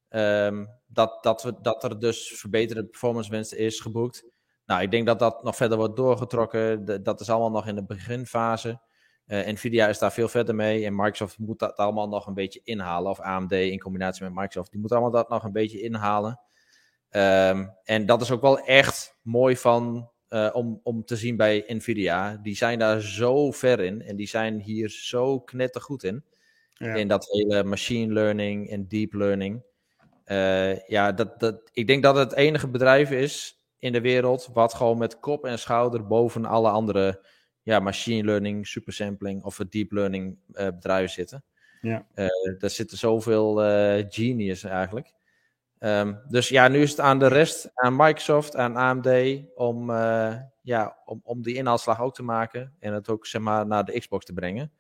Um, 0.09 0.69
dat, 0.87 1.23
dat, 1.23 1.43
we, 1.43 1.55
dat 1.61 1.85
er 1.85 1.99
dus 1.99 2.33
verbeterde 2.39 2.85
performance 2.85 3.31
winst 3.31 3.53
is 3.53 3.81
geboekt. 3.81 4.25
Nou, 4.65 4.83
ik 4.83 4.91
denk 4.91 5.07
dat 5.07 5.19
dat 5.19 5.43
nog 5.43 5.57
verder 5.57 5.79
wordt 5.79 5.97
doorgetrokken. 5.97 7.03
Dat 7.03 7.21
is 7.21 7.31
allemaal 7.31 7.51
nog 7.51 7.67
in 7.67 7.75
de 7.75 7.85
beginfase. 7.85 8.81
Uh, 9.27 9.47
Nvidia 9.47 9.89
is 9.89 9.99
daar 9.99 10.13
veel 10.13 10.29
verder 10.29 10.55
mee 10.55 10.85
en 10.85 10.97
Microsoft 10.97 11.39
moet 11.39 11.59
dat 11.59 11.77
allemaal 11.77 12.09
nog 12.09 12.27
een 12.27 12.35
beetje 12.35 12.61
inhalen. 12.65 13.11
Of 13.11 13.21
AMD 13.21 13.53
in 13.53 13.79
combinatie 13.79 14.25
met 14.25 14.35
Microsoft, 14.35 14.71
die 14.71 14.81
moet 14.81 14.93
allemaal 14.93 15.11
dat 15.11 15.29
nog 15.29 15.45
een 15.45 15.53
beetje 15.53 15.81
inhalen. 15.81 16.41
Um, 17.17 17.75
en 17.85 18.07
dat 18.07 18.21
is 18.21 18.31
ook 18.31 18.41
wel 18.41 18.59
echt 18.59 19.17
mooi 19.23 19.57
van, 19.57 20.11
uh, 20.29 20.51
om, 20.53 20.81
om 20.83 21.05
te 21.05 21.17
zien 21.17 21.37
bij 21.37 21.65
Nvidia. 21.67 22.37
Die 22.43 22.57
zijn 22.57 22.79
daar 22.79 23.01
zo 23.01 23.51
ver 23.51 23.81
in 23.81 24.03
en 24.03 24.17
die 24.17 24.29
zijn 24.29 24.61
hier 24.61 24.91
zo 24.91 25.41
knettergoed 25.41 26.05
in. 26.05 26.25
Ja. 26.73 26.95
In 26.95 27.09
dat 27.09 27.27
hele 27.31 27.65
machine 27.65 28.13
learning 28.13 28.71
en 28.71 28.89
deep 28.89 29.13
learning. 29.13 29.63
Uh, 30.27 30.87
ja, 30.87 31.13
dat, 31.13 31.41
dat, 31.41 31.71
ik 31.73 31.87
denk 31.87 32.03
dat 32.03 32.17
het 32.17 32.35
enige 32.35 32.69
bedrijf 32.69 33.11
is 33.11 33.61
in 33.79 33.93
de 33.93 34.01
wereld 34.01 34.49
wat 34.53 34.75
gewoon 34.75 34.99
met 34.99 35.21
kop 35.21 35.45
en 35.45 35.59
schouder 35.59 36.07
boven 36.07 36.45
alle 36.45 36.71
andere 36.71 37.25
ja, 37.63 37.81
machine 37.81 38.25
learning, 38.25 38.67
supersampling 38.67 39.43
of 39.45 39.61
deep 39.69 39.93
learning 39.93 40.39
uh, 40.53 40.67
bedrijven 40.67 41.11
zitten. 41.11 41.45
Ja. 41.81 42.07
Daar 42.59 42.71
zitten 42.71 42.99
zoveel 42.99 43.55
genius 44.09 44.65
eigenlijk. 44.65 45.15
Um, 45.79 46.21
dus 46.29 46.49
ja, 46.49 46.69
nu 46.69 46.83
is 46.83 46.91
het 46.91 47.01
aan 47.01 47.19
de 47.19 47.27
rest, 47.27 47.71
aan 47.75 47.97
Microsoft, 47.97 48.57
aan 48.57 48.77
AMD, 48.77 49.43
om, 49.55 49.91
uh, 49.91 50.35
ja, 50.63 50.99
om, 51.05 51.21
om 51.25 51.43
die 51.43 51.55
inhaalslag 51.55 52.01
ook 52.01 52.15
te 52.15 52.23
maken 52.23 52.75
en 52.79 52.93
het 52.93 53.09
ook 53.09 53.27
zeg 53.27 53.43
maar, 53.43 53.67
naar 53.67 53.85
de 53.85 53.99
Xbox 53.99 54.25
te 54.25 54.33
brengen. 54.33 54.73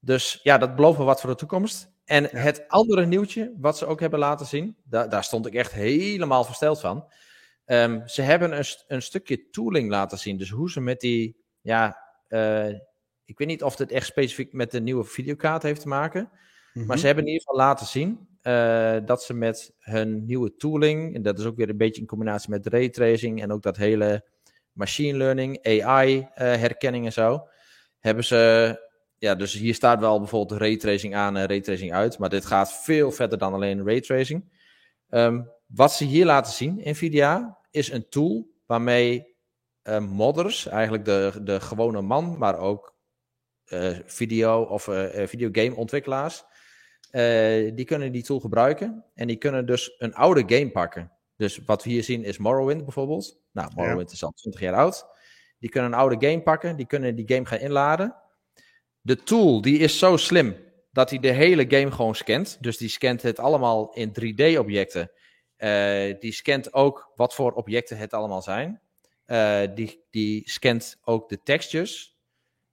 Dus 0.00 0.40
ja, 0.42 0.58
dat 0.58 0.76
beloven 0.76 1.04
wat 1.04 1.20
voor 1.20 1.30
de 1.30 1.36
toekomst. 1.36 1.92
En 2.04 2.22
ja. 2.22 2.28
het 2.38 2.68
andere 2.68 3.06
nieuwtje, 3.06 3.52
wat 3.56 3.78
ze 3.78 3.86
ook 3.86 4.00
hebben 4.00 4.18
laten 4.18 4.46
zien, 4.46 4.76
da 4.84 5.06
daar 5.06 5.24
stond 5.24 5.46
ik 5.46 5.54
echt 5.54 5.72
helemaal 5.72 6.44
versteld 6.44 6.80
van. 6.80 7.04
Um, 7.66 8.08
ze 8.08 8.22
hebben 8.22 8.58
een, 8.58 8.64
een, 8.86 9.02
stukje 9.02 9.50
tooling 9.50 9.90
laten 9.90 10.18
zien. 10.18 10.36
Dus 10.36 10.50
hoe 10.50 10.70
ze 10.70 10.80
met 10.80 11.00
die, 11.00 11.36
ja, 11.60 11.98
uh, 12.28 12.68
ik 13.24 13.38
weet 13.38 13.48
niet 13.48 13.62
of 13.62 13.78
het 13.78 13.92
echt 13.92 14.06
specifiek 14.06 14.52
met 14.52 14.70
de 14.70 14.80
nieuwe 14.80 15.04
videokaart 15.04 15.62
heeft 15.62 15.80
te 15.80 15.88
maken. 15.88 16.30
-hmm. 16.74 16.86
Maar 16.86 16.98
ze 16.98 17.06
hebben 17.06 17.24
in 17.24 17.30
ieder 17.30 17.46
geval 17.46 17.66
laten 17.66 17.86
zien 17.86 18.28
uh, 18.42 18.96
dat 19.04 19.22
ze 19.22 19.34
met 19.34 19.74
hun 19.78 20.24
nieuwe 20.26 20.56
tooling, 20.56 21.14
en 21.14 21.22
dat 21.22 21.38
is 21.38 21.44
ook 21.44 21.56
weer 21.56 21.68
een 21.68 21.76
beetje 21.76 22.00
in 22.00 22.06
combinatie 22.06 22.50
met 22.50 22.66
raytracing 22.66 23.42
en 23.42 23.52
ook 23.52 23.62
dat 23.62 23.76
hele 23.76 24.24
machine 24.72 25.18
learning, 25.18 25.64
AI 25.66 26.16
uh, 26.18 26.26
herkenning 26.36 27.04
en 27.04 27.12
zo, 27.12 27.48
hebben 27.98 28.24
ze, 28.24 28.80
ja, 29.18 29.34
dus 29.34 29.52
hier 29.52 29.74
staat 29.74 30.00
wel 30.00 30.18
bijvoorbeeld 30.18 30.60
raytracing 30.60 31.14
aan 31.14 31.36
en 31.36 31.46
raytracing 31.46 31.92
uit, 31.92 32.18
maar 32.18 32.28
dit 32.28 32.44
gaat 32.44 32.72
veel 32.72 33.10
verder 33.12 33.38
dan 33.38 33.52
alleen 33.54 33.86
raytracing. 33.86 34.52
Um, 35.10 35.50
wat 35.66 35.92
ze 35.92 36.04
hier 36.04 36.24
laten 36.24 36.52
zien, 36.52 36.80
NVIDIA, 36.84 37.58
is 37.70 37.90
een 37.90 38.08
tool 38.08 38.50
waarmee 38.66 39.36
uh, 39.82 39.98
modders, 39.98 40.66
eigenlijk 40.66 41.04
de, 41.04 41.40
de 41.42 41.60
gewone 41.60 42.02
man, 42.02 42.38
maar 42.38 42.58
ook 42.58 42.92
video- 44.06 44.62
of 44.62 44.84
videogame 45.14 45.76
ontwikkelaars, 45.76 46.44
uh, 47.14 47.72
die 47.74 47.84
kunnen 47.84 48.12
die 48.12 48.22
tool 48.22 48.40
gebruiken 48.40 49.04
en 49.14 49.26
die 49.26 49.36
kunnen 49.36 49.66
dus 49.66 49.94
een 49.98 50.14
oude 50.14 50.42
game 50.46 50.70
pakken. 50.70 51.12
Dus 51.36 51.60
wat 51.66 51.84
we 51.84 51.90
hier 51.90 52.04
zien 52.04 52.24
is 52.24 52.38
Morrowind 52.38 52.84
bijvoorbeeld. 52.84 53.40
Nou, 53.52 53.70
Morrowind 53.74 54.08
ja. 54.08 54.14
is 54.14 54.24
al 54.24 54.32
20 54.32 54.60
jaar 54.60 54.74
oud. 54.74 55.06
Die 55.58 55.70
kunnen 55.70 55.92
een 55.92 55.98
oude 55.98 56.26
game 56.28 56.42
pakken, 56.42 56.76
die 56.76 56.86
kunnen 56.86 57.14
die 57.14 57.28
game 57.28 57.46
gaan 57.46 57.58
inladen. 57.58 58.16
De 59.00 59.22
tool 59.22 59.60
die 59.60 59.78
is 59.78 59.98
zo 59.98 60.16
slim 60.16 60.56
dat 60.92 61.10
hij 61.10 61.18
de 61.18 61.32
hele 61.32 61.64
game 61.68 61.90
gewoon 61.90 62.14
scant. 62.14 62.58
Dus 62.60 62.76
die 62.76 62.88
scant 62.88 63.22
het 63.22 63.38
allemaal 63.38 63.92
in 63.92 64.08
3D-objecten. 64.08 65.10
Uh, 65.58 66.20
die 66.20 66.32
scant 66.32 66.72
ook 66.72 67.12
wat 67.16 67.34
voor 67.34 67.52
objecten 67.52 67.96
het 67.96 68.12
allemaal 68.12 68.42
zijn. 68.42 68.80
Uh, 69.26 69.60
die, 69.74 70.04
die 70.10 70.50
scant 70.50 71.00
ook 71.04 71.28
de 71.28 71.42
textures. 71.42 72.18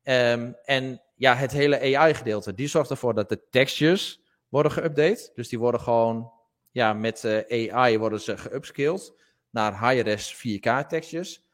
Um, 0.04 0.56
en 0.64 1.02
ja, 1.16 1.36
het 1.36 1.52
hele 1.52 1.98
AI-gedeelte, 1.98 2.54
die 2.54 2.68
zorgt 2.68 2.90
ervoor 2.90 3.14
dat 3.14 3.30
de 3.30 3.48
textures 3.50 4.21
worden 4.52 4.72
geüpdate. 4.72 5.32
Dus 5.34 5.50
die 5.50 5.60
worden 5.60 5.82
gewoon, 5.82 6.32
ja, 6.72 6.94
met 6.94 7.24
uh, 7.24 7.74
AI 7.74 7.98
worden 7.98 8.22
ze 8.22 8.38
geupscaled 8.38 9.14
naar 9.50 9.90
high-res 9.90 10.36
4K 10.36 10.88
tekstjes. 10.88 11.46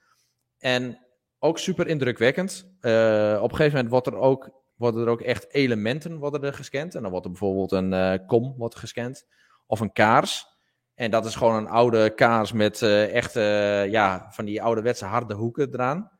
En 0.57 1.05
ook 1.39 1.57
super 1.57 1.87
indrukwekkend. 1.87 2.67
Uh, 2.81 3.39
op 3.41 3.49
een 3.49 3.55
gegeven 3.55 3.75
moment 3.75 3.89
wordt 3.89 4.07
er 4.07 4.15
ook, 4.15 4.49
worden 4.75 5.01
er 5.01 5.09
ook 5.09 5.21
echt 5.21 5.53
elementen 5.53 6.17
worden 6.17 6.43
er 6.43 6.53
gescand. 6.53 6.95
En 6.95 7.01
dan 7.01 7.11
wordt 7.11 7.25
er 7.25 7.31
bijvoorbeeld 7.31 7.71
een 7.71 7.91
uh, 7.91 8.27
kom 8.27 8.55
wordt 8.57 8.75
gescand. 8.75 9.27
Of 9.65 9.79
een 9.79 9.93
kaars. 9.93 10.55
En 10.95 11.11
dat 11.11 11.25
is 11.25 11.35
gewoon 11.35 11.55
een 11.55 11.67
oude 11.67 12.13
kaars 12.13 12.51
met 12.51 12.81
echte, 12.81 13.39
ja, 13.89 14.27
van 14.31 14.45
die 14.45 14.61
ouderwetse 14.61 15.05
harde 15.05 15.33
hoeken 15.33 15.73
eraan. 15.73 16.11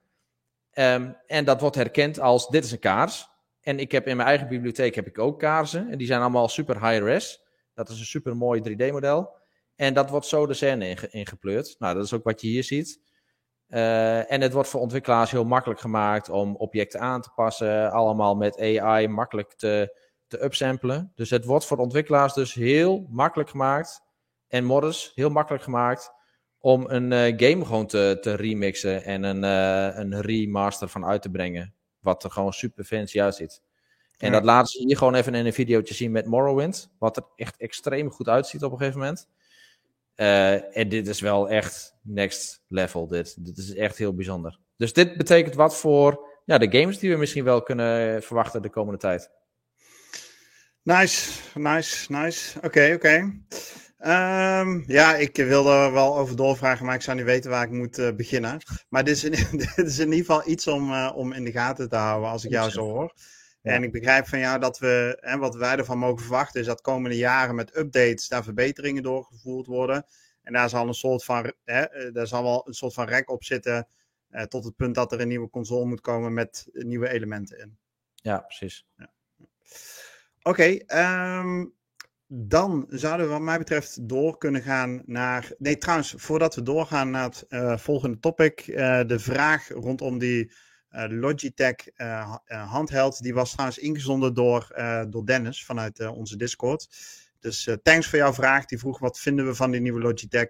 Um, 0.73 1.17
en 1.25 1.45
dat 1.45 1.61
wordt 1.61 1.75
herkend 1.75 2.19
als, 2.19 2.47
dit 2.47 2.63
is 2.63 2.71
een 2.71 2.79
kaars. 2.79 3.29
En 3.67 3.79
ik 3.79 3.91
heb 3.91 4.07
in 4.07 4.15
mijn 4.15 4.27
eigen 4.27 4.47
bibliotheek 4.47 4.95
heb 4.95 5.07
ik 5.07 5.19
ook 5.19 5.39
kaarsen. 5.39 5.89
En 5.89 5.97
die 5.97 6.07
zijn 6.07 6.21
allemaal 6.21 6.47
super 6.47 6.89
high-res. 6.89 7.43
Dat 7.73 7.89
is 7.89 7.99
een 7.99 8.05
super 8.05 8.37
mooi 8.37 8.61
3D-model. 8.61 9.35
En 9.75 9.93
dat 9.93 10.09
wordt 10.09 10.25
zo 10.25 10.45
de 10.45 10.53
scène 10.53 10.89
inge 10.89 11.07
ingepleurd. 11.09 11.75
Nou, 11.79 11.95
dat 11.95 12.05
is 12.05 12.13
ook 12.13 12.23
wat 12.23 12.41
je 12.41 12.47
hier 12.47 12.63
ziet. 12.63 13.01
Uh, 13.69 14.31
en 14.31 14.41
het 14.41 14.53
wordt 14.53 14.69
voor 14.69 14.81
ontwikkelaars 14.81 15.31
heel 15.31 15.45
makkelijk 15.45 15.79
gemaakt 15.79 16.29
om 16.29 16.55
objecten 16.55 16.99
aan 16.99 17.21
te 17.21 17.29
passen. 17.35 17.91
Allemaal 17.91 18.35
met 18.35 18.59
AI 18.59 19.07
makkelijk 19.07 19.53
te, 19.53 19.97
te 20.27 20.43
upsamplen. 20.43 21.11
Dus 21.15 21.29
het 21.29 21.45
wordt 21.45 21.65
voor 21.65 21.77
ontwikkelaars 21.77 22.33
dus 22.33 22.53
heel 22.53 23.07
makkelijk 23.09 23.49
gemaakt. 23.49 24.01
En 24.47 24.63
modders 24.63 25.11
heel 25.15 25.29
makkelijk 25.29 25.63
gemaakt. 25.63 26.11
Om 26.59 26.85
een 26.87 27.11
uh, 27.11 27.49
game 27.49 27.65
gewoon 27.65 27.87
te, 27.87 28.17
te 28.21 28.33
remixen 28.35 29.03
en 29.03 29.23
een, 29.23 29.43
uh, 29.43 29.97
een 29.97 30.21
remaster 30.21 30.87
van 30.87 31.05
uit 31.05 31.21
te 31.21 31.29
brengen. 31.29 31.76
Wat 32.07 32.23
er 32.23 32.31
gewoon 32.31 32.53
super 32.53 32.83
fancy 32.83 33.21
uitziet. 33.21 33.61
En 34.17 34.27
ja. 34.27 34.33
dat 34.33 34.43
laten 34.43 34.67
ze 34.67 34.83
hier 34.85 34.97
gewoon 34.97 35.15
even 35.15 35.35
in 35.35 35.45
een 35.45 35.53
videootje 35.53 35.93
zien 35.93 36.11
met 36.11 36.25
Morrowind. 36.25 36.89
Wat 36.99 37.17
er 37.17 37.23
echt 37.35 37.57
extreem 37.57 38.11
goed 38.11 38.27
uitziet 38.27 38.63
op 38.63 38.71
een 38.71 38.77
gegeven 38.77 38.99
moment. 38.99 39.27
Uh, 40.15 40.77
en 40.77 40.89
dit 40.89 41.07
is 41.07 41.19
wel 41.19 41.49
echt 41.49 41.95
next 42.01 42.63
level. 42.67 43.07
Dit, 43.07 43.45
dit 43.45 43.57
is 43.57 43.75
echt 43.75 43.97
heel 43.97 44.15
bijzonder. 44.15 44.59
Dus 44.77 44.93
dit 44.93 45.17
betekent 45.17 45.55
wat 45.55 45.77
voor 45.77 46.27
ja, 46.45 46.57
de 46.57 46.79
games 46.79 46.99
die 46.99 47.11
we 47.11 47.17
misschien 47.17 47.43
wel 47.43 47.63
kunnen 47.63 48.23
verwachten 48.23 48.61
de 48.61 48.69
komende 48.69 48.99
tijd. 48.99 49.31
Nice, 50.83 51.31
nice, 51.53 52.11
nice. 52.11 52.57
Oké, 52.57 52.67
okay, 52.67 52.93
oké. 52.93 53.07
Okay. 53.07 53.41
Um, 53.99 54.83
ja, 54.87 55.15
ik 55.15 55.35
wilde 55.35 55.69
er 55.69 55.91
wel 55.91 56.17
over 56.17 56.35
doorvragen, 56.35 56.85
maar 56.85 56.95
ik 56.95 57.01
zou 57.01 57.17
niet 57.17 57.25
weten 57.25 57.49
waar 57.49 57.63
ik 57.63 57.71
moet 57.71 57.97
uh, 57.97 58.11
beginnen. 58.11 58.59
Maar 58.89 59.03
dit 59.03 59.15
is, 59.15 59.23
in, 59.23 59.57
dit 59.57 59.77
is 59.77 59.99
in 59.99 60.11
ieder 60.11 60.25
geval 60.25 60.49
iets 60.49 60.67
om, 60.67 60.91
uh, 60.91 61.11
om 61.15 61.33
in 61.33 61.43
de 61.43 61.51
gaten 61.51 61.89
te 61.89 61.95
houden 61.95 62.29
als 62.29 62.45
ik 62.45 62.51
jou 62.51 62.69
zo 62.69 62.81
hoor. 62.81 63.13
Ja. 63.61 63.71
En 63.73 63.83
ik 63.83 63.91
begrijp 63.91 64.27
van 64.27 64.39
jou 64.39 64.59
dat 64.59 64.79
we, 64.79 65.17
en 65.21 65.39
wat 65.39 65.55
wij 65.55 65.77
ervan 65.77 65.97
mogen 65.97 66.19
verwachten, 66.21 66.59
is 66.59 66.65
dat 66.65 66.81
komende 66.81 67.17
jaren 67.17 67.55
met 67.55 67.77
updates 67.77 68.27
daar 68.27 68.43
verbeteringen 68.43 69.03
doorgevoerd 69.03 69.67
worden. 69.67 70.05
En 70.43 70.53
daar 70.53 70.69
zal 70.69 70.87
een 70.87 70.93
soort 70.93 71.23
van, 71.23 71.53
hè, 71.63 72.11
daar 72.11 72.27
zal 72.27 72.43
wel 72.43 72.67
een 72.67 72.73
soort 72.73 72.93
van 72.93 73.07
rek 73.07 73.29
op 73.29 73.43
zitten, 73.43 73.87
uh, 74.31 74.41
tot 74.41 74.63
het 74.63 74.75
punt 74.75 74.95
dat 74.95 75.11
er 75.11 75.21
een 75.21 75.27
nieuwe 75.27 75.49
console 75.49 75.85
moet 75.85 76.01
komen 76.01 76.33
met 76.33 76.67
nieuwe 76.71 77.09
elementen 77.09 77.59
in. 77.59 77.77
Ja, 78.15 78.37
precies. 78.37 78.85
Ja. 78.97 79.11
Oké, 80.41 80.79
okay, 80.87 81.39
um, 81.39 81.75
dan 82.27 82.85
zouden 82.89 83.25
we 83.25 83.31
wat 83.31 83.41
mij 83.41 83.57
betreft 83.57 84.09
door 84.09 84.37
kunnen 84.37 84.61
gaan 84.61 85.01
naar... 85.05 85.51
Nee, 85.57 85.77
trouwens, 85.77 86.13
voordat 86.17 86.55
we 86.55 86.61
doorgaan 86.61 87.09
naar 87.09 87.23
het 87.23 87.45
uh, 87.49 87.77
volgende 87.77 88.19
topic. 88.19 88.67
Uh, 88.67 89.01
de 89.05 89.19
vraag 89.19 89.67
rondom 89.69 90.17
die 90.17 90.51
uh, 90.91 91.05
Logitech 91.09 91.75
handheld, 92.45 93.21
die 93.21 93.33
was 93.33 93.51
trouwens 93.51 93.77
ingezonden 93.77 94.33
door, 94.33 94.75
door 95.09 95.25
Dennis 95.25 95.65
vanuit 95.65 96.07
onze 96.07 96.37
Discord. 96.37 96.87
Dus 97.39 97.69
thanks 97.83 98.07
voor 98.07 98.19
jouw 98.19 98.33
vraag. 98.33 98.65
Die 98.65 98.79
vroeg 98.79 98.99
wat 98.99 99.19
vinden 99.19 99.45
we 99.45 99.55
van 99.55 99.71
die 99.71 99.81
nieuwe 99.81 99.99
Logitech? 99.99 100.49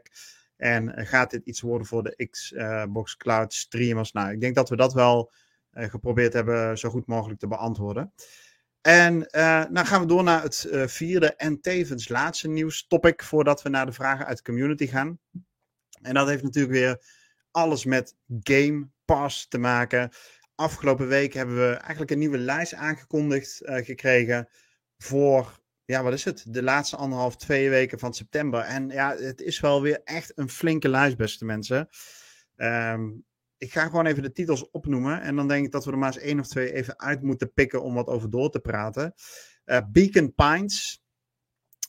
En 0.58 1.08
gaat 1.08 1.32
dit 1.32 1.46
iets 1.46 1.62
worden 1.62 1.88
voor 1.88 2.04
de 2.04 2.28
Xbox 2.30 3.18
Cloud 3.18 3.54
streamers? 3.54 4.12
Nou, 4.12 4.32
ik 4.32 4.42
denk 4.42 4.56
dat 4.56 4.70
we 4.70 4.76
dat 4.76 4.94
wel 4.94 5.32
geprobeerd 5.72 6.34
hebben 6.34 6.78
zo 6.78 6.90
goed 6.90 7.08
mogelijk 7.08 7.40
te 7.40 7.48
beantwoorden. 7.48 8.14
En 8.88 9.28
uh, 9.32 9.66
nou 9.70 9.86
gaan 9.86 10.02
we 10.02 10.08
door 10.08 10.24
naar 10.24 10.44
het 10.44 10.68
uh, 10.72 10.88
vierde 10.88 11.36
en 11.36 11.62
tevens 11.62 12.10
laatste 12.10 12.48
nieuwstopic 12.48 13.24
voordat 13.24 13.62
we 13.62 13.70
naar 13.70 13.86
de 13.86 13.92
vragen 13.92 14.26
uit 14.26 14.38
de 14.38 14.44
community 14.44 14.88
gaan. 14.88 15.20
En 16.02 16.14
dat 16.14 16.28
heeft 16.28 16.44
natuurlijk 16.44 16.74
weer 16.74 17.02
alles 17.52 17.86
met 17.86 18.16
Game 18.40 18.88
Pass 19.06 19.48
te 19.48 19.58
maken. 19.58 20.12
Afgelopen 20.56 21.08
week 21.08 21.34
hebben 21.34 21.56
we 21.56 21.74
eigenlijk 21.74 22.12
een 22.12 22.20
nieuwe 22.20 22.38
lijst 22.38 22.74
aangekondigd 22.74 23.62
uh, 23.62 23.76
gekregen 23.76 24.50
voor, 24.98 25.60
ja 25.86 26.04
wat 26.04 26.14
is 26.14 26.24
het, 26.24 26.44
de 26.48 26.64
laatste 26.64 26.96
anderhalf, 26.96 27.36
twee 27.36 27.70
weken 27.70 28.00
van 28.00 28.14
september. 28.14 28.60
En 28.60 28.90
ja, 28.90 29.16
het 29.16 29.42
is 29.42 29.60
wel 29.60 29.82
weer 29.82 30.02
echt 30.04 30.32
een 30.36 30.50
flinke 30.50 30.90
lijst, 30.90 31.18
beste 31.18 31.46
mensen. 31.46 31.90
Um, 32.56 33.26
ik 33.58 33.72
ga 33.72 33.86
gewoon 33.86 34.06
even 34.06 34.24
de 34.24 34.32
titels 34.32 34.70
opnoemen. 34.70 35.22
En 35.22 35.36
dan 35.36 35.48
denk 35.48 35.66
ik 35.66 35.72
dat 35.72 35.86
we 35.86 35.92
er 35.92 35.98
maar 35.98 36.14
eens 36.14 36.24
één 36.24 36.40
of 36.40 36.48
twee 36.48 36.74
even 36.74 37.00
uit 37.00 37.22
moeten 37.22 37.54
pikken 37.54 37.84
om 37.84 37.94
wat 37.94 38.08
over 38.08 38.30
door 38.30 38.52
te 38.52 38.60
praten. 38.60 39.14
Uh, 39.66 39.80
Beacon 39.92 40.34
Pines. 40.34 41.06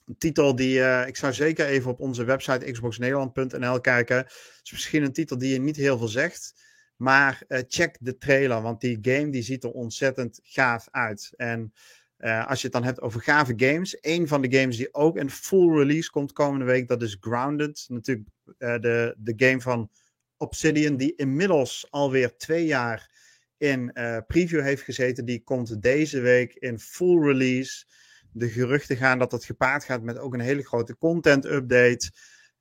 Een 0.05 0.19
titel 0.19 0.57
die 0.57 0.79
uh, 0.79 1.07
ik 1.07 1.17
zou 1.17 1.33
zeker 1.33 1.67
even 1.67 1.91
op 1.91 2.01
onze 2.01 2.25
website 2.25 2.71
xboxnederland.nl 2.71 3.81
kijken. 3.81 4.27
Is 4.63 4.73
misschien 4.73 5.03
een 5.03 5.13
titel 5.13 5.39
die 5.39 5.53
je 5.53 5.61
niet 5.61 5.77
heel 5.77 5.99
veel 5.99 6.09
zegt. 6.09 6.67
Maar 6.97 7.43
uh, 7.49 7.59
check 7.69 7.97
de 8.01 8.19
trailer, 8.19 8.63
want 8.63 8.81
die 8.81 8.99
game 9.03 9.31
die 9.31 9.43
ziet 9.43 9.65
er 9.65 9.71
ontzettend 9.71 10.41
gaaf 10.43 10.89
uit. 10.91 11.33
En 11.37 11.73
als 12.19 12.61
je 12.61 12.65
het 12.65 12.73
dan 12.73 12.85
hebt 12.85 13.01
over 13.01 13.21
gave 13.21 13.53
games. 13.57 13.99
Een 14.01 14.29
van 14.29 14.43
de 14.43 14.59
games 14.59 14.77
die 14.77 14.95
ook 14.95 15.17
in 15.17 15.31
full 15.31 15.77
release 15.79 16.11
komt 16.11 16.33
komende 16.33 16.65
week, 16.65 16.89
dat 16.89 17.03
is 17.03 17.17
Grounded. 17.21 17.85
Natuurlijk 17.89 18.29
de, 18.59 19.15
de 19.19 19.33
game 19.37 19.61
van 19.61 19.91
Obsidian, 20.39 20.97
die 20.97 21.15
inmiddels 21.17 21.87
alweer 21.91 22.37
twee 22.37 22.67
jaar 22.67 23.11
in 23.57 23.91
uh, 23.95 24.19
preview 24.27 24.63
heeft 24.63 24.83
gezeten, 24.83 25.25
die 25.25 25.43
komt 25.43 25.83
deze 25.83 26.21
week 26.21 26.55
in 26.55 26.79
full 26.79 27.23
release. 27.23 27.85
De 28.33 28.49
geruchten 28.49 28.97
gaan 28.97 29.19
dat 29.19 29.33
het 29.33 29.45
gepaard 29.45 29.85
gaat 29.85 30.03
met 30.03 30.19
ook 30.19 30.35
een 30.35 30.41
hele 30.41 30.63
grote 30.63 30.97
content 30.99 31.45
update. 31.45 32.11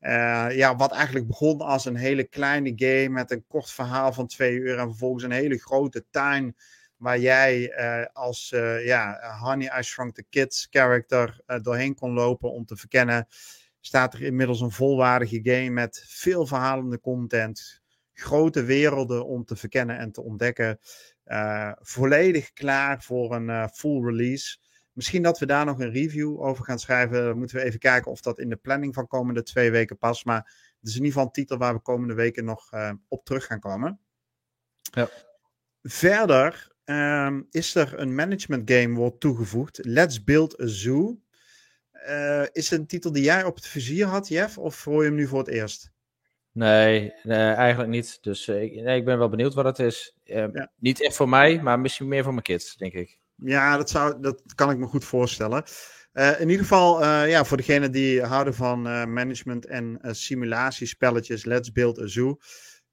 Uh, 0.00 0.46
ja, 0.50 0.76
wat 0.76 0.92
eigenlijk 0.92 1.26
begon 1.26 1.60
als 1.60 1.84
een 1.84 1.96
hele 1.96 2.24
kleine 2.24 2.72
game 2.76 3.08
met 3.08 3.30
een 3.30 3.44
kort 3.46 3.70
verhaal 3.70 4.12
van 4.12 4.26
twee 4.26 4.54
uur 4.54 4.78
en 4.78 4.88
vervolgens 4.88 5.24
een 5.24 5.30
hele 5.30 5.58
grote 5.58 6.06
tuin 6.10 6.56
waar 6.96 7.18
jij 7.18 7.78
uh, 7.78 8.06
als 8.12 8.48
ja, 8.84 9.36
Honey 9.40 9.78
I 9.78 9.82
Shrunk 9.82 10.14
the 10.14 10.24
Kids 10.30 10.66
character 10.70 11.40
doorheen 11.62 11.94
kon 11.94 12.12
lopen 12.12 12.52
om 12.52 12.64
te 12.64 12.76
verkennen 12.76 13.26
staat 13.88 14.14
er 14.14 14.22
inmiddels 14.22 14.60
een 14.60 14.70
volwaardige 14.70 15.40
game 15.42 15.70
met 15.70 16.04
veel 16.06 16.46
verhalende 16.46 17.00
content, 17.00 17.80
grote 18.12 18.62
werelden 18.62 19.26
om 19.26 19.44
te 19.44 19.56
verkennen 19.56 19.98
en 19.98 20.12
te 20.12 20.22
ontdekken. 20.22 20.78
Uh, 21.26 21.72
volledig 21.80 22.52
klaar 22.52 23.02
voor 23.02 23.34
een 23.34 23.48
uh, 23.48 23.66
full 23.72 24.04
release. 24.04 24.58
Misschien 24.92 25.22
dat 25.22 25.38
we 25.38 25.46
daar 25.46 25.64
nog 25.64 25.80
een 25.80 25.90
review 25.90 26.40
over 26.40 26.64
gaan 26.64 26.78
schrijven. 26.78 27.24
Dan 27.24 27.38
moeten 27.38 27.56
we 27.56 27.62
even 27.62 27.78
kijken 27.78 28.10
of 28.10 28.20
dat 28.20 28.38
in 28.38 28.48
de 28.48 28.56
planning 28.56 28.94
van 28.94 29.06
komende 29.06 29.42
twee 29.42 29.70
weken 29.70 29.98
past. 29.98 30.24
Maar 30.24 30.72
het 30.78 30.88
is 30.88 30.96
in 30.96 31.04
ieder 31.04 31.12
geval 31.12 31.26
een 31.26 31.32
titel 31.32 31.58
waar 31.58 31.74
we 31.74 31.80
komende 31.80 32.14
weken 32.14 32.44
nog 32.44 32.72
uh, 32.72 32.92
op 33.08 33.24
terug 33.24 33.46
gaan 33.46 33.60
komen. 33.60 34.00
Ja. 34.80 35.08
Verder 35.82 36.72
um, 36.84 37.46
is 37.50 37.74
er 37.74 37.98
een 37.98 38.14
management 38.14 38.70
game 38.70 38.94
wordt 38.94 39.20
toegevoegd. 39.20 39.78
Let's 39.82 40.24
Build 40.24 40.60
a 40.60 40.66
Zoo. 40.66 41.20
Uh, 42.08 42.42
is 42.52 42.70
het 42.70 42.80
een 42.80 42.86
titel 42.86 43.12
die 43.12 43.22
jij 43.22 43.44
op 43.44 43.54
het 43.54 43.66
vizier 43.66 44.06
had, 44.06 44.28
Jeff? 44.28 44.58
Of 44.58 44.84
hoor 44.84 45.02
je 45.02 45.08
hem 45.08 45.16
nu 45.16 45.26
voor 45.26 45.38
het 45.38 45.48
eerst? 45.48 45.90
Nee, 46.52 47.12
nee 47.22 47.52
eigenlijk 47.52 47.90
niet. 47.90 48.18
Dus 48.20 48.46
uh, 48.46 48.62
ik, 48.62 48.74
nee, 48.74 48.98
ik 48.98 49.04
ben 49.04 49.18
wel 49.18 49.28
benieuwd 49.28 49.54
wat 49.54 49.64
het 49.64 49.78
is. 49.78 50.16
Uh, 50.24 50.36
ja. 50.52 50.70
Niet 50.78 51.02
echt 51.02 51.16
voor 51.16 51.28
mij, 51.28 51.62
maar 51.62 51.80
misschien 51.80 52.08
meer 52.08 52.22
voor 52.22 52.32
mijn 52.32 52.44
kids, 52.44 52.76
denk 52.76 52.92
ik. 52.92 53.18
Ja, 53.34 53.76
dat, 53.76 53.90
zou, 53.90 54.20
dat 54.20 54.42
kan 54.54 54.70
ik 54.70 54.78
me 54.78 54.86
goed 54.86 55.04
voorstellen. 55.04 55.64
in 56.12 56.48
ieder 56.48 56.58
geval, 56.58 57.04
ja, 57.26 57.44
voor 57.44 57.56
degenen 57.56 57.92
die 57.92 58.22
houden 58.22 58.54
van 58.54 58.82
management 59.12 59.66
en 59.66 59.98
simulatiespelletjes, 60.02 61.44
Let's 61.44 61.72
Build 61.72 61.98
a 62.00 62.06
Zoo. 62.06 62.38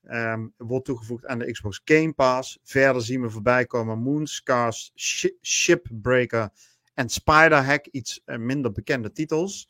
Um, 0.09 0.53
wordt 0.57 0.85
toegevoegd 0.85 1.25
aan 1.25 1.39
de 1.39 1.51
Xbox 1.51 1.81
Game 1.83 2.13
Pass. 2.13 2.59
Verder 2.63 3.01
zien 3.01 3.21
we 3.21 3.29
voorbij 3.29 3.65
komen 3.65 3.99
Moonscars, 3.99 4.91
Sh 4.95 5.25
Shipbreaker 5.41 6.49
en 6.95 7.09
Spider-Hack, 7.09 7.85
iets 7.85 8.21
uh, 8.25 8.37
minder 8.37 8.71
bekende 8.71 9.11
titels. 9.11 9.69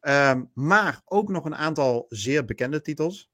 Um, 0.00 0.50
maar 0.54 1.02
ook 1.04 1.28
nog 1.28 1.44
een 1.44 1.54
aantal 1.54 2.06
zeer 2.08 2.44
bekende 2.44 2.80
titels. 2.80 3.30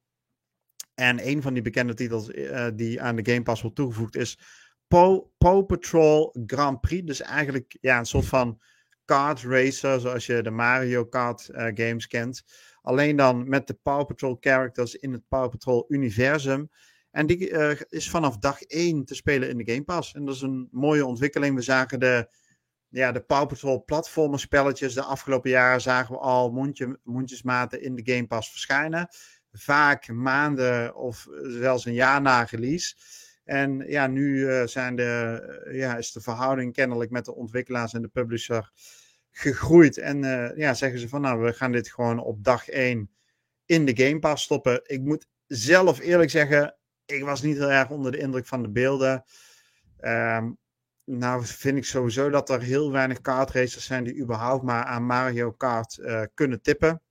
En 0.94 1.28
een 1.28 1.42
van 1.42 1.54
die 1.54 1.62
bekende 1.62 1.94
titels 1.94 2.28
uh, 2.28 2.66
die 2.74 3.02
aan 3.02 3.16
de 3.16 3.30
Game 3.32 3.42
Pass 3.42 3.62
wordt 3.62 3.76
toegevoegd 3.76 4.16
is 4.16 4.38
Paw, 4.86 5.66
Patrol 5.66 6.36
Grand 6.46 6.80
Prix. 6.80 7.06
Dus 7.06 7.20
eigenlijk 7.20 7.76
ja, 7.80 7.98
een 7.98 8.06
soort 8.06 8.26
van 8.26 8.60
kart 9.04 9.42
racer, 9.42 10.00
zoals 10.00 10.26
je 10.26 10.42
de 10.42 10.50
Mario 10.50 11.04
Kart 11.04 11.48
uh, 11.50 11.56
games 11.74 12.06
kent. 12.06 12.44
Alleen 12.82 13.16
dan 13.16 13.48
met 13.48 13.66
de 13.66 13.74
Paw 13.74 14.06
Patrol 14.06 14.36
characters 14.40 14.94
in 14.94 15.12
het 15.12 15.28
Paw 15.28 15.50
Patrol 15.50 15.84
universum. 15.88 16.70
En 17.10 17.26
die 17.26 17.50
is 17.88 18.10
vanaf 18.10 18.38
dag 18.38 18.62
1 18.62 19.04
te 19.04 19.14
spelen 19.14 19.48
in 19.48 19.58
de 19.58 19.72
Game 19.72 19.84
Pass. 19.84 20.14
En 20.14 20.24
dat 20.24 20.34
is 20.34 20.40
een 20.40 20.68
mooie 20.70 21.06
ontwikkeling. 21.06 21.54
We 21.54 21.62
zagen 21.62 22.00
de 22.00 22.28
ja, 22.88 23.12
de 23.12 23.20
Paw 23.20 23.46
Patrol 23.46 23.84
platformerspelletjes 23.84 24.94
de 24.94 25.02
afgelopen 25.02 25.50
jaren 25.50 25.80
zagen 25.80 26.14
we 26.14 26.20
al 26.20 26.50
mondje, 26.50 26.98
mondjesmaten 27.04 27.82
in 27.82 27.94
de 27.94 28.12
Game 28.12 28.26
Pass 28.26 28.50
verschijnen. 28.50 29.08
Vaak 29.52 30.08
maanden 30.08 30.94
of 30.94 31.26
zelfs 31.42 31.84
een 31.84 31.94
jaar 31.94 32.20
na 32.20 32.42
release. 32.42 32.94
En 33.44 33.84
ja, 33.86 34.06
nu 34.06 34.38
uh, 34.38 34.66
zijn 34.66 34.96
de, 34.96 35.62
uh, 35.66 35.78
ja, 35.78 35.96
is 35.96 36.12
de 36.12 36.20
verhouding 36.20 36.72
kennelijk 36.72 37.10
met 37.10 37.24
de 37.24 37.34
ontwikkelaars 37.34 37.92
en 37.92 38.02
de 38.02 38.08
publisher 38.08 38.70
gegroeid. 39.30 39.98
En 39.98 40.22
ja, 40.56 40.74
zeggen 40.74 41.00
ze 41.00 41.08
van 41.08 41.20
nou, 41.20 41.42
we 41.42 41.52
gaan 41.52 41.72
dit 41.72 41.88
gewoon 41.88 42.18
op 42.18 42.44
dag 42.44 42.68
1 42.68 43.10
in 43.66 43.84
de 43.84 44.04
Game 44.04 44.18
Pass 44.18 44.44
stoppen. 44.44 44.80
Ik 44.86 45.00
moet 45.00 45.26
zelf 45.46 45.98
eerlijk 46.00 46.30
zeggen, 46.30 46.76
ik 47.06 47.24
was 47.24 47.42
niet 47.42 47.56
heel 47.56 47.70
erg 47.70 47.90
onder 47.90 48.12
de 48.12 48.18
indruk 48.18 48.46
van 48.46 48.62
de 48.62 48.70
beelden. 48.70 49.24
Um, 50.00 50.58
nou 51.08 51.44
vind 51.44 51.76
ik 51.76 51.84
sowieso 51.84 52.30
dat 52.30 52.50
er 52.50 52.62
heel 52.62 52.92
weinig 52.92 53.20
kartracers 53.20 53.84
zijn 53.84 54.04
die 54.04 54.20
überhaupt 54.20 54.64
maar 54.64 54.84
aan 54.84 55.06
Mario 55.06 55.52
Kart 55.52 55.98
uh, 56.00 56.22
kunnen 56.34 56.62
tippen. 56.62 57.02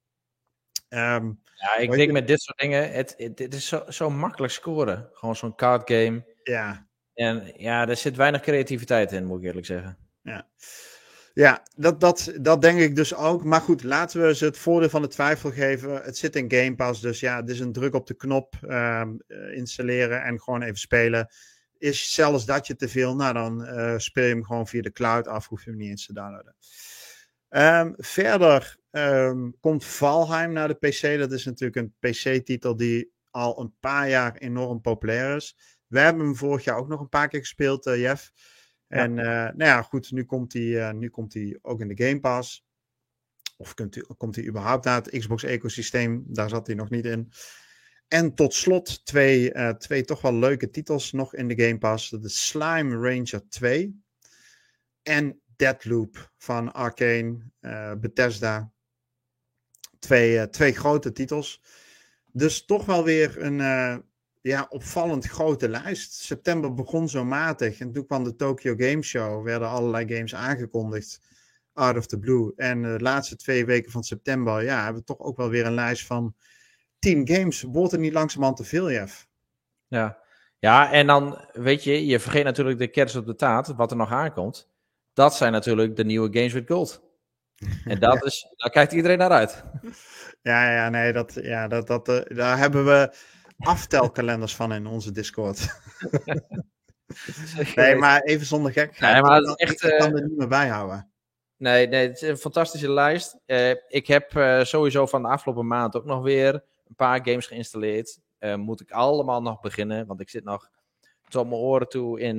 Um, 0.89 1.41
ja, 1.53 1.77
ik 1.77 1.91
denk 1.91 2.01
je... 2.01 2.11
met 2.11 2.27
dit 2.27 2.41
soort 2.41 2.57
dingen, 2.57 2.91
het, 2.91 3.13
het, 3.17 3.39
het 3.39 3.53
is 3.53 3.67
zo, 3.67 3.83
zo 3.87 4.09
makkelijk 4.09 4.53
scoren. 4.53 5.09
Gewoon 5.13 5.35
zo'n 5.35 5.55
card 5.55 5.91
game. 5.91 6.25
Ja. 6.43 6.87
En 7.13 7.53
ja, 7.55 7.87
er 7.87 7.95
zit 7.95 8.15
weinig 8.15 8.41
creativiteit 8.41 9.11
in, 9.11 9.25
moet 9.25 9.39
ik 9.39 9.45
eerlijk 9.45 9.65
zeggen. 9.65 9.97
Ja, 10.21 10.47
ja 11.33 11.63
dat, 11.75 11.99
dat, 11.99 12.33
dat 12.41 12.61
denk 12.61 12.79
ik 12.79 12.95
dus 12.95 13.15
ook. 13.15 13.43
Maar 13.43 13.61
goed, 13.61 13.83
laten 13.83 14.21
we 14.21 14.35
ze 14.35 14.45
het 14.45 14.57
voordeel 14.57 14.89
van 14.89 15.01
de 15.01 15.07
twijfel 15.07 15.51
geven. 15.51 16.03
Het 16.03 16.17
zit 16.17 16.35
in 16.35 16.51
Game 16.51 16.75
Pass, 16.75 17.01
dus 17.01 17.19
ja, 17.19 17.35
het 17.35 17.49
is 17.49 17.59
een 17.59 17.71
druk 17.71 17.93
op 17.93 18.07
de 18.07 18.15
knop 18.15 18.55
um, 18.61 19.21
installeren 19.51 20.23
en 20.23 20.41
gewoon 20.41 20.61
even 20.61 20.77
spelen. 20.77 21.27
Is 21.77 22.13
zelfs 22.13 22.45
dat 22.45 22.67
je 22.67 22.75
te 22.75 22.89
veel, 22.89 23.15
nou 23.15 23.33
dan 23.33 23.61
uh, 23.61 23.97
speel 23.97 24.23
je 24.23 24.33
hem 24.33 24.45
gewoon 24.45 24.67
via 24.67 24.81
de 24.81 24.91
cloud 24.91 25.27
af, 25.27 25.47
hoef 25.47 25.63
je 25.63 25.69
hem 25.69 25.79
niet 25.79 25.89
eens 25.89 26.05
te 26.05 26.13
downloaden. 26.13 26.55
Um, 27.49 27.93
verder 27.97 28.77
um, 28.91 29.59
komt 29.59 29.85
Valheim 29.85 30.51
naar 30.51 30.67
de 30.67 30.73
PC. 30.73 31.19
Dat 31.19 31.31
is 31.31 31.45
natuurlijk 31.45 31.75
een 31.75 31.95
PC-titel 31.99 32.75
die 32.75 33.11
al 33.31 33.59
een 33.59 33.73
paar 33.79 34.09
jaar 34.09 34.35
enorm 34.37 34.81
populair 34.81 35.35
is. 35.35 35.57
We 35.87 35.99
hebben 35.99 36.25
hem 36.25 36.35
vorig 36.35 36.63
jaar 36.63 36.77
ook 36.77 36.87
nog 36.87 36.99
een 36.99 37.09
paar 37.09 37.27
keer 37.27 37.39
gespeeld, 37.39 37.87
uh, 37.87 38.01
Jeff. 38.01 38.31
En 38.87 39.15
ja. 39.15 39.47
Uh, 39.47 39.55
nou 39.55 39.69
ja, 39.69 39.81
goed, 39.81 40.11
nu 40.11 40.23
komt 40.23 40.53
hij 40.53 40.93
nu 40.93 41.09
komt 41.09 41.33
hij 41.33 41.59
ook 41.61 41.81
in 41.81 41.87
de 41.87 42.03
Game 42.03 42.19
Pass. 42.19 42.65
Of 43.57 43.73
kunt 43.73 44.15
komt 44.17 44.35
hij 44.35 44.45
überhaupt 44.45 44.85
naar 44.85 44.95
het 44.95 45.19
Xbox-ecosysteem? 45.19 46.23
Daar 46.27 46.49
zat 46.49 46.67
hij 46.67 46.75
nog 46.75 46.89
niet 46.89 47.05
in. 47.05 47.31
En 48.07 48.35
tot 48.35 48.53
slot 48.53 49.05
twee, 49.05 49.53
uh, 49.53 49.69
twee 49.69 50.05
toch 50.05 50.21
wel 50.21 50.33
leuke 50.33 50.69
titels 50.69 51.11
nog 51.11 51.35
in 51.35 51.47
de 51.47 51.61
Game 51.61 51.77
Pass. 51.77 52.09
De 52.09 52.29
Slime 52.29 52.95
Ranger 52.95 53.49
2 53.49 54.03
en 55.03 55.41
Deadloop 55.55 56.31
van 56.37 56.73
Arcane, 56.73 57.37
uh, 57.61 57.93
Bethesda. 57.93 58.71
Twee, 59.99 60.35
uh, 60.35 60.43
twee 60.43 60.73
grote 60.73 61.11
titels. 61.11 61.61
Dus 62.31 62.65
toch 62.65 62.85
wel 62.85 63.03
weer 63.03 63.41
een 63.41 63.57
ja, 64.41 64.65
opvallend 64.69 65.25
grote 65.25 65.69
lijst. 65.69 66.13
September 66.13 66.73
begon 66.73 67.09
zo 67.09 67.25
matig 67.25 67.79
en 67.79 67.91
toen 67.91 68.05
kwam 68.05 68.23
de 68.23 68.35
Tokyo 68.35 68.75
Game 68.77 69.01
Show. 69.01 69.43
werden 69.43 69.67
allerlei 69.67 70.15
games 70.15 70.35
aangekondigd. 70.35 71.21
out 71.73 71.97
of 71.97 72.05
the 72.05 72.19
blue. 72.19 72.53
En 72.55 72.81
de 72.81 72.99
laatste 72.99 73.35
twee 73.35 73.65
weken 73.65 73.91
van 73.91 74.03
september, 74.03 74.63
ja, 74.63 74.83
hebben 74.83 75.01
we 75.01 75.07
toch 75.07 75.19
ook 75.19 75.37
wel 75.37 75.49
weer 75.49 75.65
een 75.65 75.73
lijst 75.73 76.05
van 76.05 76.35
10 77.07 77.27
games. 77.27 77.61
Wordt 77.61 77.93
er 77.93 77.99
niet 77.99 78.13
langzamerhand 78.13 78.57
te 78.57 78.63
veel, 78.63 78.91
Jeff? 78.91 79.27
Ja. 79.87 80.17
ja, 80.59 80.91
en 80.91 81.07
dan 81.07 81.45
weet 81.53 81.83
je, 81.83 82.05
je 82.05 82.19
vergeet 82.19 82.43
natuurlijk 82.43 82.79
de 82.79 82.87
kerst 82.87 83.15
op 83.15 83.25
de 83.25 83.35
taart, 83.35 83.67
wat 83.67 83.91
er 83.91 83.97
nog 83.97 84.11
aankomt. 84.11 84.69
Dat 85.13 85.35
zijn 85.35 85.51
natuurlijk 85.51 85.95
de 85.95 86.05
nieuwe 86.05 86.33
Games 86.33 86.53
with 86.53 86.67
Gold. 86.67 87.01
En 87.85 87.99
dat 87.99 88.25
is, 88.25 88.53
daar 88.55 88.69
kijkt 88.69 88.93
iedereen 88.93 89.17
naar 89.17 89.31
uit. 89.31 89.63
Ja, 90.41 90.73
ja, 90.73 90.89
nee, 90.89 91.13
dat, 91.13 91.33
ja, 91.41 91.67
dat, 91.67 91.87
dat, 91.87 92.09
uh, 92.09 92.19
daar 92.27 92.57
hebben 92.57 92.85
we 92.85 93.13
aftelkalenders 93.57 94.55
van 94.55 94.73
in 94.73 94.87
onze 94.87 95.11
Discord. 95.11 95.67
nee, 97.75 97.95
maar 97.95 98.21
even 98.21 98.45
zonder 98.45 98.71
gek. 98.71 98.99
Nee, 98.99 99.21
maar 99.21 99.41
echt, 99.41 99.83
ik 99.83 99.97
kan 99.97 100.15
er 100.15 100.23
niet 100.23 100.37
meer 100.37 100.47
bij 100.47 100.67
houden. 100.67 101.11
Nee, 101.57 101.87
nee, 101.87 102.07
het 102.07 102.21
is 102.21 102.29
een 102.29 102.37
fantastische 102.37 102.91
lijst. 102.91 103.37
Uh, 103.45 103.69
ik 103.87 104.07
heb 104.07 104.33
uh, 104.33 104.63
sowieso 104.63 105.05
van 105.05 105.21
de 105.21 105.27
afgelopen 105.27 105.67
maand 105.67 105.95
ook 105.95 106.05
nog 106.05 106.23
weer 106.23 106.63
een 106.89 106.95
paar 106.95 107.19
games 107.23 107.47
geïnstalleerd. 107.47 108.19
Uh, 108.39 108.55
moet 108.55 108.81
ik 108.81 108.91
allemaal 108.91 109.41
nog 109.41 109.59
beginnen, 109.59 110.07
want 110.07 110.21
ik 110.21 110.29
zit 110.29 110.43
nog 110.43 110.69
tot 111.27 111.47
mijn 111.47 111.61
oren 111.61 111.89
toe 111.89 112.19
in 112.19 112.35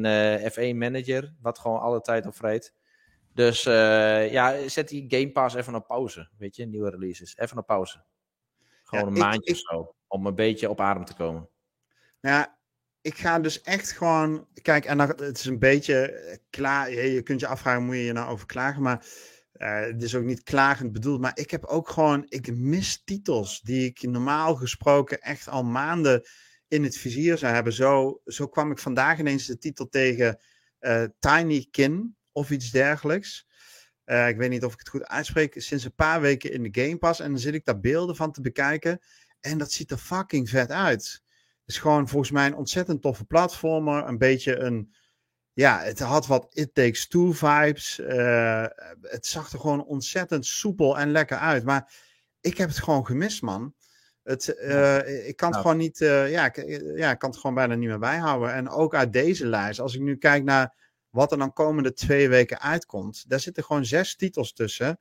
F1 0.52 0.76
Manager, 0.76 1.34
wat 1.40 1.58
gewoon 1.58 1.80
alle 1.80 2.00
tijd 2.00 2.26
op 2.26 2.34
vreet. 2.34 2.74
Dus 3.34 3.62
ja, 3.62 4.68
zet 4.68 4.88
die 4.88 5.04
Game 5.08 5.32
Pass 5.32 5.54
even 5.54 5.74
op 5.74 5.86
pauze, 5.86 6.28
weet 6.38 6.56
je, 6.56 6.66
nieuwe 6.66 6.90
releases. 6.90 7.36
Even 7.36 7.58
op 7.58 7.66
pauze. 7.66 8.04
Gewoon 8.82 9.04
ja, 9.04 9.10
een 9.10 9.18
maandje 9.18 9.50
ik, 9.50 9.54
of 9.54 9.60
zo, 9.60 9.94
om 10.06 10.26
een 10.26 10.34
beetje 10.34 10.70
op 10.70 10.80
adem 10.80 11.04
te 11.04 11.14
komen. 11.14 11.48
Ja, 12.20 12.58
ik 13.00 13.16
ga 13.16 13.38
dus 13.38 13.60
echt 13.62 13.92
gewoon. 13.92 14.46
Kijk, 14.62 14.84
en 14.84 14.98
dan, 14.98 15.08
het 15.08 15.38
is 15.38 15.44
een 15.44 15.58
beetje 15.58 16.40
klaar. 16.50 16.90
Je 16.92 17.22
kunt 17.22 17.40
je 17.40 17.46
afvragen, 17.46 17.84
moet 17.84 17.94
je 17.94 18.04
je 18.04 18.12
nou 18.12 18.30
over 18.30 18.46
klagen? 18.46 18.82
Maar 18.82 19.06
uh, 19.58 19.80
het 19.80 20.02
is 20.02 20.14
ook 20.14 20.24
niet 20.24 20.42
klagend 20.42 20.92
bedoeld. 20.92 21.20
Maar 21.20 21.38
ik 21.38 21.50
heb 21.50 21.64
ook 21.64 21.88
gewoon. 21.88 22.24
Ik 22.28 22.56
mis 22.56 23.02
titels 23.04 23.60
die 23.60 23.84
ik 23.84 24.02
normaal 24.02 24.54
gesproken 24.54 25.20
echt 25.20 25.48
al 25.48 25.64
maanden 25.64 26.22
in 26.68 26.84
het 26.84 26.96
vizier 26.96 27.38
zou 27.38 27.54
hebben. 27.54 27.72
Zo, 27.72 28.20
zo 28.24 28.46
kwam 28.48 28.70
ik 28.70 28.78
vandaag 28.78 29.18
ineens 29.18 29.46
de 29.46 29.58
titel 29.58 29.88
tegen 29.88 30.40
uh, 30.80 31.04
Tiny 31.18 31.66
Kin 31.70 32.16
of 32.32 32.50
iets 32.50 32.70
dergelijks. 32.70 33.46
Uh, 34.06 34.28
ik 34.28 34.36
weet 34.36 34.50
niet 34.50 34.64
of 34.64 34.72
ik 34.72 34.78
het 34.78 34.88
goed 34.88 35.06
uitspreek. 35.06 35.54
Sinds 35.56 35.84
een 35.84 35.94
paar 35.94 36.20
weken 36.20 36.52
in 36.52 36.62
de 36.62 36.82
Game 36.82 36.98
Pass. 36.98 37.20
En 37.20 37.30
dan 37.30 37.40
zit 37.40 37.54
ik 37.54 37.64
daar 37.64 37.80
beelden 37.80 38.16
van 38.16 38.32
te 38.32 38.40
bekijken. 38.40 38.98
En 39.40 39.58
dat 39.58 39.72
ziet 39.72 39.90
er 39.90 39.98
fucking 39.98 40.48
vet 40.48 40.70
uit 40.70 41.22
is 41.68 41.78
gewoon 41.78 42.08
volgens 42.08 42.30
mij 42.30 42.46
een 42.46 42.54
ontzettend 42.54 43.02
toffe 43.02 43.24
platformer. 43.24 44.08
Een 44.08 44.18
beetje 44.18 44.56
een. 44.56 44.94
Ja, 45.58 45.80
het 45.80 45.98
had 45.98 46.26
wat 46.26 46.46
It 46.52 46.74
Takes 46.74 47.06
Two 47.06 47.32
vibes. 47.32 47.98
Uh, 47.98 48.66
het 49.02 49.26
zag 49.26 49.52
er 49.52 49.60
gewoon 49.60 49.84
ontzettend 49.84 50.46
soepel 50.46 50.98
en 50.98 51.10
lekker 51.10 51.38
uit. 51.38 51.64
Maar 51.64 51.92
ik 52.40 52.58
heb 52.58 52.68
het 52.68 52.78
gewoon 52.78 53.06
gemist, 53.06 53.42
man. 53.42 53.74
Het, 54.22 54.56
uh, 54.60 55.28
ik 55.28 55.36
kan 55.36 55.48
het 55.48 55.56
nou. 55.56 55.62
gewoon 55.62 55.76
niet. 55.76 56.00
Uh, 56.00 56.30
ja, 56.30 56.44
ik, 56.44 56.82
ja, 56.96 57.10
ik 57.10 57.18
kan 57.18 57.30
het 57.30 57.38
gewoon 57.38 57.56
bijna 57.56 57.74
niet 57.74 57.88
meer 57.88 57.98
bijhouden. 57.98 58.54
En 58.54 58.68
ook 58.68 58.94
uit 58.94 59.12
deze 59.12 59.46
lijst, 59.46 59.80
als 59.80 59.94
ik 59.94 60.00
nu 60.00 60.16
kijk 60.16 60.44
naar 60.44 60.74
wat 61.10 61.32
er 61.32 61.38
dan 61.38 61.52
komende 61.52 61.92
twee 61.92 62.28
weken 62.28 62.60
uitkomt, 62.60 63.24
daar 63.28 63.40
zitten 63.40 63.64
gewoon 63.64 63.84
zes 63.84 64.16
titels 64.16 64.52
tussen. 64.52 65.00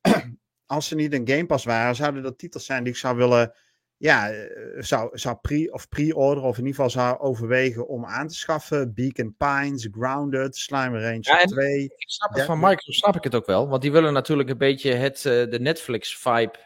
als 0.66 0.88
ze 0.88 0.94
niet 0.94 1.12
een 1.12 1.28
Game 1.28 1.46
Pass 1.46 1.64
waren, 1.64 1.94
zouden 1.94 2.22
dat 2.22 2.38
titels 2.38 2.64
zijn 2.64 2.84
die 2.84 2.92
ik 2.92 2.98
zou 2.98 3.16
willen 3.16 3.54
ja, 3.96 4.30
eh, 4.30 4.82
zou, 4.82 5.18
zou 5.18 5.36
pre- 5.36 5.70
of 5.70 5.88
pre-order 5.88 6.44
of 6.44 6.58
in 6.58 6.66
ieder 6.66 6.74
geval 6.74 6.90
zou 6.90 7.18
overwegen 7.18 7.88
om 7.88 8.04
aan 8.04 8.28
te 8.28 8.34
schaffen. 8.34 8.94
Beacon 8.94 9.34
Pines, 9.36 9.88
Grounded, 9.90 10.56
Slime 10.56 11.00
Range 11.00 11.18
ja, 11.20 11.44
2. 11.44 11.82
Ik 11.84 11.92
snap 11.96 12.34
het 12.34 12.44
van 12.44 12.58
Microsoft, 12.58 12.98
snap 12.98 13.16
ik 13.16 13.24
het 13.24 13.34
ook 13.34 13.46
wel. 13.46 13.68
Want 13.68 13.82
die 13.82 13.92
willen 13.92 14.12
natuurlijk 14.12 14.48
een 14.48 14.58
beetje 14.58 14.92
het, 14.92 15.16
uh, 15.16 15.50
de 15.50 15.58
Netflix-vibe 15.60 16.58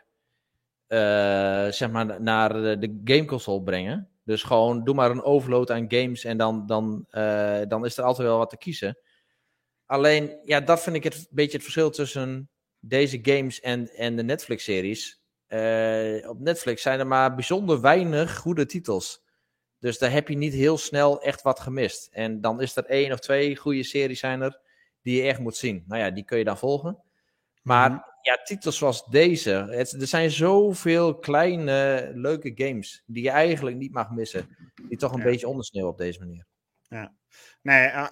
uh, 0.88 1.72
zeg 1.72 1.90
maar, 1.90 2.22
naar 2.22 2.52
de, 2.52 3.00
gameconsole 3.04 3.62
brengen. 3.62 4.08
Dus 4.24 4.42
gewoon 4.42 4.84
doe 4.84 4.94
maar 4.94 5.10
een 5.10 5.22
overload 5.22 5.70
aan 5.70 5.84
games 5.88 6.24
en 6.24 6.36
dan, 6.36 6.66
dan, 6.66 7.06
uh, 7.10 7.60
dan 7.68 7.84
is 7.84 7.96
er 7.96 8.04
altijd 8.04 8.28
wel 8.28 8.38
wat 8.38 8.50
te 8.50 8.58
kiezen. 8.58 8.98
Alleen, 9.86 10.38
ja, 10.44 10.60
dat 10.60 10.82
vind 10.82 10.96
ik 10.96 11.04
het 11.04 11.28
beetje 11.30 11.52
het 11.52 11.62
verschil 11.62 11.90
tussen 11.90 12.50
deze 12.78 13.18
games 13.22 13.60
en, 13.60 13.88
en 13.88 14.16
de 14.16 14.22
Netflix-series. 14.22 15.19
Uh, 15.52 16.28
op 16.28 16.40
Netflix 16.40 16.82
zijn 16.82 16.98
er 16.98 17.06
maar 17.06 17.34
bijzonder 17.34 17.80
weinig 17.80 18.36
goede 18.36 18.66
titels. 18.66 19.24
Dus 19.78 19.98
daar 19.98 20.10
heb 20.10 20.28
je 20.28 20.36
niet 20.36 20.52
heel 20.52 20.78
snel 20.78 21.22
echt 21.22 21.42
wat 21.42 21.60
gemist. 21.60 22.08
En 22.12 22.40
dan 22.40 22.60
is 22.60 22.76
er 22.76 22.84
één 22.84 23.12
of 23.12 23.18
twee 23.18 23.56
goede 23.56 23.82
series 23.82 24.20
zijn 24.20 24.40
er 24.40 24.60
die 25.02 25.22
je 25.22 25.28
echt 25.28 25.38
moet 25.38 25.56
zien. 25.56 25.84
Nou 25.86 26.00
ja, 26.00 26.10
die 26.10 26.24
kun 26.24 26.38
je 26.38 26.44
dan 26.44 26.58
volgen. 26.58 27.02
Maar 27.62 27.88
mm-hmm. 27.90 28.04
ja, 28.22 28.40
titels 28.44 28.76
zoals 28.76 29.04
deze. 29.04 29.50
Het, 29.50 29.92
er 29.92 30.06
zijn 30.06 30.30
zoveel 30.30 31.18
kleine, 31.18 32.10
leuke 32.14 32.52
games 32.54 33.02
die 33.06 33.22
je 33.22 33.30
eigenlijk 33.30 33.76
niet 33.76 33.92
mag 33.92 34.10
missen. 34.10 34.56
Die 34.88 34.98
toch 34.98 35.12
een 35.12 35.18
ja. 35.18 35.24
beetje 35.24 35.48
ondersneeuwen 35.48 35.92
op 35.92 35.98
deze 35.98 36.18
manier. 36.18 36.44
Ja. 36.88 37.14
Nee, 37.62 37.86
uh, 37.86 38.06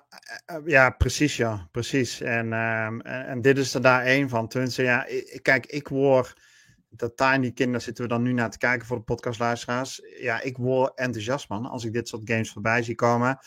uh, 0.51 0.57
ja, 0.65 0.91
precies, 0.91 1.37
ja, 1.37 1.69
precies. 1.71 2.21
En, 2.21 2.53
en, 2.53 3.03
en, 3.03 3.41
dit 3.41 3.59
is 3.59 3.75
er 3.75 3.83
daar 3.83 4.05
één 4.05 4.29
van. 4.29 4.49
Tenminste, 4.49 4.83
ja, 4.83 5.07
ik, 5.07 5.43
kijk, 5.43 5.67
ik 5.67 5.89
word 5.89 6.35
dat 6.89 7.17
Tiny 7.17 7.53
Kinder 7.53 7.81
zitten 7.81 8.05
we 8.05 8.11
dan 8.11 8.23
nu 8.23 8.33
naar 8.33 8.51
te 8.51 8.59
kijken 8.59 8.87
voor 8.87 8.97
de 8.97 9.03
podcastluisteraars. 9.03 10.03
Ja, 10.21 10.41
ik 10.41 10.57
word 10.57 10.99
enthousiast 10.99 11.49
man 11.49 11.67
als 11.67 11.85
ik 11.85 11.93
dit 11.93 12.09
soort 12.09 12.31
games 12.31 12.53
voorbij 12.53 12.83
zie 12.83 12.95
komen. 12.95 13.39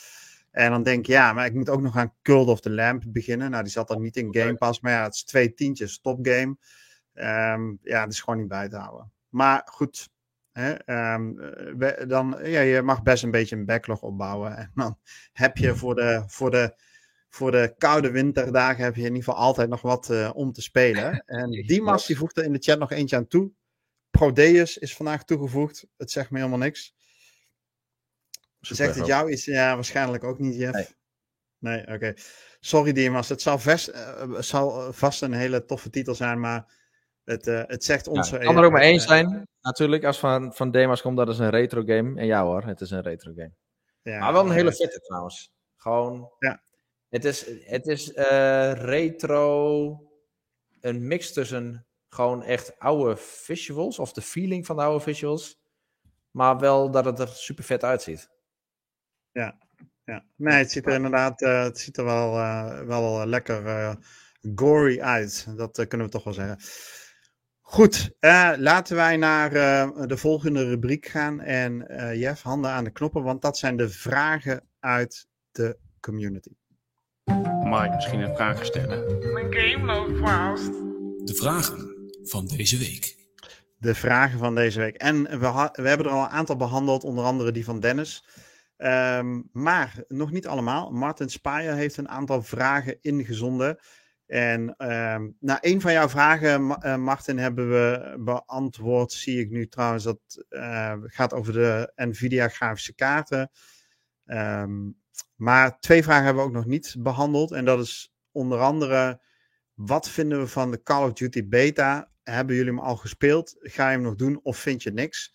En 0.51 0.71
dan 0.71 0.83
denk 0.83 0.99
ik, 0.99 1.05
ja, 1.05 1.33
maar 1.33 1.45
ik 1.45 1.53
moet 1.53 1.69
ook 1.69 1.81
nog 1.81 1.97
aan 1.97 2.13
Cult 2.21 2.47
of 2.47 2.59
the 2.59 2.69
Lamp 2.69 3.03
beginnen. 3.07 3.51
Nou, 3.51 3.63
die 3.63 3.71
zat 3.71 3.87
dan 3.87 4.01
niet 4.01 4.15
in 4.17 4.35
Game 4.35 4.55
Pass, 4.55 4.79
maar 4.79 4.91
ja, 4.91 5.03
het 5.03 5.13
is 5.13 5.23
twee 5.23 5.53
tientjes, 5.53 5.99
topgame. 6.01 6.57
Um, 7.13 7.79
ja, 7.81 8.01
het 8.01 8.11
is 8.11 8.21
gewoon 8.21 8.39
niet 8.39 8.47
bij 8.47 8.69
te 8.69 8.77
houden. 8.77 9.11
Maar 9.29 9.61
goed, 9.65 10.09
hè, 10.51 10.71
um, 11.13 11.35
we, 11.77 12.03
dan, 12.07 12.37
ja, 12.43 12.61
je 12.61 12.81
mag 12.81 13.03
best 13.03 13.23
een 13.23 13.31
beetje 13.31 13.55
een 13.55 13.65
backlog 13.65 14.01
opbouwen. 14.01 14.57
En 14.57 14.71
dan 14.73 14.97
heb 15.33 15.57
je 15.57 15.75
voor 15.75 15.95
de, 15.95 16.23
voor 16.27 16.51
de 16.51 16.75
voor 17.33 17.51
de 17.51 17.73
koude 17.77 18.11
winterdagen 18.11 18.83
heb 18.83 18.95
je 18.95 19.01
in 19.01 19.07
ieder 19.07 19.23
geval 19.23 19.39
altijd 19.39 19.69
nog 19.69 19.81
wat 19.81 20.09
uh, 20.09 20.31
om 20.33 20.51
te 20.51 20.61
spelen. 20.61 21.23
En 21.25 21.51
Dimas 21.51 22.05
die 22.05 22.17
voegt 22.17 22.37
er 22.37 22.43
in 22.43 22.53
de 22.53 22.59
chat 22.59 22.79
nog 22.79 22.91
eentje 22.91 23.15
aan 23.15 23.27
toe. 23.27 23.51
Prodeus 24.09 24.77
is 24.77 24.95
vandaag 24.95 25.23
toegevoegd. 25.23 25.87
Het 25.97 26.11
zegt 26.11 26.29
me 26.29 26.37
helemaal 26.37 26.59
niks. 26.59 26.95
Super, 28.59 28.75
zegt 28.75 28.95
het 28.95 29.05
jou 29.05 29.31
iets? 29.31 29.45
Ja, 29.45 29.75
waarschijnlijk 29.75 30.23
ook 30.23 30.39
niet, 30.39 30.55
Jeff. 30.55 30.73
Nee, 30.73 30.87
nee 31.57 31.81
oké. 31.81 31.93
Okay. 31.93 32.17
Sorry 32.59 32.91
Dimas, 32.91 33.29
het 33.29 33.41
zal, 33.41 33.59
vast, 33.59 33.89
uh, 33.89 34.39
zal 34.39 34.93
vast 34.93 35.21
een 35.21 35.33
hele 35.33 35.65
toffe 35.65 35.89
titel 35.89 36.15
zijn, 36.15 36.39
maar 36.39 36.73
het, 37.23 37.47
uh, 37.47 37.63
het 37.67 37.83
zegt 37.83 38.07
ons... 38.07 38.29
Ja, 38.29 38.35
het 38.35 38.45
kan 38.45 38.57
er 38.57 38.63
ook 38.63 38.71
maar 38.71 38.81
één 38.81 38.99
zijn, 38.99 39.47
natuurlijk. 39.61 40.03
Als 40.03 40.19
van, 40.19 40.53
van 40.53 40.71
Demas 40.71 41.01
komt, 41.01 41.17
dat 41.17 41.29
is 41.29 41.39
een 41.39 41.49
retro 41.49 41.83
game. 41.85 42.19
En 42.19 42.25
ja 42.25 42.43
hoor, 42.43 42.63
het 42.63 42.81
is 42.81 42.91
een 42.91 43.01
retro 43.01 43.31
game. 43.35 43.53
Ja, 44.01 44.19
maar 44.19 44.33
wel 44.33 44.45
een 44.45 44.51
hele 44.51 44.73
vette 44.73 44.99
trouwens. 44.99 45.51
Gewoon... 45.75 46.31
Ja. 46.39 46.61
Het 47.11 47.25
is, 47.25 47.45
het 47.63 47.87
is 47.87 48.15
uh, 48.15 48.71
retro, 48.73 49.97
een 50.79 51.07
mix 51.07 51.33
tussen 51.33 51.85
gewoon 52.09 52.43
echt 52.43 52.79
oude 52.79 53.15
visuals, 53.17 53.99
of 53.99 54.13
de 54.13 54.21
feeling 54.21 54.65
van 54.65 54.75
de 54.75 54.81
oude 54.81 55.03
visuals, 55.03 55.61
maar 56.31 56.59
wel 56.59 56.91
dat 56.91 57.05
het 57.05 57.19
er 57.19 57.27
super 57.27 57.63
vet 57.63 57.83
uitziet. 57.83 58.29
Ja, 59.31 59.57
ja. 60.03 60.25
nee, 60.35 60.57
het 60.57 60.71
ziet 60.71 60.85
er 60.85 60.93
inderdaad 60.93 61.41
uh, 61.41 61.63
het 61.63 61.79
ziet 61.79 61.97
er 61.97 62.03
wel, 62.03 62.37
uh, 62.37 62.81
wel 62.81 63.25
lekker 63.25 63.97
gory 64.55 64.99
uit. 64.99 65.47
Dat 65.57 65.87
kunnen 65.87 66.07
we 66.07 66.13
toch 66.13 66.23
wel 66.23 66.33
zeggen. 66.33 66.57
Goed, 67.61 68.11
laten 68.57 68.95
wij 68.95 69.17
naar 69.17 69.49
de 70.07 70.17
volgende 70.17 70.65
rubriek 70.65 71.05
gaan. 71.05 71.39
En 71.39 71.85
Jeff, 72.17 72.41
handen 72.41 72.71
aan 72.71 72.83
de 72.83 72.91
knoppen, 72.91 73.23
want 73.23 73.41
dat 73.41 73.57
zijn 73.57 73.77
de 73.77 73.89
vragen 73.89 74.67
uit 74.79 75.27
de 75.51 75.77
community. 75.99 76.59
Ik 77.31 77.93
misschien 77.95 78.19
een 78.19 78.35
vraag 78.35 78.65
stellen? 78.65 79.33
Mijn 79.33 79.53
game 79.53 79.85
loopt 79.85 80.19
vast. 80.19 80.71
De 81.27 81.33
vragen 81.33 82.09
van 82.23 82.45
deze 82.45 82.77
week. 82.77 83.15
De 83.77 83.95
vragen 83.95 84.39
van 84.39 84.55
deze 84.55 84.79
week. 84.79 84.95
En 84.95 85.23
we, 85.23 85.69
we 85.73 85.87
hebben 85.87 86.05
er 86.05 86.11
al 86.11 86.23
een 86.23 86.29
aantal 86.29 86.55
behandeld, 86.55 87.03
onder 87.03 87.25
andere 87.25 87.51
die 87.51 87.65
van 87.65 87.79
Dennis. 87.79 88.25
Um, 88.77 89.49
maar 89.51 90.03
nog 90.07 90.31
niet 90.31 90.47
allemaal. 90.47 90.91
Martin 90.91 91.29
Spaaier 91.29 91.73
heeft 91.73 91.97
een 91.97 92.09
aantal 92.09 92.41
vragen 92.41 92.97
ingezonden. 93.01 93.79
En 94.25 94.61
um, 94.61 95.35
nou, 95.39 95.59
een 95.61 95.81
van 95.81 95.91
jouw 95.91 96.09
vragen, 96.09 96.61
uh, 96.61 96.95
Martin, 96.95 97.37
hebben 97.37 97.69
we 97.69 98.15
beantwoord. 98.19 99.11
Zie 99.11 99.39
ik 99.39 99.49
nu 99.49 99.67
trouwens 99.67 100.03
dat 100.03 100.45
uh, 100.49 100.93
gaat 101.03 101.33
over 101.33 101.53
de 101.53 101.91
Nvidia 101.95 102.47
grafische 102.47 102.95
kaarten. 102.95 103.51
Um, 104.25 104.99
maar 105.35 105.79
twee 105.79 106.03
vragen 106.03 106.23
hebben 106.23 106.43
we 106.43 106.49
ook 106.49 106.55
nog 106.55 106.65
niet 106.65 106.95
behandeld. 106.99 107.51
En 107.51 107.65
dat 107.65 107.79
is 107.79 108.13
onder 108.31 108.59
andere, 108.59 109.21
wat 109.73 110.09
vinden 110.09 110.39
we 110.39 110.47
van 110.47 110.71
de 110.71 110.83
Call 110.83 111.03
of 111.03 111.13
Duty 111.13 111.47
beta? 111.47 112.11
Hebben 112.23 112.55
jullie 112.55 112.71
hem 112.71 112.81
al 112.81 112.95
gespeeld? 112.95 113.55
Ga 113.59 113.85
je 113.85 113.91
hem 113.95 114.01
nog 114.01 114.15
doen 114.15 114.39
of 114.43 114.57
vind 114.57 114.83
je 114.83 114.91
niks? 114.91 115.33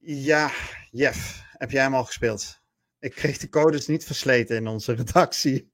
Ja, 0.00 0.50
Jeff, 0.90 1.42
heb 1.50 1.70
jij 1.70 1.82
hem 1.82 1.94
al 1.94 2.04
gespeeld? 2.04 2.60
Ik 2.98 3.14
kreeg 3.14 3.38
de 3.38 3.48
codes 3.48 3.86
niet 3.86 4.04
versleten 4.04 4.56
in 4.56 4.66
onze 4.66 4.92
redactie. 4.92 5.70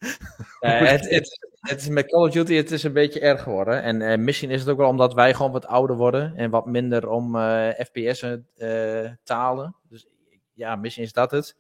Uh, 0.60 0.80
het, 0.90 1.08
het, 1.08 1.50
het 1.62 1.80
is 1.80 1.88
met 1.88 2.06
Call 2.06 2.26
of 2.26 2.30
Duty 2.30 2.54
het 2.54 2.70
is 2.70 2.82
een 2.82 2.92
beetje 2.92 3.20
erg 3.20 3.42
geworden. 3.42 3.82
En 3.82 4.02
eh, 4.02 4.18
misschien 4.18 4.50
is 4.50 4.60
het 4.60 4.68
ook 4.68 4.76
wel 4.76 4.88
omdat 4.88 5.14
wij 5.14 5.34
gewoon 5.34 5.52
wat 5.52 5.66
ouder 5.66 5.96
worden 5.96 6.36
en 6.36 6.50
wat 6.50 6.66
minder 6.66 7.08
om 7.08 7.36
eh, 7.36 7.68
FPS'en 7.68 8.46
eh, 8.56 9.10
talen. 9.22 9.76
Dus 9.88 10.06
ja, 10.52 10.76
misschien 10.76 11.04
is 11.04 11.12
dat 11.12 11.30
het. 11.30 11.56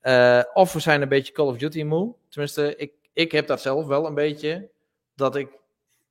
Eh, 0.00 0.42
of 0.52 0.72
we 0.72 0.80
zijn 0.80 1.02
een 1.02 1.08
beetje 1.08 1.32
Call 1.32 1.46
of 1.46 1.56
Duty 1.56 1.82
moe. 1.82 2.14
Tenminste, 2.28 2.76
ik, 2.76 2.92
ik 3.12 3.32
heb 3.32 3.46
dat 3.46 3.60
zelf 3.60 3.86
wel 3.86 4.06
een 4.06 4.14
beetje. 4.14 4.70
Dat 5.14 5.36
ik 5.36 5.48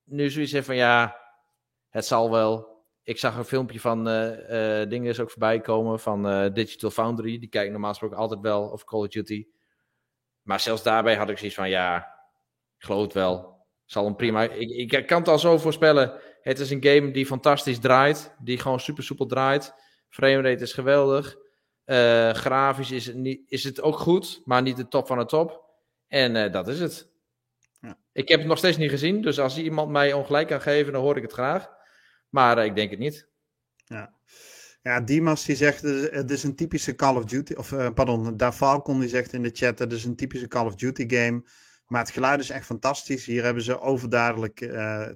nu 0.04 0.30
zoiets 0.30 0.52
heb 0.52 0.64
van 0.64 0.76
ja, 0.76 1.20
het 1.90 2.06
zal 2.06 2.32
wel. 2.32 2.78
Ik 3.04 3.20
zag 3.20 3.38
een 3.38 3.46
filmpje 3.46 3.80
van 3.80 4.08
eh, 4.08 4.90
dingen 4.90 5.10
is 5.10 5.20
ook 5.20 5.32
voorbij 5.32 5.60
komen 5.60 6.00
van 6.00 6.52
Digital 6.54 6.90
Foundry. 6.90 7.40
Die 7.40 7.50
kijken 7.50 7.72
normaal 7.72 7.90
gesproken 7.90 8.18
altijd 8.18 8.40
wel 8.40 8.70
of 8.70 8.84
Call 8.84 9.00
of 9.00 9.08
Duty. 9.08 9.46
Maar 10.42 10.60
zelfs 10.60 10.84
daarbij 10.84 11.16
had 11.16 11.30
ik 11.30 11.38
zoiets 11.38 11.56
van 11.56 11.70
ja, 11.70 11.98
ik 12.78 12.86
geloof 12.86 13.04
het 13.04 13.14
wel. 13.14 13.58
Zal 13.86 14.06
een 14.06 14.16
prima. 14.16 14.44
Ik, 14.44 14.92
ik 14.92 15.08
kan 15.08 15.20
het 15.20 15.28
al 15.28 15.40
zo 15.40 15.58
voorspellen. 15.58 16.20
Het 16.42 16.60
is 16.60 16.70
een 16.70 16.84
game 16.84 17.12
die 17.12 17.26
fantastisch 17.26 17.80
draait. 17.80 18.36
Die 18.40 18.60
gewoon 18.60 18.80
super 18.80 19.04
soepel 19.04 19.26
draait. 19.26 19.74
Framerate 20.10 20.64
is 20.64 20.74
geweldig. 20.74 21.38
Eh, 21.90 22.34
grafisch 22.34 22.92
is 22.92 23.06
het, 23.06 23.16
niet, 23.16 23.42
is 23.48 23.64
het 23.64 23.82
ook 23.82 24.00
goed, 24.00 24.42
maar 24.46 24.62
niet 24.62 24.78
de 24.78 24.88
top 24.88 25.08
van 25.08 25.18
de 25.18 25.26
top. 25.26 25.66
En 26.08 26.36
eh, 26.36 26.52
dat 26.52 26.68
is 26.68 26.80
het. 26.80 27.10
Ja. 27.82 27.98
Ik 28.12 28.28
heb 28.28 28.40
het 28.40 28.48
nog 28.48 28.58
steeds 28.58 28.78
niet 28.78 28.90
gezien, 28.90 29.22
dus 29.22 29.40
als 29.40 29.58
iemand 29.58 29.90
mij 29.92 30.14
ongelijk 30.14 30.48
kan 30.48 30.62
geven, 30.62 30.94
dan 30.94 31.02
hoor 31.02 31.18
ik 31.18 31.22
het 31.22 31.32
graag. 31.32 31.70
Maar 32.30 32.58
eh, 32.58 32.66
ik 32.66 32.76
denk 32.76 32.90
het 32.90 33.00
niet. 33.00 33.28
Ja. 33.86 34.14
Ja, 34.82 35.02
Dimas 35.02 35.46
die 35.46 35.56
zegt, 35.56 35.82
het 35.82 36.32
is 36.32 36.44
een 36.44 36.56
typische 36.56 36.96
Call 36.96 37.16
of 37.16 37.26
Duty, 37.26 37.54
of 37.54 37.94
pardon, 37.94 38.38
Daar 38.38 38.54
Falcon 38.54 39.00
die 39.00 39.10
zegt 39.10 39.34
in 39.34 39.44
de 39.44 39.52
chat, 39.54 39.80
het 39.80 39.92
is 39.92 40.04
een 40.06 40.16
typische 40.16 40.48
Call 40.48 40.66
of 40.66 40.76
Duty 40.76 41.10
game. 41.10 41.44
Maar 41.86 42.02
het 42.02 42.12
geluid 42.12 42.40
is 42.40 42.50
echt 42.50 42.66
fantastisch. 42.66 43.26
Hier 43.26 43.44
hebben 43.44 43.64
ze 43.64 43.80
overduidelijk 43.80 44.58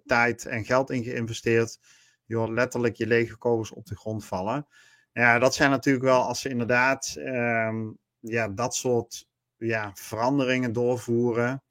tijd 0.06 0.46
en 0.46 0.66
geld 0.66 0.90
in 0.90 1.04
geïnvesteerd. 1.04 1.80
Je 2.26 2.36
hoort 2.36 2.50
letterlijk 2.50 2.96
je 2.96 3.08
lege 3.08 3.38
kogels 3.38 3.72
op 3.72 3.86
de 3.86 3.96
grond 3.96 4.26
vallen. 4.26 4.68
Ja, 5.14 5.40
dat 5.40 5.56
zijn 5.56 5.70
natuurlijk 5.70 6.06
wel 6.06 6.22
als 6.22 6.42
ze 6.42 6.50
inderdaad 6.50 7.16
ehm, 7.18 7.92
ja, 8.20 8.48
dat 8.48 8.76
soort 8.76 9.28
ja, 9.58 9.92
veranderingen 9.94 10.74
doorvoeren. 10.74 11.64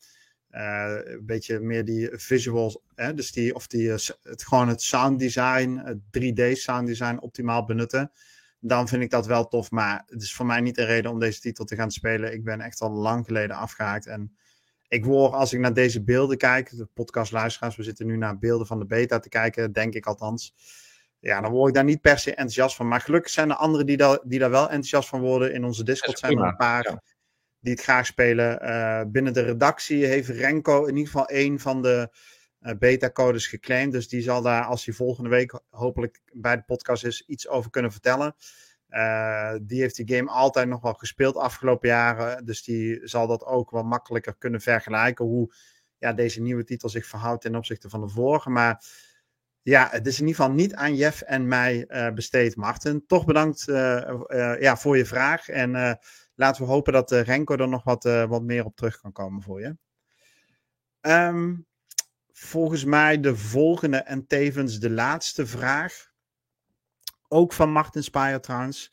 Eh, 0.48 0.94
een 1.04 1.26
beetje 1.26 1.60
meer 1.60 1.84
die 1.84 2.08
visuals, 2.12 2.78
hè, 2.94 3.14
dus 3.14 3.32
die, 3.32 3.54
of 3.54 3.66
die, 3.66 3.92
eh, 3.92 3.98
het, 4.22 4.44
gewoon 4.44 4.68
het 4.68 4.82
sound 4.82 5.18
design, 5.18 5.80
het 5.84 5.98
3D 6.10 6.56
sound 6.56 6.86
design 6.86 7.18
optimaal 7.20 7.64
benutten. 7.64 8.12
Dan 8.60 8.88
vind 8.88 9.02
ik 9.02 9.10
dat 9.10 9.26
wel 9.26 9.48
tof, 9.48 9.70
maar 9.70 10.02
het 10.06 10.22
is 10.22 10.34
voor 10.34 10.46
mij 10.46 10.60
niet 10.60 10.78
een 10.78 10.86
reden 10.86 11.10
om 11.10 11.18
deze 11.18 11.40
titel 11.40 11.64
te 11.64 11.76
gaan 11.76 11.90
spelen. 11.90 12.32
Ik 12.32 12.44
ben 12.44 12.60
echt 12.60 12.80
al 12.80 12.90
lang 12.90 13.26
geleden 13.26 13.56
afgehaakt 13.56 14.06
en 14.06 14.36
ik 14.88 15.04
word, 15.04 15.32
als 15.32 15.52
ik 15.52 15.60
naar 15.60 15.74
deze 15.74 16.02
beelden 16.02 16.38
kijk, 16.38 16.76
de 16.76 16.88
podcastluisteraars, 16.94 17.76
we 17.76 17.82
zitten 17.82 18.06
nu 18.06 18.16
naar 18.16 18.38
beelden 18.38 18.66
van 18.66 18.78
de 18.78 18.86
beta 18.86 19.18
te 19.18 19.28
kijken, 19.28 19.72
denk 19.72 19.94
ik 19.94 20.06
althans. 20.06 20.54
Ja, 21.22 21.40
dan 21.40 21.50
word 21.50 21.68
ik 21.68 21.74
daar 21.74 21.84
niet 21.84 22.00
per 22.00 22.18
se 22.18 22.30
enthousiast 22.30 22.76
van. 22.76 22.88
Maar 22.88 23.00
gelukkig 23.00 23.30
zijn 23.30 23.50
er 23.50 23.56
anderen 23.56 23.86
die 23.86 23.96
daar, 23.96 24.18
die 24.24 24.38
daar 24.38 24.50
wel 24.50 24.62
enthousiast 24.62 25.08
van 25.08 25.20
worden. 25.20 25.52
In 25.52 25.64
onze 25.64 25.84
Discord 25.84 26.12
is 26.12 26.20
zijn 26.20 26.38
er 26.38 26.44
een 26.44 26.56
paar 26.56 26.90
ja. 26.90 27.02
die 27.60 27.72
het 27.72 27.82
graag 27.82 28.06
spelen. 28.06 28.60
Eh, 28.60 29.02
binnen 29.06 29.32
de 29.32 29.40
redactie 29.40 30.06
heeft 30.06 30.28
Renko 30.28 30.84
in 30.84 30.96
ieder 30.96 31.12
geval 31.12 31.26
één 31.26 31.58
van 31.60 31.82
de 31.82 32.08
eh, 32.60 32.74
beta-codes 32.78 33.46
geclaimd. 33.46 33.92
Dus 33.92 34.08
die 34.08 34.22
zal 34.22 34.42
daar, 34.42 34.64
als 34.64 34.84
hij 34.84 34.94
volgende 34.94 35.30
week 35.30 35.60
hopelijk 35.70 36.20
bij 36.32 36.56
de 36.56 36.62
podcast 36.62 37.04
is, 37.04 37.26
iets 37.26 37.48
over 37.48 37.70
kunnen 37.70 37.92
vertellen. 37.92 38.34
Eh, 38.88 39.54
die 39.62 39.80
heeft 39.80 39.96
die 39.96 40.16
game 40.16 40.30
altijd 40.30 40.68
nog 40.68 40.82
wel 40.82 40.94
gespeeld 40.94 41.36
afgelopen 41.36 41.88
jaren. 41.88 42.44
Dus 42.44 42.62
die 42.62 43.00
zal 43.02 43.26
dat 43.26 43.44
ook 43.44 43.70
wel 43.70 43.84
makkelijker 43.84 44.34
kunnen 44.38 44.60
vergelijken. 44.60 45.24
Hoe 45.24 45.52
ja, 45.98 46.12
deze 46.12 46.40
nieuwe 46.40 46.64
titel 46.64 46.88
zich 46.88 47.06
verhoudt 47.06 47.42
ten 47.42 47.56
opzichte 47.56 47.88
van 47.88 48.00
de 48.00 48.08
vorige. 48.08 48.50
Maar 48.50 48.84
ja, 49.62 49.88
het 49.90 50.06
is 50.06 50.20
in 50.20 50.26
ieder 50.26 50.42
geval 50.42 50.56
niet 50.56 50.74
aan 50.74 50.96
Jeff 50.96 51.20
en 51.20 51.48
mij 51.48 51.86
eh, 51.86 52.12
besteed, 52.12 52.56
Martin. 52.56 53.06
Toch 53.06 53.24
bedankt 53.24 53.68
eh, 53.68 54.08
eh, 54.08 54.60
ja, 54.60 54.76
voor 54.76 54.96
je 54.96 55.06
vraag. 55.06 55.48
En 55.48 55.98
laten 56.34 56.62
we 56.62 56.68
hopen 56.68 56.92
dat 56.92 57.10
Renko 57.10 57.56
er 57.56 57.68
nog 57.68 57.84
wat, 57.84 58.02
wat 58.04 58.42
meer 58.42 58.64
op 58.64 58.76
terug 58.76 59.00
kan 59.00 59.12
komen 59.12 59.42
voor 59.42 59.60
je. 59.60 59.76
Ehm, 61.00 61.54
volgens 62.32 62.84
mij 62.84 63.20
de 63.20 63.36
volgende 63.36 63.96
en 63.96 64.26
tevens 64.26 64.78
de 64.78 64.90
laatste 64.90 65.46
vraag. 65.46 66.10
Ook 67.28 67.52
van 67.52 67.70
Martin 67.70 68.02
Spire 68.02 68.40
trouwens. 68.40 68.92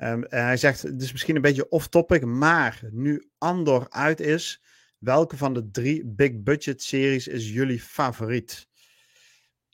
Ehm, 0.00 0.22
eh, 0.22 0.42
hij 0.42 0.56
zegt, 0.56 0.82
het 0.82 1.02
is 1.02 1.12
misschien 1.12 1.36
een 1.36 1.42
beetje 1.42 1.68
off-topic, 1.68 2.24
maar 2.24 2.80
nu 2.90 3.30
Andor 3.38 3.86
uit 3.90 4.20
is, 4.20 4.62
welke 4.98 5.36
van 5.36 5.54
de 5.54 5.70
drie 5.70 6.06
big 6.06 6.42
budget 6.42 6.82
series 6.82 7.28
is 7.28 7.50
jullie 7.50 7.80
favoriet? 7.80 8.68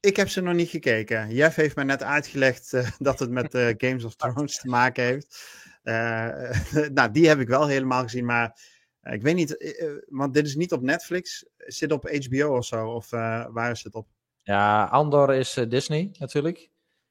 Ik 0.00 0.16
heb 0.16 0.28
ze 0.28 0.40
nog 0.40 0.54
niet 0.54 0.68
gekeken. 0.68 1.34
Jeff 1.34 1.56
heeft 1.56 1.76
mij 1.76 1.84
net 1.84 2.02
uitgelegd 2.02 2.72
eh, 2.72 2.90
dat 2.98 3.18
het 3.18 3.30
met 3.30 3.54
eh, 3.54 3.74
Games 3.76 4.04
of 4.04 4.14
Thrones 4.16 4.58
te 4.60 4.68
maken 4.68 5.04
heeft. 5.04 5.44
Eh, 5.82 6.88
nou, 6.94 7.10
die 7.10 7.28
heb 7.28 7.38
ik 7.40 7.48
wel 7.48 7.66
helemaal 7.66 8.02
gezien, 8.02 8.24
maar 8.24 8.74
ik 9.02 9.22
weet 9.22 9.34
niet, 9.34 9.76
want 10.08 10.34
dit 10.34 10.46
is 10.46 10.56
niet 10.56 10.72
op 10.72 10.82
Netflix. 10.82 11.46
Zit 11.56 11.92
op 11.92 12.10
HBO 12.10 12.56
of 12.56 12.64
zo? 12.64 12.88
Of 12.88 13.10
waar 13.50 13.70
is 13.70 13.82
het 13.82 13.94
op? 13.94 14.06
Ja, 14.42 14.84
Andor 14.84 15.34
is 15.34 15.52
Disney 15.68 16.10
natuurlijk. 16.18 16.70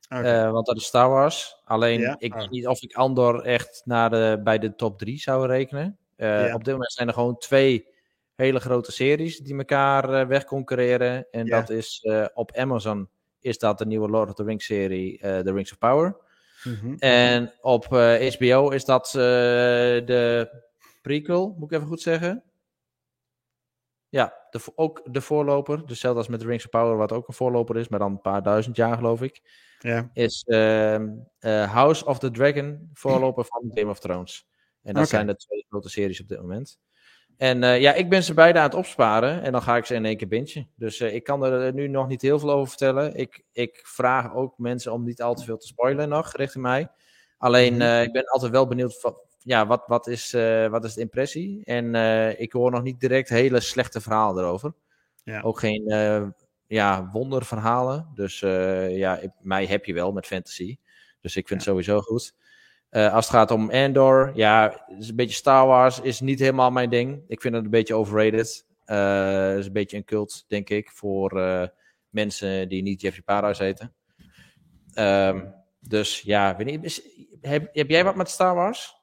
Want 0.09 0.65
dat 0.65 0.75
is 0.75 0.85
Star 0.85 1.09
Wars. 1.09 1.61
Alleen, 1.63 1.99
Ja? 1.99 2.15
ik 2.19 2.33
Oh. 2.33 2.39
weet 2.39 2.49
niet 2.49 2.67
of 2.67 2.81
ik 2.81 2.93
Andor 2.93 3.41
echt 3.41 3.81
naar 3.85 4.09
de, 4.09 4.41
bij 4.43 4.57
de 4.57 4.75
top 4.75 4.99
3 4.99 5.19
zou 5.19 5.47
rekenen. 5.47 5.97
Ja. 6.17 6.53
Op 6.53 6.63
dit 6.63 6.73
moment 6.73 6.91
zijn 6.93 7.07
er 7.07 7.13
gewoon 7.13 7.37
twee 7.37 7.87
hele 8.35 8.59
grote 8.59 8.91
series 8.91 9.37
die 9.39 9.57
elkaar 9.57 10.13
eh, 10.13 10.27
wegconcurreren. 10.27 11.27
En 11.31 11.45
Ja. 11.45 11.59
dat 11.59 11.69
is 11.69 11.99
eh, 12.01 12.25
op 12.33 12.55
Amazon 12.55 13.09
is 13.39 13.57
dat 13.57 13.77
de 13.77 13.85
nieuwe 13.85 14.09
Lord 14.09 14.29
of 14.29 14.35
the 14.35 14.43
Rings 14.43 14.65
serie 14.65 15.19
eh 15.19 15.39
The 15.39 15.53
Rings 15.53 15.71
of 15.71 15.77
Power. 15.77 16.17
Mhm. 16.63 16.95
En 16.99 17.53
op 17.61 17.85
HBO 17.85 18.69
is 18.69 18.85
dat 18.85 19.09
de 19.11 20.49
prequel, 21.01 21.55
moet 21.57 21.71
ik 21.71 21.77
even 21.77 21.89
goed 21.89 22.01
zeggen. 22.01 22.43
Ja, 24.09 24.33
de, 24.49 24.59
ook 24.75 25.01
de 25.13 25.21
voorloper. 25.21 25.77
Dus 25.77 25.89
hetzelfde 25.89 26.19
als 26.19 26.27
met 26.27 26.39
The 26.39 26.45
Rings 26.45 26.63
of 26.63 26.69
Power, 26.69 26.97
wat 26.97 27.11
ook 27.11 27.27
een 27.27 27.33
voorloper 27.33 27.77
is, 27.77 27.87
maar 27.87 27.99
dan 27.99 28.11
een 28.11 28.21
paar 28.21 28.43
duizend 28.43 28.75
jaar 28.75 28.95
geloof 28.95 29.21
ik. 29.21 29.41
Ja. 29.79 30.09
Is 30.13 30.43
ehm, 30.47 31.09
eh, 31.39 31.73
House 31.73 32.05
of 32.05 32.19
the 32.19 32.31
Dragon, 32.31 32.89
voorloper 32.93 33.45
van 33.45 33.71
Game 33.73 33.89
of 33.89 33.99
Thrones. 33.99 34.47
En 34.81 34.93
dat 34.93 35.07
zijn 35.09 35.27
de 35.27 35.35
twee 35.35 35.65
grote 35.69 35.89
series 35.89 36.21
op 36.21 36.27
dit 36.27 36.41
moment. 36.41 36.79
En 37.37 37.63
eh, 37.63 37.79
ja, 37.81 37.93
ik 37.93 38.09
ben 38.09 38.23
ze 38.23 38.33
beide 38.33 38.59
aan 38.59 38.65
het 38.65 38.73
opsparen 38.75 39.41
en 39.41 39.51
dan 39.51 39.61
ga 39.61 39.77
ik 39.77 39.85
ze 39.85 39.93
in 39.93 40.05
één 40.05 40.17
keer 40.17 40.27
bingen. 40.27 40.69
Dus 40.75 40.99
eh, 40.99 41.13
ik 41.13 41.23
kan 41.23 41.43
er 41.43 41.73
nu 41.73 41.87
nog 41.87 42.07
niet 42.07 42.21
heel 42.21 42.39
veel 42.39 42.51
over 42.51 42.67
vertellen. 42.67 43.15
Ik, 43.15 43.43
ik 43.51 43.81
vraag 43.83 44.33
ook 44.35 44.57
mensen 44.57 44.91
om 44.93 45.03
niet 45.03 45.21
al 45.21 45.35
te 45.35 45.43
veel 45.43 45.57
te 45.57 45.67
spoilen 45.67 46.09
nog 46.09 46.31
richting 46.35 46.63
mij. 46.63 46.87
Alleen, 47.37 47.73
Mhm. 47.73 47.81
eh, 47.81 48.03
ik 48.03 48.11
ben 48.11 48.25
altijd 48.25 48.51
wel 48.51 48.67
benieuwd 48.67 48.99
van, 48.99 49.17
ja, 49.39 49.67
wat, 49.67 49.83
wat, 49.87 50.07
is, 50.07 50.33
eh, 50.33 50.67
wat 50.67 50.83
is 50.85 50.93
de 50.93 51.01
impressie? 51.01 51.61
En 51.63 51.95
eh, 51.95 52.39
ik 52.39 52.51
hoor 52.51 52.71
nog 52.71 52.83
niet 52.83 52.99
direct 52.99 53.29
hele 53.29 53.59
slechte 53.59 54.01
verhalen 54.01 54.43
erover. 54.43 54.73
Ja. 55.23 55.41
Ook 55.41 55.59
geen 55.59 55.87
eh, 55.87 56.23
ja, 56.67 57.09
wonderverhalen. 57.11 58.11
Dus 58.13 58.41
eh, 58.41 58.97
ja, 58.97 59.17
ik- 59.17 59.31
mij 59.41 59.65
heb 59.65 59.85
je 59.85 59.93
wel 59.93 60.11
met 60.11 60.25
fantasy. 60.25 60.77
Dus 61.21 61.35
ik 61.35 61.47
vind 61.47 61.59
het 61.59 61.69
sowieso 61.69 61.99
goed. 62.01 62.33
Eh, 62.89 63.13
als 63.13 63.25
het 63.25 63.35
gaat 63.35 63.51
om 63.51 63.71
Andor, 63.71 64.31
ja, 64.35 64.85
is 64.99 65.09
een 65.09 65.15
beetje 65.15 65.35
Star 65.35 65.67
Wars, 65.67 66.01
is 66.01 66.19
niet 66.19 66.39
helemaal 66.39 66.71
mijn 66.71 66.89
ding. 66.89 67.23
Ik 67.27 67.41
vind 67.41 67.55
het 67.55 67.63
een 67.63 67.69
beetje 67.69 67.95
overrated. 67.95 68.65
Het 68.85 69.57
is 69.59 69.65
een 69.65 69.73
beetje 69.73 69.97
een 69.97 70.05
cult, 70.05 70.45
denk 70.47 70.69
ik, 70.69 70.89
voor 70.91 71.39
eh, 71.41 71.67
mensen 72.09 72.69
die 72.69 72.81
niet 72.81 73.01
Jeffrey 73.01 73.23
Paradise 73.23 73.63
heten. 73.63 73.93
Ehm, 74.93 75.45
dus 75.79 76.21
ja, 76.21 76.55
weet 76.55 76.65
niet, 76.65 76.83
is- 76.83 77.01
heb, 77.41 77.69
heb 77.75 77.89
jij 77.89 78.03
wat 78.03 78.15
met 78.15 78.29
Star 78.29 78.55
Wars? 78.55 78.95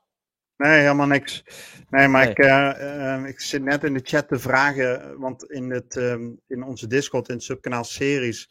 Nee, 0.57 0.81
helemaal 0.81 1.07
niks. 1.07 1.45
Nee, 1.91 2.09
maar 2.09 2.25
Nee. 2.37 3.23
Ik, 3.23 3.29
ik 3.29 3.41
zit 3.41 3.63
net 3.63 3.85
in 3.85 3.95
de 3.95 4.01
chat 4.03 4.29
te 4.29 4.39
vragen, 4.39 5.19
want 5.19 5.45
in, 5.51 5.71
het, 5.71 5.97
ehm, 5.97 6.31
in 6.47 6.63
onze 6.63 6.87
Discord, 6.87 7.29
in 7.29 7.35
het 7.35 7.45
subkanaal 7.45 7.85
series, 7.85 8.49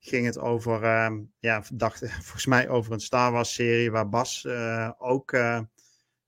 ging 0.00 0.26
het 0.26 0.38
over, 0.38 0.82
ehm, 0.82 1.22
ja, 1.38 1.62
dacht, 1.72 1.98
volgens 2.26 2.46
mij 2.46 2.68
over 2.68 2.92
een 2.92 3.00
Star 3.00 3.32
Wars 3.32 3.54
serie 3.54 3.90
waar 3.90 4.08
Bas 4.08 4.44
eh, 4.44 4.90
ook, 4.98 5.32
eh, 5.32 5.56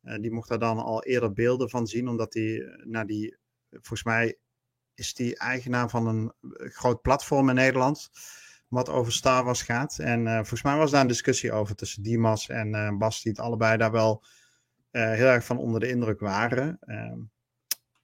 eh, 0.02 0.20
die 0.20 0.32
mocht 0.32 0.48
daar 0.48 0.58
dan 0.58 0.78
al 0.78 1.04
eerder 1.04 1.32
beelden 1.32 1.70
van 1.70 1.86
zien, 1.86 2.08
omdat 2.08 2.34
eh, 2.34 2.60
nou 2.84 3.06
die, 3.06 3.36
volgens 3.70 4.04
mij 4.04 4.38
is 4.94 5.14
die 5.14 5.36
eigenaar 5.36 5.90
van 5.90 6.06
een 6.06 6.32
groot 6.56 7.02
platform 7.02 7.48
in 7.48 7.54
Nederland, 7.54 8.10
wat 8.68 8.88
over 8.88 9.12
Star 9.12 9.44
Wars 9.44 9.62
gaat. 9.62 9.98
En 9.98 10.26
volgens 10.26 10.62
mij 10.62 10.76
was 10.76 10.90
daar 10.90 11.00
een 11.00 11.06
discussie 11.06 11.52
over 11.52 11.74
tussen 11.76 12.02
Dimas 12.02 12.48
en 12.48 12.98
Bas, 12.98 13.22
die 13.22 13.32
het 13.32 13.40
allebei 13.40 13.76
daar 13.76 13.90
wel 13.90 14.24
heel 14.90 15.26
erg 15.26 15.44
van 15.44 15.58
onder 15.58 15.80
de 15.80 15.88
indruk 15.88 16.20
waren. 16.20 16.78
Ehm, 16.80 17.18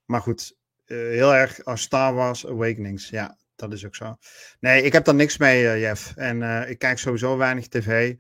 maar 0.05 0.21
goed, 0.21 0.57
heel 0.85 1.35
erg 1.35 1.65
als 1.65 1.83
Star 1.83 2.15
Wars 2.15 2.47
Awakenings. 2.47 3.09
Ja, 3.09 3.39
dat 3.59 3.73
is 3.73 3.87
ook 3.87 3.95
zo. 3.95 4.17
Nee, 4.61 4.83
ik 4.83 4.93
heb 4.93 5.05
daar 5.05 5.15
niks 5.15 5.39
mee, 5.39 5.69
eh, 5.69 5.81
Jeff. 5.81 6.17
En 6.17 6.43
eh, 6.43 6.71
ik 6.71 6.79
kijk 6.79 6.99
sowieso 6.99 7.37
weinig 7.37 7.69
tv. 7.69 8.15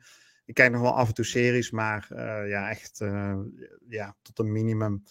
Ik 0.44 0.54
kijk 0.54 0.72
nog 0.72 0.80
wel 0.80 0.94
af 0.94 1.08
en 1.08 1.14
toe 1.14 1.24
series, 1.24 1.70
maar 1.70 2.06
eh, 2.10 2.48
ja, 2.48 2.70
echt 2.70 2.98
ja, 3.88 4.16
tot 4.22 4.38
een 4.38 4.52
minimum. 4.52 5.02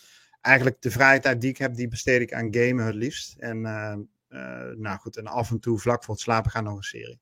Eigenlijk 0.42 0.82
de 0.82 0.92
vrije 0.92 1.20
tijd 1.20 1.42
die 1.42 1.50
ik 1.50 1.58
heb, 1.58 1.76
die 1.76 1.88
besteed 1.88 2.22
ik 2.22 2.34
aan 2.34 2.54
gamen 2.54 2.86
het 2.86 2.96
liefst. 2.96 3.38
En 3.38 3.62
nou 4.78 4.98
goed, 4.98 5.18
en 5.18 5.28
af 5.28 5.52
en 5.52 5.60
toe 5.60 5.80
vlak 5.80 6.04
voor 6.04 6.14
het 6.14 6.24
slapen 6.24 6.52
gaan 6.52 6.64
nog 6.64 6.76
een 6.76 6.84
serie. 6.84 7.20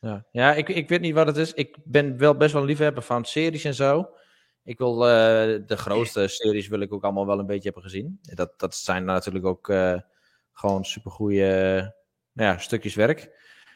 Ja, 0.00 0.26
ja 0.30 0.54
ik, 0.54 0.68
ik 0.68 0.88
weet 0.88 1.00
niet 1.00 1.14
wat 1.14 1.26
het 1.26 1.36
is. 1.36 1.52
Ik 1.52 1.76
ben 1.84 2.18
wel 2.18 2.36
best 2.36 2.52
wel 2.52 2.62
een 2.62 2.68
liefhebber 2.68 3.02
van 3.02 3.24
series 3.24 3.64
en 3.64 3.74
zo. 3.74 4.10
Ik 4.62 4.78
wil 4.78 4.96
de 4.96 5.64
grootste 5.66 6.28
series 6.28 6.68
wil 6.68 6.80
ik 6.80 6.92
ook 6.92 7.04
allemaal 7.04 7.26
wel 7.26 7.38
een 7.38 7.46
beetje 7.46 7.70
hebben 7.70 7.82
gezien. 7.82 8.18
Dat, 8.22 8.58
dat 8.58 8.74
zijn 8.74 9.04
natuurlijk 9.04 9.44
ook 9.44 9.72
gewoon 10.52 10.84
supergoeie 10.84 11.92
ja, 12.34 12.58
stukjes 12.58 12.94
werk. 12.94 13.30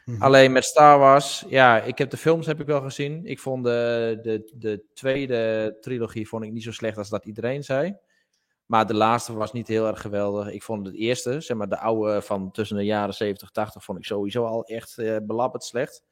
Mhm. 0.05 0.23
Alleen 0.23 0.53
met 0.53 0.65
Star 0.65 0.99
Wars, 0.99 1.45
ja, 1.49 1.83
ik 1.83 1.99
heb 1.99 2.11
de 2.11 2.17
films 2.17 2.47
heb 2.47 2.61
ik 2.61 2.67
wel 2.67 2.81
gezien. 2.81 3.27
Ik 3.27 3.39
vond 3.39 3.65
de, 3.65 4.19
de, 4.23 4.53
de 4.55 4.85
tweede 4.95 5.77
trilogie 5.81 6.29
vond 6.29 6.45
ik 6.45 6.53
niet 6.53 6.63
zo 6.63 6.73
slecht 6.73 6.97
als 6.99 7.09
dat 7.09 7.25
iedereen 7.25 7.65
zei. 7.65 7.97
Maar 8.67 8.87
de 8.87 8.95
laatste 8.95 9.33
was 9.33 9.53
niet 9.53 9.69
heel 9.69 9.87
erg 9.87 10.01
geweldig. 10.01 10.51
Ik 10.51 10.63
vond 10.63 10.87
het 10.87 10.95
eerste, 10.95 11.41
zeg 11.41 11.57
maar 11.57 11.69
de 11.69 11.79
oude 11.79 12.23
van 12.23 12.51
tussen 12.51 12.77
de 12.77 12.85
jaren 12.85 13.15
70 13.15 13.51
80, 13.51 13.85
vond 13.85 13.99
ik 13.99 14.05
sowieso 14.05 14.45
al 14.45 14.65
echt 14.65 14.99
uh, 14.99 15.17
belabberd 15.23 15.65
slecht. 15.65 16.03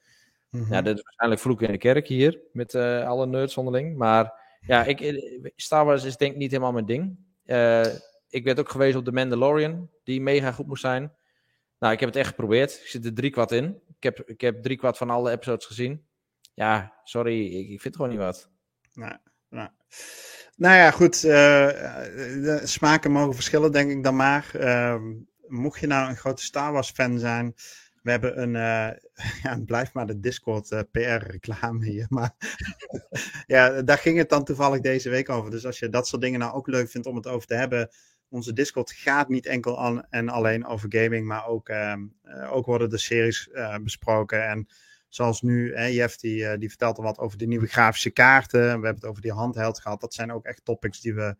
Mm 0.50 0.66
Ja, 0.70 0.82
dat 0.82 0.96
is 0.96 1.02
waarschijnlijk 1.02 1.40
vloeken 1.40 1.66
in 1.66 1.72
de 1.72 1.78
kerk 1.78 2.08
hier, 2.08 2.40
met 2.52 2.74
uh, 2.74 3.06
alle 3.08 3.26
nerds 3.26 3.56
onderling. 3.56 3.96
Maar 3.96 4.32
ja, 4.60 4.84
ik, 4.84 5.00
eh, 5.00 5.44
Star 5.56 5.84
Wars 5.84 6.04
is 6.04 6.16
denk 6.16 6.32
ik 6.32 6.38
niet 6.38 6.50
helemaal 6.50 6.72
mijn 6.72 6.86
ding. 6.86 7.18
Uh, 7.46 7.84
ik 8.28 8.44
werd 8.44 8.58
ook 8.58 8.70
gewezen 8.70 8.98
op 8.98 9.04
The 9.04 9.12
Mandalorian, 9.12 9.90
die 10.04 10.20
mega 10.20 10.52
goed 10.52 10.66
moest 10.66 10.82
zijn. 10.82 11.12
Nou, 11.78 11.92
ik 11.92 12.00
heb 12.00 12.08
het 12.08 12.18
echt 12.18 12.28
geprobeerd. 12.28 12.72
Ik 12.72 12.86
zit 12.86 13.04
er 13.04 13.14
drie 13.14 13.30
kwart 13.30 13.52
in. 13.52 13.82
Ik 13.96 14.02
heb, 14.02 14.20
ik 14.20 14.40
heb 14.40 14.62
drie 14.62 14.76
kwart 14.76 14.96
van 14.96 15.10
alle 15.10 15.30
episodes 15.30 15.66
gezien. 15.66 16.06
Ja, 16.54 17.00
sorry, 17.04 17.46
ik, 17.46 17.68
ik 17.68 17.80
vind 17.80 17.84
het 17.84 17.96
gewoon 17.96 18.10
niet 18.10 18.18
wat. 18.18 18.50
Nou, 18.92 19.16
nou. 19.48 19.68
nou 20.56 20.76
ja, 20.76 20.90
goed. 20.90 21.24
Uh, 21.24 21.32
de 22.42 22.60
smaken 22.64 23.10
mogen 23.10 23.34
verschillen, 23.34 23.72
denk 23.72 23.90
ik 23.90 24.04
dan 24.04 24.16
maar. 24.16 24.50
Uh, 24.54 24.96
mocht 25.46 25.80
je 25.80 25.86
nou 25.86 26.08
een 26.08 26.16
grote 26.16 26.42
Star 26.42 26.72
Wars 26.72 26.90
fan 26.90 27.18
zijn, 27.18 27.54
we 28.06 28.12
hebben 28.12 28.42
een, 28.42 28.54
uh, 28.54 28.98
ja, 29.42 29.60
blijf 29.64 29.92
maar 29.92 30.06
de 30.06 30.20
Discord 30.20 30.70
uh, 30.70 30.80
PR-reclame 30.90 31.84
hier. 31.84 32.06
Maar 32.08 32.34
ja, 33.46 33.82
daar 33.82 33.98
ging 33.98 34.18
het 34.18 34.28
dan 34.28 34.44
toevallig 34.44 34.80
deze 34.80 35.10
week 35.10 35.28
over. 35.28 35.50
Dus 35.50 35.66
als 35.66 35.78
je 35.78 35.88
dat 35.88 36.08
soort 36.08 36.22
dingen 36.22 36.40
nou 36.40 36.52
ook 36.52 36.66
leuk 36.66 36.90
vindt 36.90 37.06
om 37.06 37.16
het 37.16 37.26
over 37.26 37.46
te 37.46 37.54
hebben, 37.54 37.90
onze 38.28 38.52
Discord 38.52 38.92
gaat 38.92 39.28
niet 39.28 39.46
enkel 39.46 39.80
aan 39.80 40.06
en 40.10 40.28
alleen 40.28 40.66
over 40.66 40.88
gaming, 40.92 41.26
maar 41.26 41.46
ook, 41.46 41.68
uh, 41.68 41.94
ook 42.50 42.66
worden 42.66 42.90
de 42.90 42.98
series 42.98 43.48
uh, 43.52 43.76
besproken. 43.78 44.48
En 44.48 44.68
zoals 45.08 45.42
nu, 45.42 45.74
hè, 45.74 45.84
Jeff 45.84 46.16
die, 46.16 46.42
uh, 46.42 46.58
die 46.58 46.68
vertelt 46.68 46.96
er 46.96 47.02
wat 47.02 47.18
over 47.18 47.38
de 47.38 47.46
nieuwe 47.46 47.66
grafische 47.66 48.10
kaarten. 48.10 48.60
We 48.60 48.66
hebben 48.66 48.94
het 48.94 49.04
over 49.04 49.22
die 49.22 49.32
handheld 49.32 49.80
gehad. 49.80 50.00
Dat 50.00 50.14
zijn 50.14 50.32
ook 50.32 50.44
echt 50.44 50.64
topics 50.64 51.00
die 51.00 51.14
we, 51.14 51.36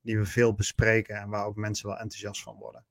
die 0.00 0.18
we 0.18 0.24
veel 0.24 0.54
bespreken 0.54 1.16
en 1.16 1.28
waar 1.28 1.46
ook 1.46 1.56
mensen 1.56 1.86
wel 1.86 1.98
enthousiast 1.98 2.42
van 2.42 2.56
worden. 2.56 2.84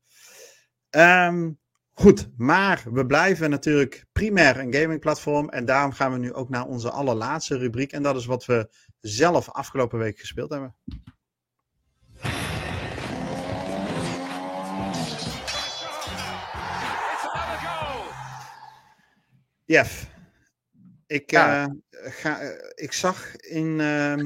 Um, 0.90 1.60
goed, 1.94 2.30
maar 2.38 2.84
we 2.92 3.06
blijven 3.06 3.50
natuurlijk 3.50 4.06
primair 4.12 4.60
een 4.60 4.74
gamingplatform. 4.74 5.50
En 5.50 5.66
daarom 5.66 5.92
gaan 5.92 6.12
we 6.12 6.18
nu 6.18 6.34
ook 6.34 6.50
naar 6.50 6.66
onze 6.66 6.90
allerlaatste 6.90 7.58
rubriek. 7.58 7.92
En 7.92 8.04
dat 8.04 8.16
is 8.16 8.26
wat 8.26 8.46
we 8.46 8.70
zelf 9.00 9.50
afgelopen 9.50 10.00
week 10.00 10.20
gespeeld 10.20 10.50
hebben. 10.50 10.76
Jeff, 19.70 20.08
ik, 21.08 21.32
uh, 21.32 21.66
ga, 21.92 22.44
uh, 22.44 22.50
ik 22.76 22.94
zag 22.94 23.36
in, 23.36 23.80
uh, 23.80 24.18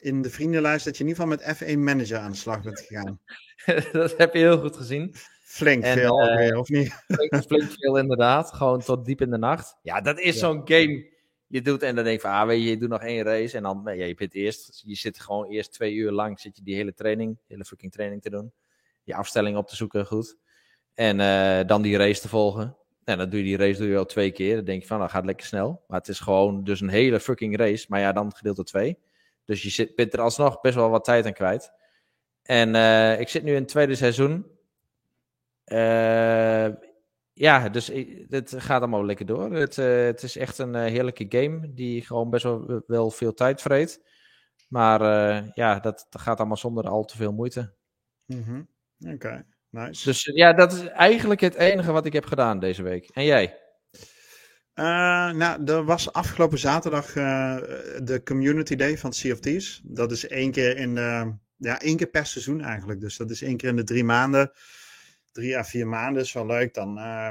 in 0.00 0.22
de 0.22 0.30
vriendenlijst 0.30 0.84
dat 0.84 0.96
je 0.96 1.04
in 1.04 1.08
ieder 1.08 1.22
geval 1.22 1.38
met 1.38 1.56
F1 1.56 1.78
Manager 1.78 2.18
aan 2.18 2.30
de 2.30 2.36
slag 2.36 2.62
bent 2.62 2.80
gegaan. 2.80 3.20
dat 3.92 4.16
heb 4.16 4.32
je 4.32 4.38
heel 4.38 4.60
goed 4.60 4.76
gezien. 4.76 5.14
Flink 5.40 5.82
en, 5.82 5.98
veel 5.98 6.20
alweer, 6.20 6.56
of 6.56 6.68
niet? 6.68 6.92
flink, 7.14 7.44
flink, 7.46 7.70
veel 7.70 7.98
inderdaad, 7.98 8.52
gewoon 8.52 8.80
tot 8.80 9.04
diep 9.04 9.20
in 9.20 9.30
de 9.30 9.38
nacht. 9.38 9.76
Ja, 9.82 10.00
dat 10.00 10.18
is 10.18 10.34
ja. 10.34 10.40
zo'n 10.40 10.60
game. 10.64 11.10
Je 11.46 11.62
doet 11.62 11.82
en 11.82 11.94
dan 11.94 12.04
denk 12.04 12.16
je 12.16 12.28
van, 12.28 12.36
ah, 12.36 12.46
weet 12.46 12.62
je, 12.62 12.68
je 12.68 12.78
doet 12.78 12.88
nog 12.88 13.02
één 13.02 13.22
race 13.22 13.56
en 13.56 13.62
dan, 13.62 13.82
ja, 13.84 14.04
je 14.04 14.14
bent 14.14 14.34
eerst, 14.34 14.82
je 14.84 14.94
zit 14.94 15.20
gewoon 15.20 15.46
eerst 15.46 15.72
twee 15.72 15.94
uur 15.94 16.10
lang, 16.10 16.40
zit 16.40 16.56
je 16.56 16.62
die 16.62 16.74
hele 16.74 16.94
training, 16.94 17.38
hele 17.46 17.64
fucking 17.64 17.92
training 17.92 18.22
te 18.22 18.30
doen. 18.30 18.52
Je 19.04 19.14
afstelling 19.14 19.56
op 19.56 19.68
te 19.68 19.76
zoeken, 19.76 20.06
goed. 20.06 20.36
En 20.94 21.16
dan 21.66 21.82
die 21.82 21.96
race 21.96 22.20
te 22.20 22.28
volgen. 22.28 22.76
En 23.08 23.18
dan 23.18 23.30
doe 23.30 23.38
je 23.38 23.44
die 23.44 23.56
race 23.56 23.78
doe 23.78 23.88
je 23.88 23.96
al 23.96 24.04
twee 24.04 24.30
keer. 24.30 24.56
Dan 24.56 24.64
denk 24.64 24.80
je 24.80 24.86
van, 24.86 24.98
dat 25.00 25.10
gaat 25.10 25.24
lekker 25.24 25.46
snel. 25.46 25.84
Maar 25.86 25.98
het 25.98 26.08
is 26.08 26.20
gewoon 26.20 26.64
dus 26.64 26.80
een 26.80 26.88
hele 26.88 27.20
fucking 27.20 27.56
race. 27.56 27.86
Maar 27.88 28.00
ja, 28.00 28.12
dan 28.12 28.34
gedeeld 28.34 28.56
door 28.56 28.64
twee. 28.64 28.98
Dus 29.44 29.62
je 29.62 29.70
zit, 29.70 29.94
bent 29.94 30.12
er 30.12 30.20
alsnog 30.20 30.60
best 30.60 30.74
wel 30.74 30.90
wat 30.90 31.04
tijd 31.04 31.26
aan 31.26 31.32
kwijt. 31.32 31.72
En 32.42 32.74
uh, 32.74 33.20
ik 33.20 33.28
zit 33.28 33.42
nu 33.42 33.54
in 33.54 33.60
het 33.60 33.68
tweede 33.68 33.94
seizoen. 33.94 34.46
Uh, 35.66 36.68
ja, 37.32 37.68
dus 37.68 37.90
het 38.28 38.54
gaat 38.56 38.80
allemaal 38.80 39.04
lekker 39.04 39.26
door. 39.26 39.52
Het, 39.52 39.76
uh, 39.76 40.04
het 40.04 40.22
is 40.22 40.36
echt 40.36 40.58
een 40.58 40.74
heerlijke 40.74 41.26
game 41.28 41.74
die 41.74 42.02
gewoon 42.02 42.30
best 42.30 42.44
wel, 42.44 42.82
wel 42.86 43.10
veel 43.10 43.34
tijd 43.34 43.62
vreet. 43.62 44.02
Maar 44.68 45.00
ja, 45.54 45.80
dat, 45.80 46.06
gaat 46.10 46.38
allemaal 46.38 46.56
zonder 46.56 46.88
al 46.88 47.04
te 47.04 47.16
veel 47.16 47.32
moeite. 47.32 47.74
-hmm. 48.26 48.68
Oké. 49.06 49.46
Nice. 49.70 50.04
Dus 50.04 50.24
ja, 50.24 50.52
dat 50.52 50.72
is 50.72 50.86
eigenlijk 50.86 51.40
het 51.40 51.54
enige 51.54 51.92
wat 51.92 52.06
ik 52.06 52.12
heb 52.12 52.24
gedaan 52.24 52.58
deze 52.58 52.82
week. 52.82 53.08
En 53.12 53.24
jij? 53.24 53.58
Uh, 54.74 54.84
nou, 55.30 55.64
er 55.64 55.84
was 55.84 56.12
afgelopen 56.12 56.58
zaterdag 56.58 57.14
uh, 57.14 57.56
de 58.02 58.20
Community 58.24 58.76
Day 58.76 58.98
van 58.98 59.10
Thieves. 59.10 59.80
Dat 59.84 60.12
is 60.12 60.28
één 60.28 60.50
keer 60.50 60.76
in 60.76 60.94
de, 60.94 61.34
ja, 61.56 61.80
één 61.80 61.96
keer 61.96 62.06
per 62.06 62.26
seizoen 62.26 62.60
eigenlijk. 62.60 63.00
Dus 63.00 63.16
dat 63.16 63.30
is 63.30 63.42
één 63.42 63.56
keer 63.56 63.68
in 63.68 63.76
de 63.76 63.84
drie 63.84 64.04
maanden. 64.04 64.52
Drie 65.32 65.56
à 65.56 65.64
vier 65.64 65.86
maanden 65.86 66.22
is 66.22 66.32
wel 66.32 66.46
leuk. 66.46 66.74
Dan, 66.74 66.98
uh, 66.98 67.30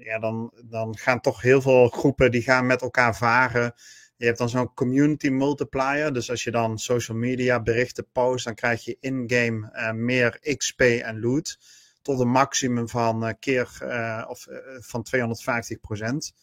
ja, 0.00 0.18
dan, 0.18 0.52
dan 0.64 0.96
gaan 0.96 1.20
toch 1.20 1.42
heel 1.42 1.62
veel 1.62 1.88
groepen 1.88 2.30
die 2.30 2.42
gaan 2.42 2.66
met 2.66 2.82
elkaar 2.82 3.16
varen. 3.16 3.74
Je 4.16 4.26
hebt 4.26 4.38
dan 4.38 4.48
zo'n 4.48 4.74
community 4.74 5.28
multiplier. 5.28 6.12
Dus 6.12 6.30
als 6.30 6.44
je 6.44 6.50
dan 6.50 6.78
social 6.78 7.16
media 7.16 7.62
berichten 7.62 8.06
post, 8.12 8.44
dan 8.44 8.54
krijg 8.54 8.84
je 8.84 8.96
in-game 9.00 9.70
uh, 9.72 9.90
meer 9.90 10.54
XP 10.56 10.80
en 10.80 11.20
loot. 11.20 11.58
Tot 12.02 12.20
een 12.20 12.28
maximum 12.28 12.88
van 12.88 13.26
uh, 13.26 13.32
keer 13.40 13.78
uh, 13.82 14.24
of, 14.28 14.46
van 14.78 15.06
250% 15.16 16.36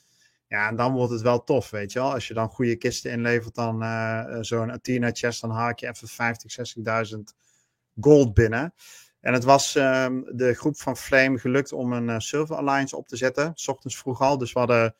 Ja, 0.47 0.69
en 0.69 0.75
dan 0.75 0.93
wordt 0.93 1.11
het 1.11 1.21
wel 1.21 1.43
tof, 1.43 1.69
weet 1.69 1.91
je 1.91 1.99
wel. 1.99 2.13
Als 2.13 2.27
je 2.27 2.33
dan 2.33 2.49
goede 2.49 2.75
kisten 2.75 3.11
inlevert, 3.11 3.55
dan 3.55 3.75
zo'n 4.45 4.71
Athena 4.71 5.09
chest, 5.13 5.41
dan 5.41 5.51
haak 5.51 5.79
je 5.79 5.87
even 5.87 6.07
50, 6.07 6.75
60.000 7.13 7.19
gold 7.99 8.33
binnen. 8.33 8.73
En 9.19 9.33
het 9.33 9.43
was 9.43 9.75
ehm, 9.75 10.21
de 10.31 10.53
groep 10.53 10.79
van 10.79 10.97
Flame 10.97 11.39
gelukt 11.39 11.71
om 11.71 11.93
een 11.93 12.21
server 12.21 12.55
alliance 12.55 12.95
op 12.95 13.07
te 13.07 13.15
zetten. 13.15 13.51
S 13.55 13.67
ochtends 13.67 13.97
vroeg 13.97 14.21
al, 14.21 14.37
dus 14.37 14.53
we 14.53 14.59
hadden 14.59 14.95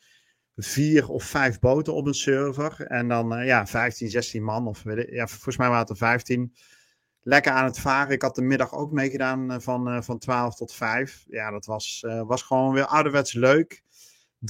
vier 0.56 1.08
of 1.08 1.24
vijf 1.24 1.58
boten 1.58 1.94
op 1.94 2.06
een 2.06 2.14
server. 2.14 2.86
En 2.86 3.08
dan 3.08 3.38
uh, 3.38 3.46
ja, 3.46 3.66
15, 3.66 4.10
16 4.10 4.42
man. 4.42 4.66
Of 4.66 4.82
weet 4.82 4.98
ik, 4.98 5.10
ja, 5.10 5.26
volgens 5.26 5.56
mij 5.56 5.66
waren 5.66 5.82
het 5.82 5.90
er 5.90 5.96
15. 5.96 6.54
Lekker 7.20 7.52
aan 7.52 7.64
het 7.64 7.78
varen. 7.78 8.12
Ik 8.12 8.22
had 8.22 8.34
de 8.34 8.42
middag 8.42 8.72
ook 8.72 8.92
meegedaan 8.92 9.52
uh, 9.52 9.58
van, 9.58 9.88
uh, 9.88 10.02
van 10.02 10.18
12 10.18 10.54
tot 10.54 10.72
5. 10.72 11.24
Ja, 11.28 11.50
dat 11.50 11.66
was, 11.66 12.04
was 12.26 12.42
gewoon 12.42 12.72
weer 12.72 12.86
ouderwets 12.86 13.32
leuk. 13.32 13.82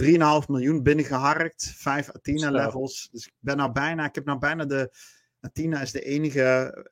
3,5 0.02 0.16
miljoen 0.46 0.82
binnengeharkt. 0.82 1.72
5 1.76 2.10
Athena 2.10 2.50
levels. 2.50 3.08
Dus 3.12 3.26
ik 3.26 3.34
ben 3.38 3.56
nou 3.56 3.72
bijna, 3.72 4.04
ik 4.04 4.14
heb 4.14 4.24
nou 4.24 4.38
bijna 4.38 4.64
de. 4.64 4.92
Athena 5.40 5.80
is 5.80 5.92
de 5.92 6.00
enige 6.00 6.86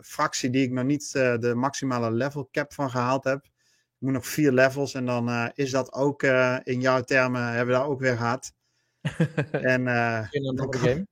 fractie 0.00 0.50
die 0.50 0.62
ik 0.62 0.72
nog 0.72 0.84
niet 0.84 1.12
de 1.12 1.52
maximale 1.56 2.10
level 2.10 2.48
cap 2.52 2.72
van 2.72 2.90
gehaald 2.90 3.24
heb. 3.24 3.46
Ik 4.00 4.06
moet 4.06 4.14
nog 4.14 4.26
vier 4.26 4.52
levels 4.52 4.94
en 4.94 5.06
dan 5.06 5.28
uh, 5.28 5.48
is 5.54 5.70
dat 5.70 5.92
ook 5.92 6.22
uh, 6.22 6.56
in 6.62 6.80
jouw 6.80 7.00
termen, 7.00 7.46
hebben 7.46 7.66
we 7.66 7.80
daar 7.80 7.88
ook 7.88 8.00
weer 8.00 8.16
gehad. 8.16 8.52
en, 9.74 9.80
uh, 9.80 10.30
dan 10.54 10.70
kan, 10.70 10.82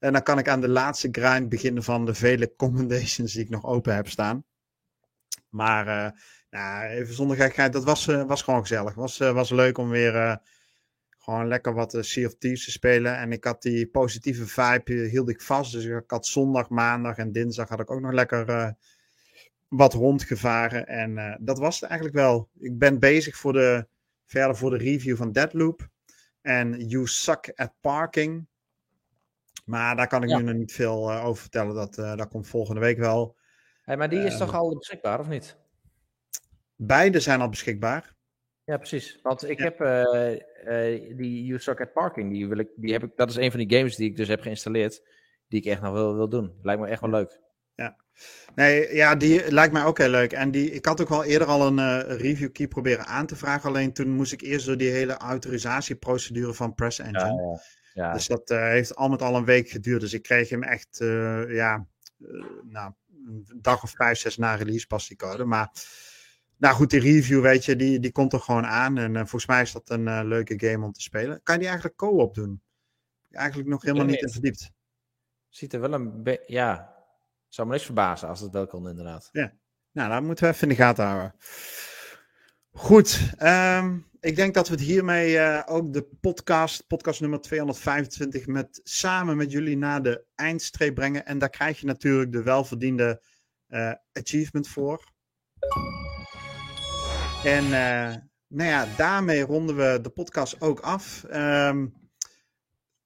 en 0.00 0.12
dan 0.12 0.22
kan 0.22 0.38
ik 0.38 0.48
aan 0.48 0.60
de 0.60 0.68
laatste 0.68 1.08
grind 1.12 1.48
beginnen 1.48 1.82
van 1.82 2.04
de 2.04 2.14
vele 2.14 2.56
commendations 2.56 3.32
die 3.32 3.42
ik 3.42 3.48
nog 3.48 3.64
open 3.64 3.94
heb 3.94 4.08
staan. 4.08 4.44
Maar 5.48 6.14
nou, 6.50 6.86
even 6.86 7.14
zonder 7.14 7.36
gekheid, 7.36 7.72
dat 7.72 7.84
was, 7.84 8.04
was 8.04 8.42
gewoon 8.42 8.60
gezellig. 8.60 8.94
Was, 8.94 9.18
was 9.18 9.50
leuk 9.50 9.78
om 9.78 9.88
weer 9.88 10.40
gewoon 11.18 11.48
lekker 11.48 11.74
wat 11.74 11.96
Sea 12.00 12.26
of 12.26 12.34
Thieves 12.38 12.64
te 12.64 12.70
spelen. 12.70 13.16
En 13.16 13.32
ik 13.32 13.44
had 13.44 13.62
die 13.62 13.86
positieve 13.86 14.46
vibe, 14.46 14.92
hield 14.92 15.28
ik 15.28 15.40
vast. 15.40 15.72
Dus 15.72 15.84
ik 15.84 16.10
had 16.10 16.26
zondag, 16.26 16.68
maandag 16.68 17.16
en 17.16 17.32
dinsdag 17.32 17.68
had 17.68 17.80
ik 17.80 17.90
ook 17.90 18.00
nog 18.00 18.12
lekker 18.12 18.76
wat 19.72 19.92
rondgevaren. 19.92 20.86
En 20.86 21.10
uh, 21.10 21.34
dat 21.40 21.58
was 21.58 21.80
het 21.80 21.90
eigenlijk 21.90 22.18
wel. 22.18 22.48
Ik 22.58 22.78
ben 22.78 22.98
bezig 22.98 23.36
voor 23.36 23.52
de, 23.52 23.86
verder 24.24 24.56
voor 24.56 24.70
de 24.70 24.76
review 24.76 25.16
van 25.16 25.32
Deadloop. 25.32 25.88
En 26.40 26.86
You 26.86 27.06
Suck 27.06 27.52
at 27.54 27.72
Parking. 27.80 28.46
Maar 29.64 29.96
daar 29.96 30.06
kan 30.06 30.22
ik 30.22 30.28
ja. 30.28 30.38
nu 30.38 30.44
nog 30.44 30.54
niet 30.54 30.72
veel 30.72 31.10
uh, 31.10 31.24
over 31.24 31.42
vertellen. 31.42 31.74
Dat, 31.74 31.98
uh, 31.98 32.16
dat 32.16 32.28
komt 32.28 32.48
volgende 32.48 32.80
week 32.80 32.98
wel. 32.98 33.36
Hey, 33.82 33.96
maar 33.96 34.08
die 34.08 34.20
is 34.20 34.36
toch 34.36 34.54
al 34.54 34.76
beschikbaar, 34.76 35.20
of 35.20 35.28
niet? 35.28 35.56
Beide 36.76 37.20
zijn 37.20 37.40
al 37.40 37.48
beschikbaar. 37.48 38.14
Ja, 38.64 38.76
precies. 38.76 39.18
Want 39.22 39.48
ik 39.48 39.58
ja. 39.58 39.64
heb 39.64 39.78
die 41.16 41.44
You 41.44 41.58
Suck 41.58 41.80
at 41.80 41.92
Parking. 41.92 42.32
Die 42.32 42.48
wil 42.48 42.58
ik, 42.58 42.68
die 42.76 42.92
heb 42.92 43.02
ik, 43.02 43.10
dat 43.16 43.30
is 43.30 43.36
een 43.36 43.50
van 43.50 43.60
die 43.60 43.76
games 43.76 43.96
die 43.96 44.10
ik 44.10 44.16
dus 44.16 44.28
heb 44.28 44.40
geïnstalleerd. 44.40 45.02
Die 45.48 45.60
ik 45.60 45.66
echt 45.66 45.80
nog 45.80 45.92
wil, 45.92 46.14
wil 46.14 46.28
doen. 46.28 46.58
Lijkt 46.62 46.80
me 46.80 46.88
echt 46.88 47.00
wel 47.00 47.10
leuk. 47.10 47.41
Nee, 48.54 48.94
ja, 48.94 49.14
die 49.14 49.52
lijkt 49.52 49.72
mij 49.72 49.84
ook 49.84 49.98
heel 49.98 50.08
leuk. 50.08 50.32
En 50.32 50.50
die, 50.50 50.70
ik 50.70 50.84
had 50.84 51.00
ook 51.00 51.08
wel 51.08 51.24
eerder 51.24 51.48
al 51.48 51.66
een 51.66 51.78
eh, 51.78 52.16
review 52.16 52.52
key 52.52 52.68
proberen 52.68 53.06
aan 53.06 53.26
te 53.26 53.36
vragen. 53.36 53.68
Alleen 53.68 53.92
toen 53.92 54.10
moest 54.10 54.32
ik 54.32 54.40
eerst 54.40 54.66
door 54.66 54.76
die 54.76 54.90
hele 54.90 55.16
autorisatieprocedure 55.16 56.54
van 56.54 56.74
Press 56.74 56.98
Engine. 56.98 57.42
ja. 57.42 57.60
ja. 57.92 58.12
Dus 58.12 58.26
dat 58.26 58.50
eh, 58.50 58.58
heeft 58.58 58.96
al 58.96 59.08
met 59.08 59.22
al 59.22 59.36
een 59.36 59.44
week 59.44 59.68
geduurd. 59.68 60.00
Dus 60.00 60.12
ik 60.12 60.22
kreeg 60.22 60.48
hem 60.48 60.62
echt, 60.62 61.00
eh, 61.00 61.54
ja, 61.54 61.86
nou, 62.62 62.92
een 63.26 63.46
dag 63.60 63.82
of 63.82 63.90
vijf, 63.90 64.18
zes 64.18 64.36
na 64.36 64.54
release 64.54 64.86
pas 64.86 65.08
die 65.08 65.16
code. 65.16 65.44
Maar, 65.44 65.70
nou 66.56 66.74
goed, 66.74 66.90
die 66.90 67.00
review, 67.00 67.40
weet 67.40 67.64
je, 67.64 67.76
die, 67.76 68.00
die 68.00 68.12
komt 68.12 68.32
er 68.32 68.40
gewoon 68.40 68.66
aan. 68.66 68.98
En 68.98 69.14
volgens 69.14 69.46
mij 69.46 69.62
is 69.62 69.72
dat 69.72 69.90
een 69.90 70.26
leuke 70.26 70.58
game 70.58 70.84
om 70.84 70.92
te 70.92 71.00
spelen. 71.00 71.40
Kan 71.42 71.54
je 71.54 71.60
die 71.60 71.68
eigenlijk 71.68 71.98
co-op 71.98 72.34
doen? 72.34 72.62
Eigenlijk 73.30 73.68
nog 73.68 73.82
helemaal 73.82 74.06
niet 74.06 74.22
in 74.22 74.30
verdiept. 74.30 74.70
Ziet 75.48 75.72
er 75.72 75.80
wel 75.80 75.92
een 75.92 76.22
beetje, 76.22 76.52
ja, 76.52 76.91
zou 77.54 77.66
me 77.66 77.72
niks 77.72 77.86
verbazen 77.86 78.28
als 78.28 78.40
het 78.40 78.52
wel 78.52 78.66
kon, 78.66 78.88
inderdaad. 78.88 79.28
Ja, 79.32 79.52
nou, 79.92 80.10
dat 80.10 80.22
moeten 80.22 80.44
we 80.44 80.50
even 80.50 80.68
in 80.68 80.74
de 80.74 80.82
gaten 80.82 81.04
houden. 81.04 81.34
Goed, 82.70 83.32
ehm, 83.36 83.98
ik 84.20 84.36
denk 84.36 84.54
dat 84.54 84.68
we 84.68 84.74
het 84.74 84.82
hiermee 84.82 85.34
uh, 85.34 85.62
ook 85.66 85.92
de 85.92 86.08
podcast, 86.20 86.86
podcast 86.86 87.20
nummer 87.20 87.40
225, 87.40 88.46
met, 88.46 88.80
samen 88.82 89.36
met 89.36 89.52
jullie 89.52 89.76
naar 89.76 90.02
de 90.02 90.24
eindstreep 90.34 90.94
brengen. 90.94 91.26
En 91.26 91.38
daar 91.38 91.50
krijg 91.50 91.80
je 91.80 91.86
natuurlijk 91.86 92.32
de 92.32 92.42
welverdiende 92.42 93.22
uh, 93.68 93.92
achievement 94.12 94.68
voor. 94.68 95.12
En 97.44 97.64
uh, 97.64 98.14
nou 98.46 98.68
ja, 98.68 98.86
daarmee 98.96 99.42
ronden 99.42 99.76
we 99.76 99.98
de 100.02 100.10
podcast 100.10 100.60
ook 100.60 100.80
af. 100.80 101.24
Um, 101.32 102.01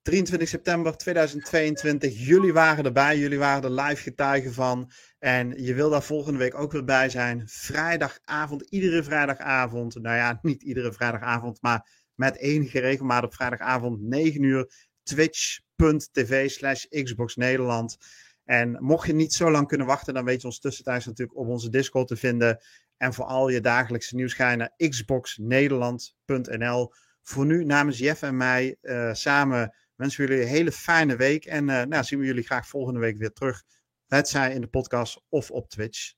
23 0.06 0.48
september 0.48 0.96
2022. 0.96 2.26
Jullie 2.26 2.52
waren 2.52 2.84
erbij. 2.84 3.18
Jullie 3.18 3.38
waren 3.38 3.62
er 3.62 3.82
live 3.82 4.02
getuigen 4.02 4.52
van. 4.52 4.90
En 5.18 5.62
je 5.62 5.74
wil 5.74 5.90
daar 5.90 6.02
volgende 6.02 6.38
week 6.38 6.54
ook 6.54 6.72
weer 6.72 6.84
bij 6.84 7.08
zijn. 7.08 7.48
Vrijdagavond, 7.48 8.62
iedere 8.62 9.02
vrijdagavond. 9.02 9.94
Nou 9.94 10.16
ja, 10.16 10.38
niet 10.42 10.62
iedere 10.62 10.92
vrijdagavond, 10.92 11.62
maar 11.62 11.88
met 12.14 12.36
enige 12.36 12.80
regelmaat 12.80 13.24
op 13.24 13.34
vrijdagavond 13.34 14.00
9 14.00 14.42
uur. 14.42 14.70
Twitch.tv 15.02 16.50
slash 16.50 16.84
Xbox 16.84 17.36
Nederland. 17.36 17.96
En 18.44 18.76
mocht 18.80 19.06
je 19.06 19.14
niet 19.14 19.32
zo 19.32 19.50
lang 19.50 19.68
kunnen 19.68 19.86
wachten, 19.86 20.14
dan 20.14 20.24
weet 20.24 20.40
je 20.40 20.46
ons 20.46 20.60
tussentijds 20.60 21.06
natuurlijk 21.06 21.38
op 21.38 21.48
onze 21.48 21.70
Discord 21.70 22.08
te 22.08 22.16
vinden. 22.16 22.58
En 22.96 23.14
voor 23.14 23.24
al 23.24 23.48
je 23.48 23.60
dagelijkse 23.60 24.14
nieuws 24.14 24.34
ga 24.34 24.50
je 24.50 24.56
naar 24.56 24.74
xboxnederland.nl. 24.88 26.92
Voor 27.22 27.46
nu 27.46 27.64
namens 27.64 27.98
Jeff 27.98 28.22
en 28.22 28.36
mij 28.36 28.76
uh, 28.82 29.12
samen 29.12 29.74
wensen 29.96 30.26
jullie 30.26 30.42
een 30.42 30.48
hele 30.48 30.72
fijne 30.72 31.16
week. 31.16 31.44
En 31.44 31.68
uh, 31.68 31.82
nou, 31.82 32.04
zien 32.04 32.18
we 32.18 32.24
jullie 32.24 32.44
graag 32.44 32.68
volgende 32.68 33.00
week 33.00 33.16
weer 33.16 33.32
terug. 33.32 33.62
Het 34.06 34.28
zij 34.28 34.52
in 34.54 34.60
de 34.60 34.66
podcast 34.66 35.22
of 35.28 35.50
op 35.50 35.68
Twitch. 35.68 36.12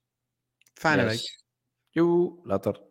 Fijne 0.74 1.03
yes. 1.03 1.12
week. 1.12 1.43
Joe, 1.89 2.39
later. 2.43 2.88